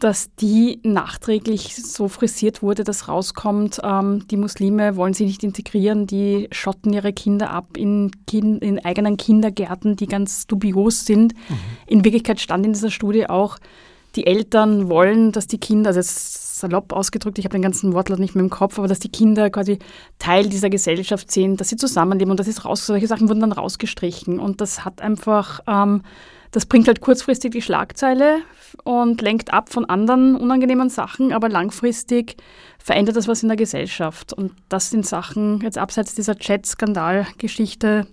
dass 0.00 0.34
die 0.36 0.80
nachträglich 0.82 1.74
so 1.74 2.08
frisiert 2.08 2.62
wurde, 2.62 2.84
dass 2.84 3.08
rauskommt, 3.08 3.80
ähm, 3.82 4.26
die 4.28 4.36
Muslime 4.36 4.96
wollen 4.96 5.14
sie 5.14 5.24
nicht 5.24 5.42
integrieren, 5.42 6.06
die 6.06 6.48
schotten 6.52 6.92
ihre 6.92 7.12
Kinder 7.12 7.50
ab 7.50 7.76
in, 7.76 8.10
kin 8.26 8.58
in 8.58 8.84
eigenen 8.84 9.16
Kindergärten, 9.16 9.96
die 9.96 10.06
ganz 10.06 10.46
dubios 10.46 11.06
sind. 11.06 11.34
In 11.86 12.04
Wirklichkeit 12.04 12.40
stand 12.40 12.66
in 12.66 12.74
dieser 12.74 12.90
Studie 12.90 13.28
auch, 13.28 13.58
die 14.14 14.26
Eltern 14.26 14.88
wollen, 14.88 15.32
dass 15.32 15.46
die 15.46 15.58
Kinder, 15.58 15.88
also 15.88 16.00
jetzt 16.00 16.58
salopp 16.58 16.92
ausgedrückt, 16.92 17.38
ich 17.38 17.44
habe 17.44 17.52
den 17.52 17.62
ganzen 17.62 17.92
Wortlaut 17.92 18.18
nicht 18.18 18.34
mehr 18.34 18.44
im 18.44 18.50
Kopf, 18.50 18.78
aber 18.78 18.88
dass 18.88 18.98
die 18.98 19.10
Kinder 19.10 19.48
quasi 19.50 19.78
Teil 20.18 20.48
dieser 20.48 20.70
Gesellschaft 20.70 21.30
sind, 21.30 21.60
dass 21.60 21.68
sie 21.68 21.76
zusammenleben 21.76 22.30
und 22.30 22.40
das 22.40 22.48
ist 22.48 22.64
raus, 22.64 22.86
solche 22.86 23.06
Sachen 23.06 23.28
wurden 23.28 23.40
dann 23.40 23.52
rausgestrichen 23.52 24.40
und 24.40 24.60
das 24.60 24.84
hat 24.84 25.00
einfach, 25.00 25.60
ähm, 25.66 26.02
das 26.50 26.66
bringt 26.66 26.88
halt 26.88 27.00
kurzfristig 27.00 27.52
die 27.52 27.62
Schlagzeile 27.62 28.40
und 28.84 29.20
lenkt 29.20 29.52
ab 29.52 29.70
von 29.70 29.84
anderen 29.84 30.36
unangenehmen 30.36 30.90
Sachen, 30.90 31.32
aber 31.32 31.48
langfristig 31.48 32.36
verändert 32.78 33.16
das 33.16 33.28
was 33.28 33.42
in 33.42 33.48
der 33.48 33.56
Gesellschaft. 33.56 34.32
Und 34.32 34.52
das 34.68 34.90
sind 34.90 35.06
Sachen, 35.06 35.60
jetzt 35.60 35.78
abseits 35.78 36.14
dieser 36.14 36.36
Chat-Skandal-Geschichte, 36.36 38.06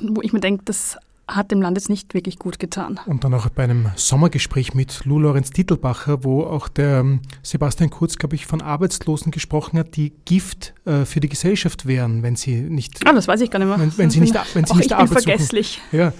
wo 0.00 0.20
ich 0.22 0.32
mir 0.32 0.40
denke, 0.40 0.64
das 0.64 0.98
hat 1.28 1.50
dem 1.50 1.60
Land 1.60 1.76
jetzt 1.76 1.88
nicht 1.88 2.14
wirklich 2.14 2.38
gut 2.38 2.58
getan. 2.58 3.00
Und 3.06 3.24
dann 3.24 3.34
auch 3.34 3.48
bei 3.48 3.64
einem 3.64 3.90
Sommergespräch 3.96 4.74
mit 4.74 5.04
Lou 5.04 5.18
Lorenz 5.18 5.50
Titelbacher, 5.50 6.22
wo 6.22 6.44
auch 6.44 6.68
der 6.68 7.00
ähm, 7.00 7.20
Sebastian 7.42 7.90
Kurz, 7.90 8.16
glaube 8.16 8.36
ich, 8.36 8.46
von 8.46 8.62
Arbeitslosen 8.62 9.32
gesprochen 9.32 9.78
hat, 9.78 9.96
die 9.96 10.12
Gift 10.24 10.74
äh, 10.84 11.04
für 11.04 11.18
die 11.18 11.28
Gesellschaft 11.28 11.86
wären, 11.86 12.22
wenn 12.22 12.36
sie 12.36 12.60
nicht. 12.60 13.06
Ah, 13.06 13.12
das 13.12 13.26
weiß 13.26 13.40
ich 13.40 13.50
gar 13.50 13.58
nicht 13.58 13.68
mehr. 13.68 13.78
Wenn, 13.78 13.98
wenn 13.98 14.10
sie 14.10 14.20
nicht, 14.20 14.34
wenn 14.54 14.64
sie 14.64 14.72
Auch 14.72 14.76
nicht 14.76 14.92
ich 14.92 14.96
bin 14.96 15.08
vergesslich. 15.08 15.80
Suchen. 15.90 15.98
Ja. 15.98 16.12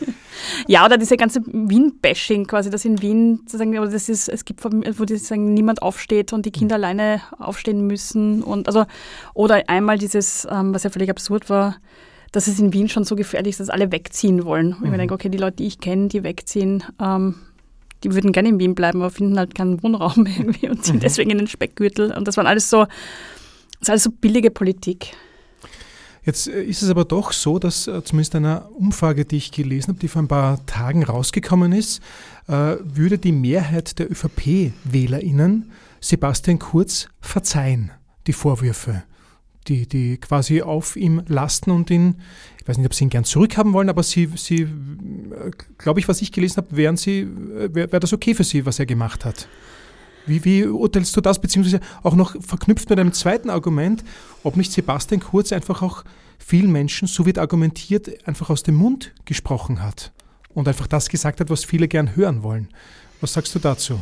Ja, 0.66 0.84
oder 0.84 0.98
diese 0.98 1.16
ganze 1.16 1.40
Wien-Bashing 1.46 2.46
quasi, 2.46 2.68
dass 2.68 2.84
in 2.84 3.00
Wien 3.00 3.38
sozusagen, 3.46 3.76
aber 3.78 3.88
das 3.88 4.08
ist, 4.10 4.28
es 4.28 4.44
gibt, 4.44 4.62
wo 4.64 5.04
die 5.04 5.16
sagen, 5.16 5.54
niemand 5.54 5.80
aufsteht 5.80 6.32
und 6.34 6.44
die 6.44 6.50
Kinder 6.50 6.74
alleine 6.74 7.22
aufstehen 7.38 7.86
müssen 7.86 8.42
und 8.42 8.66
also, 8.66 8.84
oder 9.32 9.62
einmal 9.68 9.96
dieses, 9.96 10.46
ähm, 10.50 10.74
was 10.74 10.82
ja 10.82 10.90
völlig 10.90 11.08
absurd 11.08 11.48
war, 11.48 11.76
dass 12.36 12.48
es 12.48 12.58
in 12.58 12.74
Wien 12.74 12.86
schon 12.90 13.04
so 13.04 13.16
gefährlich 13.16 13.52
ist, 13.52 13.60
dass 13.60 13.70
alle 13.70 13.90
wegziehen 13.92 14.44
wollen. 14.44 14.74
Und 14.74 14.84
ich 14.84 14.90
mir 14.90 14.98
denke, 14.98 15.14
okay, 15.14 15.30
die 15.30 15.38
Leute, 15.38 15.56
die 15.56 15.66
ich 15.68 15.80
kenne, 15.80 16.08
die 16.08 16.22
wegziehen, 16.22 16.84
ähm, 17.00 17.36
die 18.04 18.12
würden 18.12 18.30
gerne 18.30 18.50
in 18.50 18.58
Wien 18.58 18.74
bleiben, 18.74 19.00
aber 19.00 19.10
finden 19.10 19.38
halt 19.38 19.54
keinen 19.54 19.82
Wohnraum 19.82 20.26
irgendwie 20.36 20.68
und 20.68 20.84
ziehen 20.84 21.00
deswegen 21.00 21.30
in 21.30 21.38
den 21.38 21.46
Speckgürtel. 21.46 22.12
Und 22.12 22.28
das 22.28 22.36
waren 22.36 22.46
alles 22.46 22.68
so, 22.68 22.84
das 22.84 23.80
ist 23.80 23.88
alles 23.88 24.02
so 24.02 24.10
billige 24.10 24.50
Politik. 24.50 25.16
Jetzt 26.26 26.46
äh, 26.46 26.62
ist 26.62 26.82
es 26.82 26.90
aber 26.90 27.06
doch 27.06 27.32
so, 27.32 27.58
dass 27.58 27.86
äh, 27.86 28.04
zumindest 28.04 28.34
einer 28.34 28.68
Umfrage, 28.70 29.24
die 29.24 29.38
ich 29.38 29.50
gelesen 29.50 29.92
habe, 29.92 30.00
die 30.00 30.08
vor 30.08 30.20
ein 30.20 30.28
paar 30.28 30.66
Tagen 30.66 31.04
rausgekommen 31.04 31.72
ist, 31.72 32.02
äh, 32.48 32.76
würde 32.82 33.16
die 33.16 33.32
Mehrheit 33.32 33.98
der 33.98 34.10
ÖVP-WählerInnen 34.10 35.70
Sebastian 36.02 36.58
Kurz 36.58 37.08
verzeihen, 37.18 37.92
die 38.26 38.34
Vorwürfe, 38.34 39.04
die, 39.68 39.86
die 39.86 40.16
quasi 40.18 40.62
auf 40.62 40.96
ihm 40.96 41.22
lasten 41.26 41.70
und 41.70 41.90
ihn, 41.90 42.16
ich 42.60 42.68
weiß 42.68 42.78
nicht, 42.78 42.86
ob 42.86 42.94
sie 42.94 43.04
ihn 43.04 43.10
gern 43.10 43.24
zurückhaben 43.24 43.72
wollen, 43.72 43.88
aber 43.88 44.02
sie, 44.02 44.28
sie 44.36 44.62
äh, 44.62 45.50
glaube 45.78 46.00
ich, 46.00 46.08
was 46.08 46.22
ich 46.22 46.32
gelesen 46.32 46.58
habe, 46.58 46.76
wären 46.76 46.96
sie, 46.96 47.20
äh, 47.20 47.74
wäre 47.74 47.92
wär 47.92 48.00
das 48.00 48.12
okay 48.12 48.34
für 48.34 48.44
sie, 48.44 48.66
was 48.66 48.78
er 48.78 48.86
gemacht 48.86 49.24
hat. 49.24 49.48
Wie, 50.26 50.44
wie 50.44 50.64
urteilst 50.64 51.16
du 51.16 51.20
das, 51.20 51.40
beziehungsweise 51.40 51.80
auch 52.02 52.14
noch 52.14 52.34
verknüpft 52.42 52.90
mit 52.90 52.98
einem 52.98 53.12
zweiten 53.12 53.48
Argument, 53.48 54.04
ob 54.42 54.56
nicht 54.56 54.72
Sebastian 54.72 55.20
Kurz 55.20 55.52
einfach 55.52 55.82
auch 55.82 56.04
vielen 56.38 56.72
Menschen, 56.72 57.06
so 57.06 57.26
wird 57.26 57.38
argumentiert, 57.38 58.26
einfach 58.26 58.50
aus 58.50 58.62
dem 58.62 58.74
Mund 58.74 59.14
gesprochen 59.24 59.82
hat 59.82 60.12
und 60.52 60.66
einfach 60.66 60.86
das 60.86 61.08
gesagt 61.08 61.40
hat, 61.40 61.50
was 61.50 61.64
viele 61.64 61.86
gern 61.86 62.16
hören 62.16 62.42
wollen. 62.42 62.68
Was 63.20 63.34
sagst 63.34 63.54
du 63.54 63.58
dazu? 63.58 64.00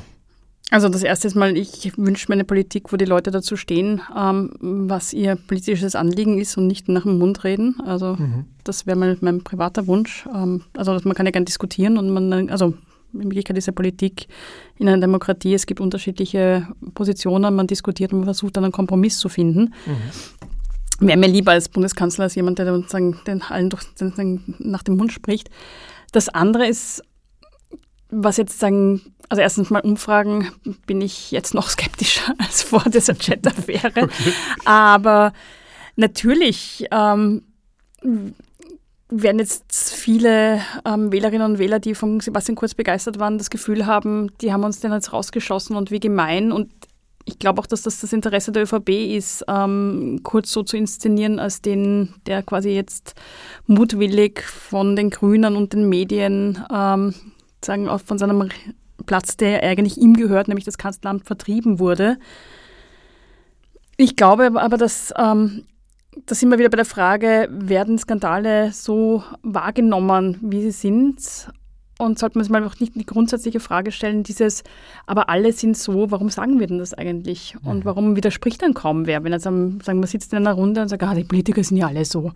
Also 0.71 0.89
das 0.89 1.03
erste 1.03 1.29
ist 1.29 1.35
mal, 1.35 1.57
ich 1.57 1.97
wünsche 1.97 2.27
mir 2.29 2.35
eine 2.35 2.45
Politik, 2.45 2.93
wo 2.93 2.97
die 2.97 3.05
Leute 3.05 3.31
dazu 3.31 3.57
stehen, 3.57 4.01
ähm, 4.17 4.51
was 4.61 5.13
ihr 5.13 5.37
politisches 5.37 5.95
Anliegen 5.95 6.39
ist 6.39 6.57
und 6.57 6.67
nicht 6.67 6.89
nach 6.89 7.03
dem 7.03 7.19
Mund 7.19 7.45
reden. 7.45 7.81
Also 7.85 8.17
das 8.65 8.87
wäre 8.87 8.97
mal 8.97 9.17
mein 9.21 9.45
privater 9.45 9.87
Wunsch. 9.87 10.27
Ähm, 10.35 10.63
also 10.77 10.99
man 11.05 11.15
kann 11.15 11.27
ja 11.27 11.33
gerne 11.33 11.45
diskutieren 11.45 11.99
und 11.99 12.11
man, 12.11 12.49
also 12.51 12.75
in 13.13 13.25
Wirklichkeit 13.25 13.57
ist 13.59 13.67
ja 13.67 13.73
Politik 13.73 14.27
in 14.77 14.89
einer 14.89 15.01
Demokratie, 15.01 15.55
es 15.55 15.67
gibt 15.67 15.81
unterschiedliche 15.81 16.67
Positionen, 16.95 17.55
man 17.55 17.67
diskutiert 17.67 18.13
und 18.13 18.21
man 18.21 18.27
versucht 18.27 18.57
dann 18.57 18.65
einen 18.65 18.73
Kompromiss 18.73 19.19
zu 19.19 19.29
finden. 19.29 19.75
Wäre 20.99 21.19
mir 21.19 21.29
lieber 21.29 21.53
als 21.53 21.69
Bundeskanzler 21.69 22.25
als 22.25 22.35
jemand, 22.35 22.59
der 22.59 22.67
dann 22.67 22.89
sagen, 22.89 23.21
den 23.27 23.43
allen 23.43 23.71
durch, 23.71 23.85
den, 24.01 24.43
nach 24.59 24.83
dem 24.83 24.97
Mund 24.97 25.13
spricht. 25.13 25.51
Das 26.13 26.29
andere 26.29 26.67
ist, 26.67 27.03
was 28.15 28.37
jetzt 28.37 28.59
sagen, 28.59 29.01
also 29.29 29.43
erstens 29.43 29.71
mal 29.71 29.81
Umfragen 29.81 30.53
bin 30.87 31.01
ich 31.01 31.31
jetzt 31.31 31.55
noch 31.55 31.69
skeptischer 31.69 32.35
als 32.39 32.63
vor 32.63 32.85
dieser 32.87 33.17
Chat-Affäre. 33.17 34.09
Aber 34.65 35.33
natürlich 35.97 36.87
ähm, 36.91 37.43
werden 39.09 39.39
jetzt 39.39 39.95
viele 39.95 40.61
ähm, 40.85 41.13
Wählerinnen 41.13 41.53
und 41.53 41.59
Wähler, 41.59 41.81
die 41.81 41.95
von 41.95 42.21
Sebastian 42.21 42.57
Kurz 42.57 42.75
begeistert 42.75 43.19
waren, 43.19 43.39
das 43.39 43.51
Gefühl 43.51 43.87
haben, 43.87 44.31
die 44.41 44.53
haben 44.53 44.65
uns 44.65 44.81
den 44.81 44.93
jetzt 44.93 45.13
rausgeschossen 45.13 45.77
und 45.77 45.91
wie 45.91 46.01
gemein. 46.01 46.53
Und 46.53 46.71
ich 47.25 47.39
glaube 47.39 47.61
auch, 47.61 47.67
dass 47.67 47.83
das 47.83 48.01
das 48.01 48.13
Interesse 48.13 48.53
der 48.53 48.65
ÖVP 48.65 48.91
ist, 49.17 49.45
ähm, 49.49 50.21
Kurz 50.23 50.53
so 50.53 50.63
zu 50.63 50.77
inszenieren, 50.77 51.39
als 51.39 51.63
den, 51.63 52.15
der 52.27 52.43
quasi 52.43 52.71
jetzt 52.71 53.15
mutwillig 53.67 54.43
von 54.43 54.97
den 54.97 55.11
Grünen 55.11 55.57
und 55.57 55.73
den 55.73 55.89
Medien 55.89 56.63
ähm, 56.73 57.15
sagen, 57.65 57.89
auch 57.89 58.01
von 58.01 58.19
seinem 58.19 58.49
Platz, 59.07 59.37
der 59.37 59.63
eigentlich 59.63 59.99
ihm 59.99 60.15
gehört, 60.15 60.49
nämlich 60.49 60.65
das 60.65 60.79
Kanzleramt, 60.79 61.27
vertrieben 61.27 61.79
wurde. 61.79 62.19
Ich 63.97 64.17
glaube 64.17 64.61
aber, 64.61 64.77
dass 64.77 65.13
ähm, 65.17 65.65
da 66.27 66.35
sind 66.35 66.51
wir 66.51 66.59
wieder 66.59 66.71
bei 66.71 66.77
der 66.77 66.85
Frage, 66.85 67.49
werden 67.51 67.99
Skandale 67.99 68.73
so 68.73 69.23
wahrgenommen, 69.43 70.39
wie 70.43 70.63
sie 70.63 70.71
sind? 70.71 71.49
Und 71.97 72.19
sollte 72.19 72.37
man 72.37 72.45
sich 72.45 72.51
mal 72.51 72.65
auch 72.65 72.81
nicht 72.81 72.97
die 72.97 73.07
grundsätzliche 73.07 73.61
Frage 73.61 73.93
stellen, 73.93 74.25
dieses, 74.25 74.65
aber 75.07 75.29
alle 75.29 75.53
sind 75.53 75.77
so, 75.77 76.11
warum 76.11 76.29
sagen 76.29 76.59
wir 76.59 76.67
denn 76.67 76.79
das 76.79 76.93
eigentlich? 76.93 77.57
Und 77.63 77.85
warum 77.85 78.17
widerspricht 78.17 78.63
dann 78.63 78.75
kaum 78.75 79.07
wer? 79.07 79.23
Wenn 79.23 79.33
jetzt 79.33 79.47
am, 79.47 79.81
sagen, 79.81 80.01
man 80.01 80.09
sitzt 80.09 80.33
in 80.33 80.39
einer 80.39 80.55
Runde 80.55 80.83
und 80.83 80.89
sagt, 80.89 81.05
ah, 81.05 81.15
die 81.15 81.23
Politiker 81.23 81.63
sind 81.63 81.77
ja 81.77 81.87
alle 81.87 82.05
so. 82.05 82.33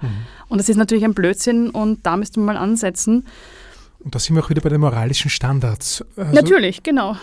Und 0.48 0.58
das 0.58 0.68
ist 0.68 0.76
natürlich 0.76 1.04
ein 1.04 1.14
Blödsinn 1.14 1.70
und 1.70 2.06
da 2.06 2.16
müsste 2.16 2.38
man 2.38 2.54
mal 2.54 2.60
ansetzen. 2.60 3.26
Und 4.00 4.14
da 4.14 4.18
sind 4.18 4.36
wir 4.36 4.44
auch 4.44 4.50
wieder 4.50 4.60
bei 4.60 4.68
den 4.68 4.80
moralischen 4.80 5.30
Standards. 5.30 6.04
Also, 6.16 6.32
natürlich, 6.32 6.82
genau. 6.82 7.16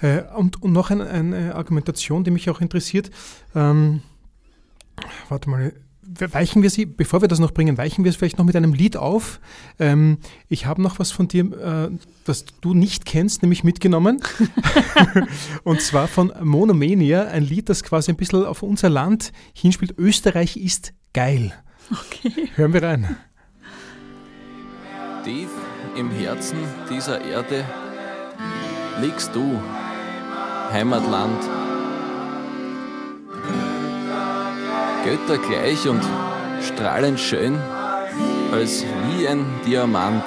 Äh, 0.00 0.22
und, 0.36 0.62
und 0.62 0.72
noch 0.72 0.90
ein, 0.90 1.00
eine 1.00 1.54
Argumentation, 1.54 2.24
die 2.24 2.30
mich 2.30 2.50
auch 2.50 2.60
interessiert. 2.60 3.10
Ähm, 3.54 4.02
warte 5.28 5.48
mal, 5.48 5.72
weichen 6.02 6.62
wir 6.62 6.70
sie, 6.70 6.86
bevor 6.86 7.20
wir 7.20 7.28
das 7.28 7.38
noch 7.38 7.52
bringen, 7.52 7.78
weichen 7.78 8.04
wir 8.04 8.10
es 8.10 8.16
vielleicht 8.16 8.38
noch 8.38 8.44
mit 8.44 8.56
einem 8.56 8.72
Lied 8.72 8.96
auf. 8.96 9.40
Ähm, 9.78 10.18
ich 10.48 10.66
habe 10.66 10.82
noch 10.82 10.98
was 10.98 11.10
von 11.10 11.28
dir, 11.28 11.52
äh, 11.52 11.90
das 12.24 12.44
du 12.60 12.74
nicht 12.74 13.04
kennst, 13.04 13.42
nämlich 13.42 13.64
mitgenommen. 13.64 14.20
und 15.64 15.80
zwar 15.80 16.08
von 16.08 16.32
Monomania, 16.42 17.26
ein 17.26 17.44
Lied, 17.44 17.68
das 17.68 17.82
quasi 17.82 18.10
ein 18.10 18.16
bisschen 18.16 18.44
auf 18.44 18.62
unser 18.62 18.88
Land 18.88 19.32
hinspielt. 19.54 19.94
Österreich 19.98 20.56
ist 20.56 20.92
geil. 21.12 21.52
Okay. 21.90 22.48
Hören 22.54 22.72
wir 22.72 22.82
rein. 22.82 23.16
Tief 25.24 25.50
im 25.96 26.10
Herzen 26.10 26.58
dieser 26.88 27.20
Erde 27.20 27.64
liegst 29.00 29.34
du, 29.34 29.60
Heimatland. 30.72 31.42
Göttergleich 35.04 35.88
und 35.88 36.02
strahlend 36.62 37.18
schön, 37.18 37.58
als 38.52 38.84
wie 39.06 39.26
ein 39.26 39.44
Diamant. 39.66 40.24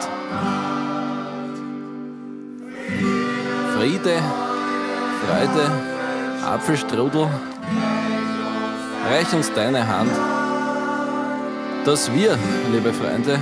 Friede, 3.78 4.22
Freude, 5.22 5.72
Apfelstrudel, 6.46 7.28
reich 9.10 9.34
uns 9.34 9.52
deine 9.54 9.88
Hand, 9.88 10.12
dass 11.86 12.12
wir, 12.12 12.38
liebe 12.72 12.92
Freunde, 12.94 13.40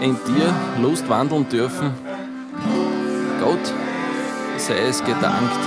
in 0.00 0.16
dir 0.26 0.54
Lust 0.80 1.08
wandeln 1.08 1.48
dürfen. 1.48 1.92
Gott 3.40 3.72
sei 4.58 4.78
es 4.88 5.02
gedankt. 5.04 5.60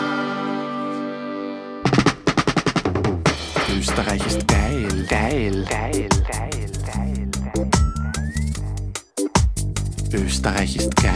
Österreich 3.77 4.25
ist 4.25 4.47
geil, 4.47 5.05
geil, 5.07 5.65
geil. 5.69 6.09
Österreich 10.13 10.75
ist 10.77 10.95
geil. 10.95 11.13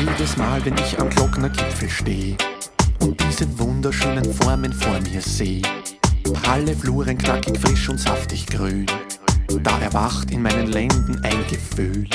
Jedes 0.00 0.36
Mal, 0.36 0.64
wenn 0.64 0.74
ich 0.74 0.98
am 1.00 1.08
Glockner 1.10 1.48
Gipfel 1.48 1.88
stehe 1.88 2.36
und 3.00 3.20
diese 3.20 3.46
wunderschönen 3.58 4.32
Formen 4.34 4.72
vor 4.72 4.98
mir 5.00 5.20
sehe, 5.20 5.62
alle 6.48 6.74
Fluren 6.74 7.16
knackig 7.16 7.58
frisch 7.58 7.88
und 7.88 7.98
saftig 7.98 8.46
grün, 8.46 8.86
da 9.62 9.78
erwacht 9.78 10.30
in 10.30 10.42
meinen 10.42 10.66
Lenden 10.66 11.22
ein 11.24 11.46
Gefühl. 11.48 12.06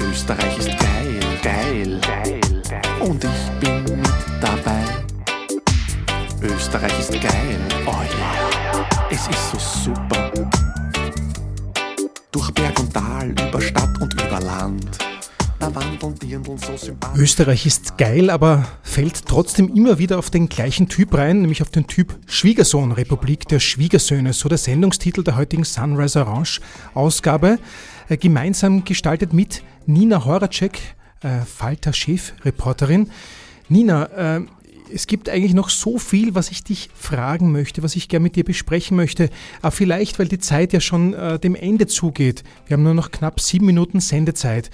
Österreich 0.00 0.58
ist 0.58 0.68
geil, 0.68 1.20
geil, 1.42 2.00
geil. 2.00 2.40
Und 3.00 3.24
ich 3.24 3.60
bin 3.60 3.82
mit 3.84 4.12
dabei. 4.40 4.84
Österreich 6.42 6.98
ist 6.98 7.12
geil, 7.12 7.58
oh 7.86 7.90
yeah. 7.90 8.86
Es 9.10 9.26
ist 9.28 9.50
so 9.50 9.90
super. 9.90 10.30
Durch 12.30 12.50
Berg 12.52 12.78
und 12.80 12.92
Tal, 12.92 13.30
über 13.30 13.60
Stadt 13.60 14.00
und 14.00 14.12
über 14.14 14.40
Land. 14.40 14.98
Österreich 17.16 17.66
ist 17.66 17.98
geil, 17.98 18.30
aber 18.30 18.66
fällt 18.82 19.26
trotzdem 19.26 19.74
immer 19.74 19.98
wieder 19.98 20.18
auf 20.18 20.30
den 20.30 20.48
gleichen 20.48 20.88
Typ 20.88 21.14
rein, 21.14 21.40
nämlich 21.40 21.62
auf 21.62 21.70
den 21.70 21.86
Typ 21.86 22.18
Schwiegersohn, 22.26 22.92
Republik 22.92 23.48
der 23.48 23.60
Schwiegersöhne, 23.60 24.32
so 24.32 24.48
der 24.48 24.58
Sendungstitel 24.58 25.22
der 25.22 25.36
heutigen 25.36 25.64
Sunrise 25.64 26.20
Orange 26.20 26.60
Ausgabe, 26.94 27.58
äh, 28.08 28.16
gemeinsam 28.16 28.84
gestaltet 28.84 29.32
mit 29.32 29.62
Nina 29.86 30.24
Horacek, 30.24 30.78
äh, 31.22 31.40
Falter 31.40 31.92
Chefreporterin. 31.92 33.10
Nina, 33.68 34.36
äh, 34.36 34.40
es 34.92 35.06
gibt 35.06 35.28
eigentlich 35.28 35.54
noch 35.54 35.70
so 35.70 35.98
viel, 35.98 36.34
was 36.34 36.50
ich 36.50 36.62
dich 36.62 36.90
fragen 36.94 37.52
möchte, 37.52 37.82
was 37.82 37.96
ich 37.96 38.08
gerne 38.08 38.24
mit 38.24 38.36
dir 38.36 38.44
besprechen 38.44 38.96
möchte. 38.96 39.30
Aber 39.62 39.72
vielleicht, 39.72 40.18
weil 40.18 40.28
die 40.28 40.38
Zeit 40.38 40.72
ja 40.72 40.80
schon 40.80 41.16
dem 41.42 41.54
Ende 41.54 41.86
zugeht. 41.86 42.44
Wir 42.66 42.76
haben 42.76 42.84
nur 42.84 42.94
noch 42.94 43.10
knapp 43.10 43.40
sieben 43.40 43.64
Minuten 43.64 44.00
Sendezeit. 44.00 44.70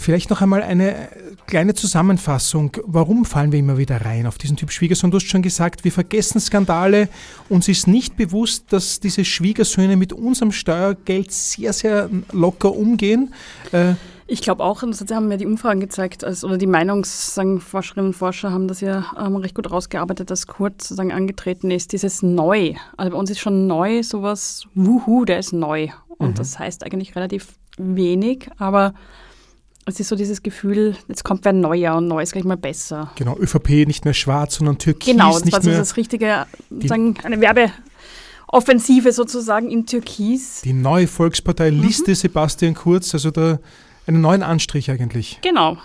Vielleicht 0.00 0.30
noch 0.30 0.40
einmal 0.40 0.62
eine 0.62 1.10
kleine 1.46 1.74
Zusammenfassung. 1.74 2.74
Warum 2.86 3.26
fallen 3.26 3.52
wir 3.52 3.58
immer 3.58 3.76
wieder 3.76 4.00
rein 4.00 4.26
auf 4.26 4.38
diesen 4.38 4.56
Typ 4.56 4.72
Schwiegersohn? 4.72 5.10
Du 5.10 5.18
hast 5.18 5.26
schon 5.26 5.42
gesagt, 5.42 5.84
wir 5.84 5.92
vergessen 5.92 6.40
Skandale. 6.40 7.10
Uns 7.50 7.68
ist 7.68 7.86
nicht 7.86 8.16
bewusst, 8.16 8.72
dass 8.72 9.00
diese 9.00 9.26
Schwiegersöhne 9.26 9.98
mit 9.98 10.14
unserem 10.14 10.52
Steuergeld 10.52 11.32
sehr, 11.32 11.74
sehr 11.74 12.08
locker 12.32 12.74
umgehen. 12.74 13.34
Äh, 13.72 13.92
ich 14.26 14.40
glaube 14.40 14.64
auch, 14.64 14.82
und 14.82 14.98
das 14.98 15.14
haben 15.14 15.30
ja 15.30 15.36
die 15.36 15.44
Umfragen 15.44 15.80
gezeigt, 15.80 16.24
also, 16.24 16.46
oder 16.46 16.56
die 16.56 16.66
Meinungsforscherinnen 16.66 18.06
und 18.06 18.14
Forscher 18.14 18.52
haben 18.52 18.68
das 18.68 18.80
ja 18.80 19.04
ähm, 19.18 19.36
recht 19.36 19.54
gut 19.54 19.70
rausgearbeitet, 19.70 20.30
dass 20.30 20.46
Kurt 20.46 20.80
sozusagen 20.80 21.12
angetreten 21.12 21.70
ist, 21.70 21.92
dieses 21.92 22.22
Neu. 22.22 22.72
Also 22.96 23.12
bei 23.12 23.18
uns 23.18 23.28
ist 23.28 23.40
schon 23.40 23.66
neu 23.66 24.02
sowas, 24.02 24.66
wuhu, 24.74 25.26
der 25.26 25.40
ist 25.40 25.52
neu. 25.52 25.88
Und 26.16 26.30
mhm. 26.30 26.34
das 26.36 26.58
heißt 26.58 26.86
eigentlich 26.86 27.16
relativ 27.16 27.48
wenig, 27.76 28.48
aber 28.56 28.94
es 29.86 29.98
ist 29.98 30.08
so 30.08 30.16
dieses 30.16 30.42
Gefühl, 30.42 30.96
jetzt 31.08 31.24
kommt 31.24 31.44
wer 31.44 31.52
neuer 31.52 31.96
und 31.96 32.08
neu 32.08 32.22
ist 32.22 32.32
gleich 32.32 32.44
mal 32.44 32.56
besser. 32.56 33.10
Genau, 33.16 33.36
ÖVP 33.38 33.86
nicht 33.86 34.04
mehr 34.04 34.14
schwarz, 34.14 34.56
sondern 34.56 34.78
türkis. 34.78 35.12
Genau, 35.12 35.32
das 35.32 35.44
nicht 35.44 35.54
war 35.54 35.62
so 35.62 35.70
das 35.70 35.96
richtige, 35.96 36.46
sagen, 36.84 37.16
eine 37.22 37.40
Werbeoffensive 37.40 39.12
sozusagen 39.12 39.70
in 39.70 39.86
Türkis. 39.86 40.60
Die 40.62 40.72
neue 40.72 41.06
Volkspartei 41.06 41.70
mhm. 41.70 41.82
Liste 41.82 42.14
Sebastian 42.14 42.74
Kurz, 42.74 43.14
also 43.14 43.30
da 43.30 43.58
einen 44.06 44.20
neuen 44.20 44.42
Anstrich 44.42 44.90
eigentlich. 44.90 45.38
Genau. 45.42 45.78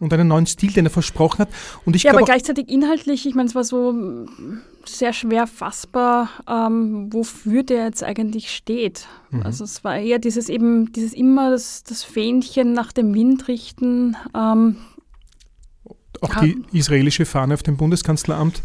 Und 0.00 0.12
einen 0.12 0.28
neuen 0.28 0.46
Stil, 0.46 0.72
den 0.72 0.86
er 0.86 0.90
versprochen 0.90 1.40
hat. 1.40 1.48
Und 1.84 1.94
ich 1.94 2.04
ja, 2.04 2.12
aber 2.12 2.24
gleichzeitig 2.24 2.68
inhaltlich, 2.68 3.26
ich 3.26 3.34
meine, 3.34 3.48
es 3.48 3.54
war 3.54 3.64
so 3.64 4.26
sehr 4.86 5.12
schwer 5.12 5.46
fassbar, 5.46 6.30
ähm, 6.48 7.12
wofür 7.12 7.62
der 7.62 7.84
jetzt 7.84 8.02
eigentlich 8.02 8.50
steht. 8.50 9.06
Mhm. 9.30 9.42
Also 9.42 9.64
es 9.64 9.84
war 9.84 9.96
eher 9.96 10.18
dieses 10.18 10.48
eben, 10.48 10.92
dieses 10.92 11.12
immer 11.12 11.50
das, 11.50 11.84
das 11.84 12.02
Fähnchen 12.02 12.72
nach 12.72 12.92
dem 12.92 13.14
Wind 13.14 13.46
richten. 13.46 14.16
Ähm, 14.34 14.76
Auch 16.22 16.34
die 16.40 16.62
israelische 16.72 17.26
Fahne 17.26 17.54
auf 17.54 17.62
dem 17.62 17.76
Bundeskanzleramt. 17.76 18.62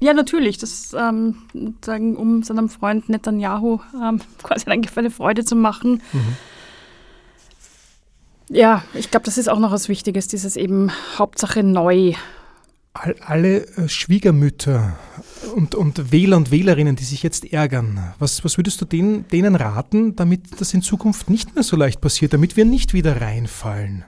Ja, 0.00 0.12
natürlich. 0.12 0.58
Das 0.58 0.94
ähm, 0.98 1.36
sagen, 1.84 2.16
um 2.16 2.42
seinem 2.42 2.68
Freund 2.68 3.08
Netanyahu 3.08 3.80
ähm, 4.02 4.20
quasi 4.42 4.66
eine 4.68 5.10
Freude 5.10 5.44
zu 5.44 5.56
machen. 5.56 6.02
Mhm. 6.12 6.36
Ja, 8.48 8.84
ich 8.94 9.10
glaube, 9.10 9.24
das 9.24 9.38
ist 9.38 9.48
auch 9.48 9.58
noch 9.58 9.72
was 9.72 9.88
Wichtiges, 9.88 10.28
dieses 10.28 10.56
eben 10.56 10.90
Hauptsache 11.16 11.62
neu. 11.62 12.12
All, 12.92 13.16
alle 13.20 13.66
äh, 13.76 13.88
Schwiegermütter 13.88 14.96
und, 15.56 15.74
und 15.74 16.12
Wähler 16.12 16.36
und 16.36 16.50
Wählerinnen, 16.50 16.94
die 16.94 17.04
sich 17.04 17.22
jetzt 17.22 17.52
ärgern, 17.52 18.14
was, 18.18 18.44
was 18.44 18.56
würdest 18.56 18.80
du 18.80 18.84
denen, 18.84 19.26
denen 19.28 19.56
raten, 19.56 20.14
damit 20.14 20.60
das 20.60 20.74
in 20.74 20.82
Zukunft 20.82 21.28
nicht 21.28 21.54
mehr 21.54 21.64
so 21.64 21.76
leicht 21.76 22.00
passiert, 22.00 22.32
damit 22.32 22.56
wir 22.56 22.64
nicht 22.64 22.92
wieder 22.92 23.20
reinfallen? 23.20 24.04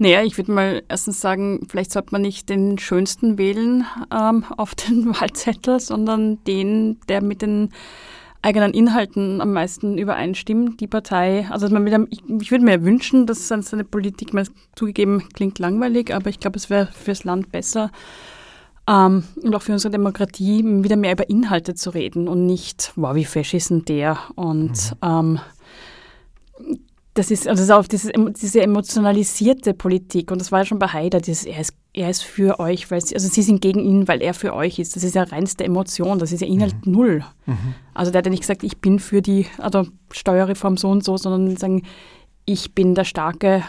Naja, 0.00 0.22
ich 0.22 0.36
würde 0.36 0.52
mal 0.52 0.82
erstens 0.88 1.20
sagen, 1.20 1.66
vielleicht 1.68 1.90
sollte 1.90 2.12
man 2.12 2.22
nicht 2.22 2.48
den 2.48 2.78
schönsten 2.78 3.38
wählen 3.38 3.84
ähm, 4.12 4.44
auf 4.56 4.74
den 4.74 5.06
Wahlzettel, 5.20 5.80
sondern 5.80 6.42
den, 6.44 7.00
der 7.08 7.22
mit 7.22 7.42
den 7.42 7.70
eigenen 8.42 8.72
Inhalten 8.72 9.40
am 9.40 9.52
meisten 9.52 9.98
übereinstimmen, 9.98 10.76
die 10.76 10.86
Partei. 10.86 11.46
Also 11.50 11.68
man 11.68 11.84
wieder, 11.84 12.06
ich, 12.10 12.22
ich 12.40 12.50
würde 12.50 12.64
mir 12.64 12.84
wünschen, 12.84 13.26
dass 13.26 13.48
seine 13.48 13.84
Politik, 13.84 14.32
mal 14.32 14.46
zugegeben, 14.76 15.28
klingt 15.34 15.58
langweilig, 15.58 16.14
aber 16.14 16.30
ich 16.30 16.40
glaube, 16.40 16.56
es 16.56 16.70
wäre 16.70 16.86
fürs 16.86 17.24
Land 17.24 17.50
besser 17.50 17.90
ähm, 18.88 19.24
und 19.42 19.54
auch 19.54 19.62
für 19.62 19.72
unsere 19.72 19.90
Demokratie 19.92 20.64
wieder 20.64 20.96
mehr 20.96 21.12
über 21.12 21.28
Inhalte 21.28 21.74
zu 21.74 21.90
reden 21.90 22.28
und 22.28 22.46
nicht, 22.46 22.92
wow, 22.96 23.14
wie 23.14 23.24
fesch 23.24 23.54
ist 23.54 23.70
denn 23.70 23.84
der? 23.84 24.18
Und 24.34 24.92
mhm. 25.02 25.38
ähm, 25.38 25.40
das 27.18 27.32
ist, 27.32 27.48
also 27.48 27.60
das 27.60 27.68
ist 27.68 27.70
auch 27.70 27.86
dieses, 27.86 28.12
diese 28.40 28.62
emotionalisierte 28.62 29.74
Politik 29.74 30.30
und 30.30 30.40
das 30.40 30.52
war 30.52 30.60
ja 30.60 30.64
schon 30.64 30.78
bei 30.78 30.86
Haider, 30.86 31.20
dieses, 31.20 31.44
er 31.44 31.60
ist, 31.60 31.74
er 31.92 32.08
ist 32.10 32.22
für 32.22 32.60
euch, 32.60 32.90
weil 32.90 33.00
sie, 33.00 33.14
also 33.14 33.28
sie 33.28 33.42
sind 33.42 33.60
gegen 33.60 33.80
ihn, 33.80 34.06
weil 34.06 34.22
er 34.22 34.34
für 34.34 34.54
euch 34.54 34.78
ist. 34.78 34.94
Das 34.94 35.02
ist 35.02 35.16
ja 35.16 35.24
reinste 35.24 35.64
Emotion, 35.64 36.20
das 36.20 36.30
ist 36.30 36.42
ja 36.42 36.46
Inhalt 36.46 36.86
mhm. 36.86 36.92
null. 36.92 37.24
Mhm. 37.46 37.74
Also 37.92 38.12
der 38.12 38.20
hat 38.20 38.26
ja 38.26 38.30
nicht 38.30 38.42
gesagt, 38.42 38.62
ich 38.62 38.78
bin 38.78 39.00
für 39.00 39.20
die 39.20 39.46
also 39.58 39.86
Steuerreform 40.12 40.76
so 40.76 40.88
und 40.90 41.02
so, 41.02 41.16
sondern 41.16 41.56
sagen, 41.56 41.82
ich 42.44 42.74
bin 42.74 42.94
der 42.94 43.04
starke 43.04 43.64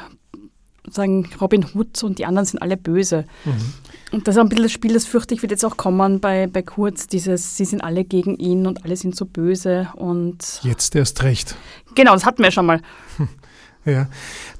sagen 0.91 1.30
Robin 1.39 1.66
Hood 1.74 2.04
und 2.04 2.20
die 2.20 2.26
anderen 2.26 2.45
sind 2.45 2.62
alle 2.62 2.78
böse. 2.78 3.26
Mhm. 3.45 3.74
Und 4.12 4.28
das 4.28 4.36
ist 4.36 4.41
ein 4.41 4.50
bisschen 4.50 4.64
das 4.64 4.72
Spiel, 4.72 4.93
das 4.93 5.06
fürchte 5.06 5.36
ich, 5.36 5.41
wird 5.43 5.52
jetzt 5.52 5.64
auch 5.64 5.78
kommen 5.78 6.20
bei, 6.20 6.47
bei 6.47 6.64
Kurz, 6.64 7.08
dieses, 7.08 7.58
sie 7.58 7.66
sind 7.66 7.82
alle 7.82 8.04
gegen 8.04 8.38
ihn 8.38 8.66
und 8.66 8.84
alle 8.84 8.95
sind 8.95 9.16
so 9.16 9.26
böse 9.26 9.89
und... 9.95 10.62
Jetzt 10.64 10.95
erst 10.95 11.22
recht. 11.22 11.56
Genau, 12.00 12.14
das 12.14 12.26
hatten 12.26 12.41
wir 12.41 12.52
schon 12.52 12.66
mal. 12.66 12.82
Ja, 13.86 14.08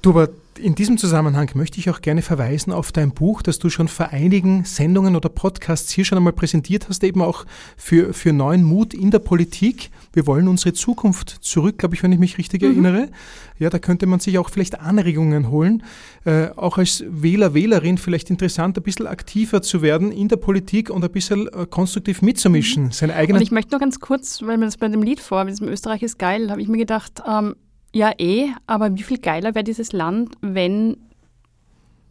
du, 0.01 0.11
aber 0.11 0.29
in 0.60 0.76
diesem 0.76 0.97
Zusammenhang 0.97 1.49
möchte 1.55 1.80
ich 1.80 1.89
auch 1.89 2.01
gerne 2.01 2.22
verweisen 2.22 2.72
auf 2.72 2.91
dein 2.91 3.12
Buch, 3.12 3.41
das 3.41 3.60
du 3.60 3.70
schon 3.70 3.88
vor 3.88 4.10
einigen 4.10 4.66
Sendungen 4.66 5.16
oder 5.16 5.30
Podcasts 5.30 5.91
hier 5.91 6.05
schon 6.05 6.18
einmal 6.18 6.34
präsentiert 6.34 6.89
hast, 6.89 7.03
eben 7.03 7.22
auch 7.22 7.45
für, 7.78 8.14
für 8.14 8.34
neuen 8.34 8.64
Mut 8.64 8.93
in 8.93 9.12
der 9.12 9.20
Politik. 9.20 9.89
Wir 10.14 10.28
wollen 10.28 10.47
unsere 10.47 10.74
Zukunft 10.74 11.30
zurück, 11.41 11.78
glaube 11.78 11.95
ich, 11.95 12.03
wenn 12.03 12.12
ich 12.12 12.20
mich 12.20 12.38
richtig 12.38 12.62
mhm. 12.62 12.70
erinnere. 12.70 13.10
Ja, 13.57 13.70
da 13.70 13.80
könnte 13.80 14.05
man 14.05 14.20
sich 14.20 14.38
auch 14.38 14.49
vielleicht 14.49 14.80
Anregungen 14.80 15.49
holen, 15.49 15.84
äh, 16.26 16.49
auch 16.55 16.78
als 16.78 17.03
Wähler, 17.07 17.53
Wählerin 17.53 17.97
vielleicht 17.97 18.30
interessant, 18.30 18.78
ein 18.78 18.84
bisschen 18.84 19.07
aktiver 19.07 19.62
zu 19.62 19.82
werden 19.82 20.12
in 20.12 20.28
der 20.28 20.38
Politik 20.38 20.89
und 20.89 21.03
ein 21.03 21.12
bisschen 21.12 21.47
äh, 21.47 21.66
konstruktiv 21.70 22.22
mitzumischen. 22.22 22.86
Mhm. 22.86 22.91
Seine 22.91 23.16
eigenen 23.16 23.38
und 23.38 23.43
ich 23.43 23.51
möchte 23.51 23.72
noch 23.72 23.80
ganz 23.80 23.99
kurz, 23.99 24.41
weil 24.41 24.57
mir 24.57 24.66
das 24.66 24.78
bei 24.78 24.88
dem 24.88 25.03
Lied 25.03 25.20
vor, 25.20 25.43
mit 25.43 25.53
diesem 25.53 25.68
Österreich 25.68 26.03
ist 26.03 26.20
geil, 26.20 26.51
habe 26.51 26.62
ich 26.62 26.68
mir 26.68 26.78
gedacht, 26.78 27.22
ähm, 27.28 27.55
ja, 27.93 28.11
eh, 28.17 28.49
aber 28.67 28.95
wie 28.95 29.03
viel 29.03 29.17
geiler 29.17 29.55
wäre 29.55 29.63
dieses 29.63 29.91
Land, 29.93 30.35
wenn 30.41 30.97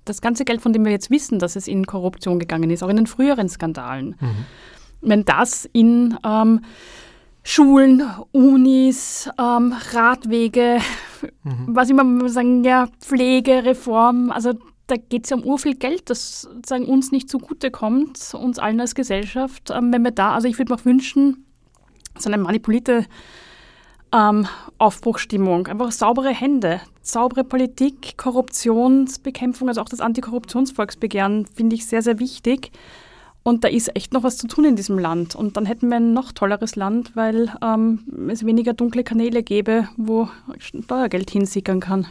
das 0.04 0.20
ganze 0.20 0.44
Geld, 0.44 0.60
von 0.60 0.72
dem 0.72 0.84
wir 0.84 0.92
jetzt 0.92 1.10
wissen, 1.10 1.38
dass 1.38 1.56
es 1.56 1.68
in 1.68 1.86
Korruption 1.86 2.38
gegangen 2.38 2.70
ist, 2.70 2.82
auch 2.82 2.88
in 2.88 2.96
den 2.96 3.06
früheren 3.06 3.48
Skandalen, 3.48 4.16
mhm. 4.20 4.44
wenn 5.00 5.24
das 5.24 5.68
in 5.72 6.16
ähm, 6.24 6.60
Schulen, 7.42 8.02
Unis, 8.32 9.30
ähm, 9.38 9.74
Radwege, 9.92 10.80
mhm. 11.44 11.66
was 11.68 11.90
immer 11.90 12.28
sagen, 12.28 12.64
ja, 12.64 12.88
Pflege, 13.00 13.64
Reform, 13.64 14.30
also 14.30 14.54
da 14.86 14.96
geht 14.96 15.24
es 15.24 15.30
ja 15.30 15.36
um 15.36 15.44
urviel 15.44 15.74
Geld, 15.74 16.10
das 16.10 16.48
sagen, 16.66 16.86
uns 16.86 17.12
nicht 17.12 17.28
zugutekommt, 17.28 18.34
uns 18.34 18.58
allen 18.58 18.80
als 18.80 18.94
Gesellschaft. 18.94 19.70
Ähm, 19.70 19.92
wenn 19.92 20.02
wir 20.02 20.10
da, 20.10 20.32
also 20.32 20.48
ich 20.48 20.58
würde 20.58 20.72
mir 20.72 20.80
auch 20.80 20.84
wünschen, 20.84 21.44
so 22.18 22.30
eine 22.30 22.38
manipulierte 22.38 23.04
ähm, 24.12 24.46
Aufbruchstimmung, 24.78 25.66
einfach 25.66 25.92
saubere 25.92 26.30
Hände, 26.30 26.80
saubere 27.02 27.44
Politik, 27.44 28.16
Korruptionsbekämpfung, 28.16 29.68
also 29.68 29.80
auch 29.80 29.88
das 29.88 30.00
Antikorruptionsvolksbegehren 30.00 31.46
finde 31.46 31.76
ich 31.76 31.86
sehr, 31.86 32.02
sehr 32.02 32.18
wichtig. 32.18 32.70
Und 33.42 33.64
da 33.64 33.68
ist 33.68 33.96
echt 33.96 34.12
noch 34.12 34.24
was 34.24 34.36
zu 34.36 34.46
tun 34.46 34.64
in 34.66 34.76
diesem 34.76 34.98
Land. 34.98 35.34
Und 35.34 35.56
dann 35.56 35.64
hätten 35.64 35.88
wir 35.88 35.96
ein 35.96 36.12
noch 36.12 36.32
tolleres 36.32 36.76
Land, 36.76 37.16
weil 37.16 37.50
ähm, 37.62 38.00
es 38.30 38.44
weniger 38.44 38.74
dunkle 38.74 39.04
Kanäle 39.04 39.42
gäbe, 39.42 39.88
wo 39.96 40.28
Steuergeld 40.58 41.30
hinsickern 41.30 41.80
kann. 41.80 42.06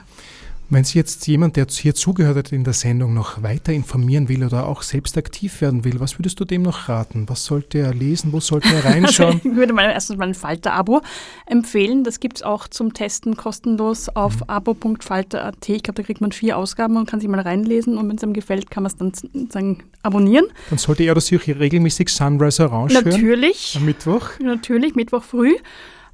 Wenn 0.69 0.83
sich 0.83 0.95
jetzt 0.95 1.25
jemand, 1.27 1.55
der 1.55 1.65
hier 1.69 1.95
zugehört 1.95 2.35
hat 2.35 2.51
in 2.51 2.65
der 2.65 2.73
Sendung, 2.73 3.13
noch 3.13 3.41
weiter 3.41 3.71
informieren 3.71 4.27
will 4.27 4.43
oder 4.43 4.67
auch 4.67 4.81
selbst 4.81 5.17
aktiv 5.17 5.61
werden 5.61 5.85
will, 5.85 6.01
was 6.01 6.19
würdest 6.19 6.41
du 6.41 6.45
dem 6.45 6.63
noch 6.63 6.89
raten? 6.89 7.29
Was 7.29 7.45
sollte 7.45 7.77
er 7.77 7.93
lesen? 7.93 8.33
Wo 8.33 8.41
sollte 8.41 8.67
er 8.75 8.83
reinschauen? 8.85 9.35
Also 9.35 9.49
ich 9.49 9.55
würde 9.55 9.71
mal 9.71 9.89
erstens 9.89 10.17
mal 10.17 10.27
ein 10.27 10.33
Falter-Abo 10.33 11.01
empfehlen. 11.45 12.03
Das 12.03 12.19
gibt 12.19 12.37
es 12.37 12.43
auch 12.43 12.67
zum 12.67 12.93
Testen 12.93 13.37
kostenlos 13.37 14.09
auf 14.09 14.41
mhm. 14.41 14.43
abo.falter.at. 14.47 15.69
Ich 15.69 15.83
glaube, 15.83 16.01
da 16.01 16.03
kriegt 16.03 16.19
man 16.19 16.33
vier 16.33 16.57
Ausgaben 16.57 16.97
und 16.97 17.09
kann 17.09 17.21
sich 17.21 17.29
mal 17.29 17.39
reinlesen 17.39 17.97
und 17.97 18.09
wenn 18.09 18.17
es 18.17 18.23
einem 18.23 18.33
gefällt, 18.33 18.69
kann 18.69 18.83
man 18.83 18.91
es 18.91 18.97
dann 18.97 19.49
sagen, 19.49 19.83
abonnieren. 20.03 20.47
Dann 20.69 20.79
sollte 20.79 21.03
er 21.03 21.13
oder 21.13 21.21
sie 21.21 21.37
auch 21.37 21.47
regelmäßig 21.47 22.09
Sunrise 22.09 22.65
Orange 22.69 22.93
Natürlich. 22.93 23.73
hören? 23.73 23.81
Am 23.81 23.85
Mittwoch? 23.85 24.29
Natürlich, 24.39 24.95
Mittwoch 24.95 25.23
früh. 25.23 25.55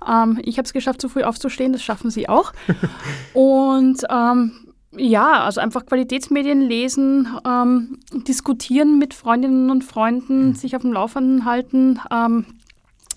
Ähm, 0.07 0.39
ich 0.43 0.57
habe 0.57 0.65
es 0.65 0.73
geschafft, 0.73 1.01
zu 1.01 1.09
früh 1.09 1.23
aufzustehen, 1.23 1.73
das 1.73 1.83
schaffen 1.83 2.09
Sie 2.09 2.29
auch. 2.29 2.53
Und 3.33 4.03
ähm, 4.09 4.51
ja, 4.95 5.43
also 5.43 5.59
einfach 5.59 5.85
Qualitätsmedien 5.85 6.61
lesen, 6.61 7.27
ähm, 7.47 7.99
diskutieren 8.27 8.99
mit 8.99 9.13
Freundinnen 9.13 9.71
und 9.71 9.83
Freunden, 9.83 10.49
mhm. 10.49 10.55
sich 10.55 10.75
auf 10.75 10.83
dem 10.83 10.93
Laufenden 10.93 11.45
halten. 11.45 11.99
Ähm, 12.11 12.45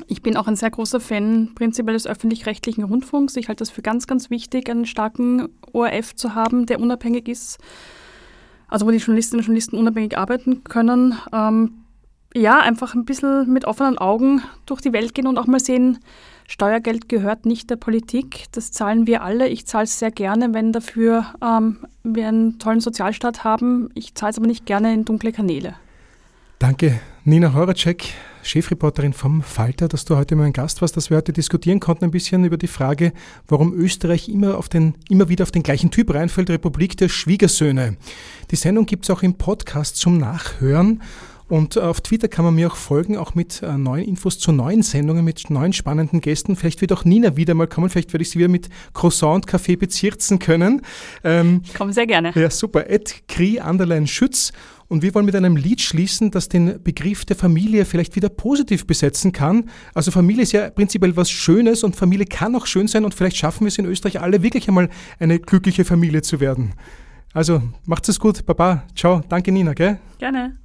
ich 0.06 0.22
bin 0.22 0.36
auch 0.36 0.46
ein 0.46 0.56
sehr 0.56 0.70
großer 0.70 1.00
Fan 1.00 1.52
prinzipiell 1.54 1.94
des 1.94 2.06
öffentlich-rechtlichen 2.06 2.84
Rundfunks. 2.84 3.36
Ich 3.36 3.48
halte 3.48 3.60
das 3.60 3.70
für 3.70 3.82
ganz, 3.82 4.06
ganz 4.06 4.30
wichtig, 4.30 4.68
einen 4.70 4.86
starken 4.86 5.48
ORF 5.72 6.14
zu 6.14 6.34
haben, 6.34 6.66
der 6.66 6.80
unabhängig 6.80 7.28
ist. 7.28 7.58
Also 8.68 8.86
wo 8.86 8.90
die 8.90 8.98
Journalistinnen 8.98 9.40
und 9.40 9.46
Journalisten 9.46 9.78
unabhängig 9.78 10.18
arbeiten 10.18 10.64
können. 10.64 11.16
Ähm, 11.32 11.84
ja, 12.34 12.58
einfach 12.58 12.94
ein 12.94 13.04
bisschen 13.04 13.50
mit 13.52 13.64
offenen 13.64 13.96
Augen 13.96 14.42
durch 14.66 14.80
die 14.80 14.92
Welt 14.92 15.14
gehen 15.14 15.26
und 15.26 15.38
auch 15.38 15.46
mal 15.46 15.60
sehen, 15.60 15.98
Steuergeld 16.48 17.08
gehört 17.08 17.46
nicht 17.46 17.70
der 17.70 17.76
Politik. 17.76 18.44
Das 18.52 18.70
zahlen 18.70 19.06
wir 19.06 19.22
alle. 19.22 19.48
Ich 19.48 19.66
zahle 19.66 19.84
es 19.84 19.98
sehr 19.98 20.10
gerne, 20.10 20.54
wenn 20.54 20.72
dafür 20.72 21.26
ähm, 21.42 21.78
wir 22.02 22.28
einen 22.28 22.58
tollen 22.58 22.80
Sozialstaat 22.80 23.44
haben. 23.44 23.90
Ich 23.94 24.14
zahle 24.14 24.30
es 24.30 24.38
aber 24.38 24.46
nicht 24.46 24.66
gerne 24.66 24.94
in 24.94 25.04
dunkle 25.04 25.32
Kanäle. 25.32 25.74
Danke 26.58 27.00
Nina 27.24 27.52
Horacek, 27.52 28.14
Chefreporterin 28.42 29.12
vom 29.12 29.42
Falter, 29.42 29.88
dass 29.88 30.06
du 30.06 30.16
heute 30.16 30.36
mein 30.36 30.54
Gast 30.54 30.80
warst, 30.80 30.96
dass 30.96 31.10
wir 31.10 31.18
heute 31.18 31.32
diskutieren 31.32 31.80
konnten 31.80 32.04
ein 32.04 32.10
bisschen 32.10 32.44
über 32.44 32.56
die 32.56 32.66
Frage, 32.66 33.12
warum 33.46 33.74
Österreich 33.74 34.28
immer, 34.28 34.56
auf 34.56 34.70
den, 34.70 34.94
immer 35.10 35.28
wieder 35.28 35.42
auf 35.42 35.50
den 35.50 35.64
gleichen 35.64 35.90
Typ 35.90 36.14
reinfällt, 36.14 36.48
Republik 36.48 36.96
der 36.96 37.08
Schwiegersöhne. 37.08 37.96
Die 38.50 38.56
Sendung 38.56 38.86
gibt 38.86 39.04
es 39.04 39.10
auch 39.10 39.22
im 39.22 39.34
Podcast 39.34 39.96
zum 39.96 40.16
Nachhören. 40.18 41.02
Und 41.48 41.78
auf 41.78 42.00
Twitter 42.00 42.26
kann 42.26 42.44
man 42.44 42.54
mir 42.56 42.70
auch 42.70 42.76
folgen, 42.76 43.16
auch 43.16 43.34
mit 43.36 43.62
äh, 43.62 43.78
neuen 43.78 44.04
Infos 44.04 44.38
zu 44.38 44.50
neuen 44.50 44.82
Sendungen, 44.82 45.24
mit 45.24 45.48
neuen 45.48 45.72
spannenden 45.72 46.20
Gästen. 46.20 46.56
Vielleicht 46.56 46.80
wird 46.80 46.92
auch 46.92 47.04
Nina 47.04 47.36
wieder 47.36 47.54
mal 47.54 47.68
kommen, 47.68 47.88
vielleicht 47.88 48.12
werde 48.12 48.22
ich 48.22 48.30
sie 48.30 48.40
wieder 48.40 48.48
mit 48.48 48.68
Croissant 48.94 49.34
und 49.34 49.46
Kaffee 49.46 49.76
bezirzen 49.76 50.40
können. 50.40 50.82
Ähm, 51.22 51.62
Komm 51.76 51.92
sehr 51.92 52.06
gerne. 52.06 52.32
ja, 52.34 52.50
super. 52.50 52.90
Ed 52.90 53.22
Kri 53.28 53.60
Anderlein 53.60 54.06
Schütz. 54.06 54.52
Und 54.88 55.02
wir 55.02 55.14
wollen 55.14 55.26
mit 55.26 55.34
einem 55.34 55.56
Lied 55.56 55.80
schließen, 55.80 56.30
das 56.30 56.48
den 56.48 56.80
Begriff 56.82 57.24
der 57.24 57.34
Familie 57.34 57.84
vielleicht 57.84 58.14
wieder 58.14 58.28
positiv 58.28 58.86
besetzen 58.86 59.32
kann. 59.32 59.68
Also 59.94 60.12
Familie 60.12 60.44
ist 60.44 60.52
ja 60.52 60.70
prinzipiell 60.70 61.16
was 61.16 61.28
Schönes 61.28 61.82
und 61.82 61.96
Familie 61.96 62.26
kann 62.26 62.54
auch 62.54 62.66
schön 62.66 62.86
sein 62.86 63.04
und 63.04 63.12
vielleicht 63.12 63.36
schaffen 63.36 63.64
wir 63.64 63.68
es 63.68 63.78
in 63.78 63.86
Österreich 63.86 64.20
alle 64.20 64.42
wirklich 64.42 64.68
einmal 64.68 64.88
eine 65.18 65.40
glückliche 65.40 65.84
Familie 65.84 66.22
zu 66.22 66.38
werden. 66.38 66.74
Also 67.32 67.62
macht's 67.84 68.08
es 68.08 68.20
gut, 68.20 68.46
Baba, 68.46 68.84
ciao, 68.94 69.22
danke 69.28 69.50
Nina, 69.50 69.74
gell? 69.74 69.98
Gerne. 70.18 70.56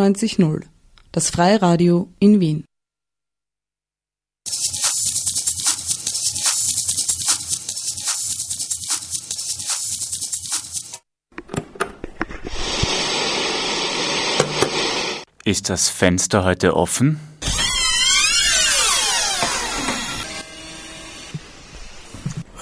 94.0, 0.00 0.64
das 1.12 1.30
Freiradio 1.30 2.12
in 2.18 2.40
Wien. 2.40 2.64
Ist 15.44 15.70
das 15.70 15.88
Fenster 15.88 16.44
heute 16.44 16.76
offen? 16.76 17.20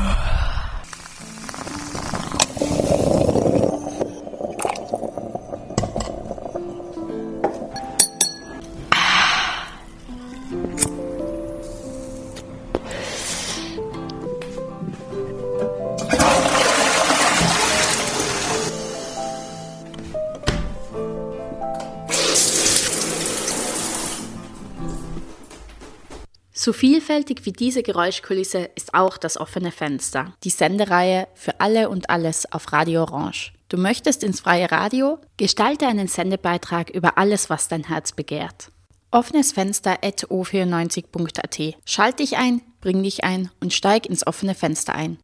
vielfältig 27.03 27.45
wie 27.45 27.51
diese 27.51 27.83
Geräuschkulisse 27.83 28.69
ist 28.75 28.93
auch 28.93 29.17
das 29.17 29.37
offene 29.37 29.71
Fenster, 29.71 30.33
die 30.45 30.49
Sendereihe 30.49 31.27
für 31.33 31.59
alle 31.59 31.89
und 31.89 32.09
alles 32.09 32.49
auf 32.53 32.71
Radio 32.71 33.01
Orange. 33.01 33.51
Du 33.67 33.77
möchtest 33.77 34.23
ins 34.23 34.39
freie 34.39 34.71
Radio? 34.71 35.19
Gestalte 35.35 35.85
einen 35.85 36.07
Sendebeitrag 36.07 36.89
über 36.89 37.17
alles, 37.17 37.49
was 37.49 37.67
dein 37.67 37.83
Herz 37.83 38.13
begehrt. 38.13 38.69
Offenes 39.11 39.51
Fenster 39.51 39.97
at 40.01 40.27
o94.at. 40.29 41.75
Schalt 41.83 42.19
dich 42.19 42.37
ein, 42.37 42.61
bring 42.79 43.03
dich 43.03 43.25
ein 43.25 43.51
und 43.59 43.73
steig 43.73 44.05
ins 44.05 44.25
offene 44.25 44.55
Fenster 44.55 44.95
ein. 44.95 45.17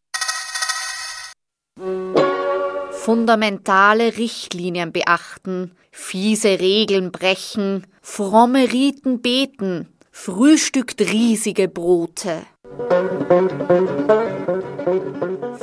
Fundamentale 2.92 4.18
Richtlinien 4.18 4.92
beachten, 4.92 5.72
fiese 5.92 6.60
Regeln 6.60 7.14
brechen, 7.14 7.88
fromme 8.02 8.74
Riten 8.74 9.22
beten, 9.22 9.88
frühstückt 10.20 11.00
riesige 11.00 11.70
Brote. 11.70 12.42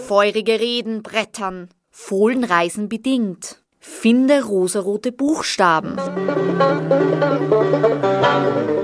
Feurige 0.08 0.58
Reden 0.58 1.02
brettern, 1.02 1.68
Fohlenreisen 1.90 2.88
bedingt. 2.88 3.62
Finde 3.78 4.42
rosarote 4.42 5.12
Buchstaben. 5.12 5.98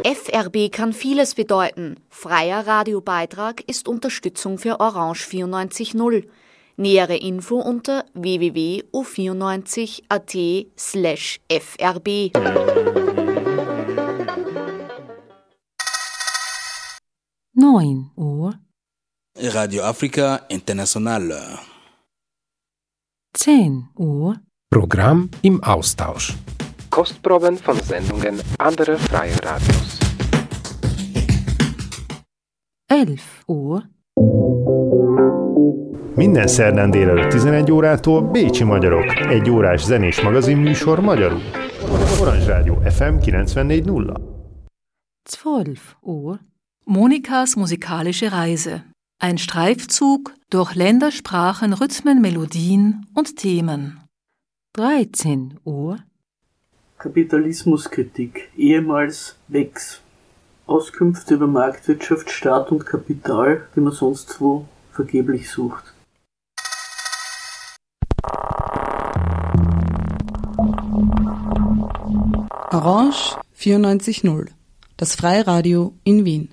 FRB 0.05 0.71
kann 0.71 0.93
vieles 0.93 1.35
bedeuten. 1.35 1.97
Freier 2.11 2.67
Radiobeitrag 2.67 3.63
ist 3.67 3.89
Unterstützung 3.89 4.59
für 4.59 4.79
Orange 4.79 5.27
94.0. 5.27 6.25
Nähere 6.77 7.17
Info 7.17 7.57
unter 7.57 8.05
www.o94.at 8.13 10.67
slash 10.77 11.41
frb. 11.51 12.31
Neun 17.63 18.11
Uhr, 18.17 18.55
Radio 19.55 19.83
Afrika 19.83 20.41
International. 20.49 21.59
zehn 23.39 23.89
Uhr, 23.95 24.41
Programm 24.69 25.29
im 25.43 25.63
Austausch. 25.63 26.35
Kostproben 26.91 27.57
von 27.59 27.77
Sendungen 27.81 28.41
anderer 28.59 28.99
freier 28.99 29.39
Radios. 29.45 29.99
elf 32.91 33.43
Uhr, 33.47 33.83
Minden 36.17 36.47
szerdán 36.47 36.91
délelőtt 36.91 37.31
11 37.31 37.71
órától 37.73 38.23
Bécsi 38.31 38.65
Magyarok, 38.65 39.17
egy 39.17 39.51
órás 39.51 39.85
zenés 39.85 40.21
magazinműsor 40.21 41.01
magyarul. 41.01 41.41
Orange 42.21 42.45
Rádió 42.47 42.75
FM 42.75 43.15
94.0. 43.21 44.21
zwölf 45.25 45.97
Uhr, 46.01 46.39
Monikas 46.85 47.55
musikalische 47.55 48.33
Reise. 48.33 48.83
Ein 49.21 49.39
Streifzug 49.39 50.35
durch 50.51 50.75
Länder, 50.75 51.13
Sprachen, 51.13 51.73
Rhythmen, 51.73 52.21
Melodien 52.21 53.07
und 53.15 53.37
Themen. 53.37 54.01
13 54.73 55.61
Uhr. 55.65 55.99
Kapitalismuskritik, 56.99 58.51
ehemals 58.57 59.37
WEX. 59.47 60.01
Auskünfte 60.67 61.35
über 61.35 61.47
Marktwirtschaft, 61.47 62.31
Staat 62.31 62.73
und 62.73 62.85
Kapital, 62.85 63.69
die 63.77 63.81
man 63.81 63.93
sonst 63.93 64.41
wo 64.41 64.67
vergeblich 64.91 65.49
sucht. 65.51 65.85
Orange 72.73 73.37
94.0, 73.57 74.49
das 74.97 75.15
Freiradio 75.15 75.95
in 76.03 76.25
Wien. 76.25 76.53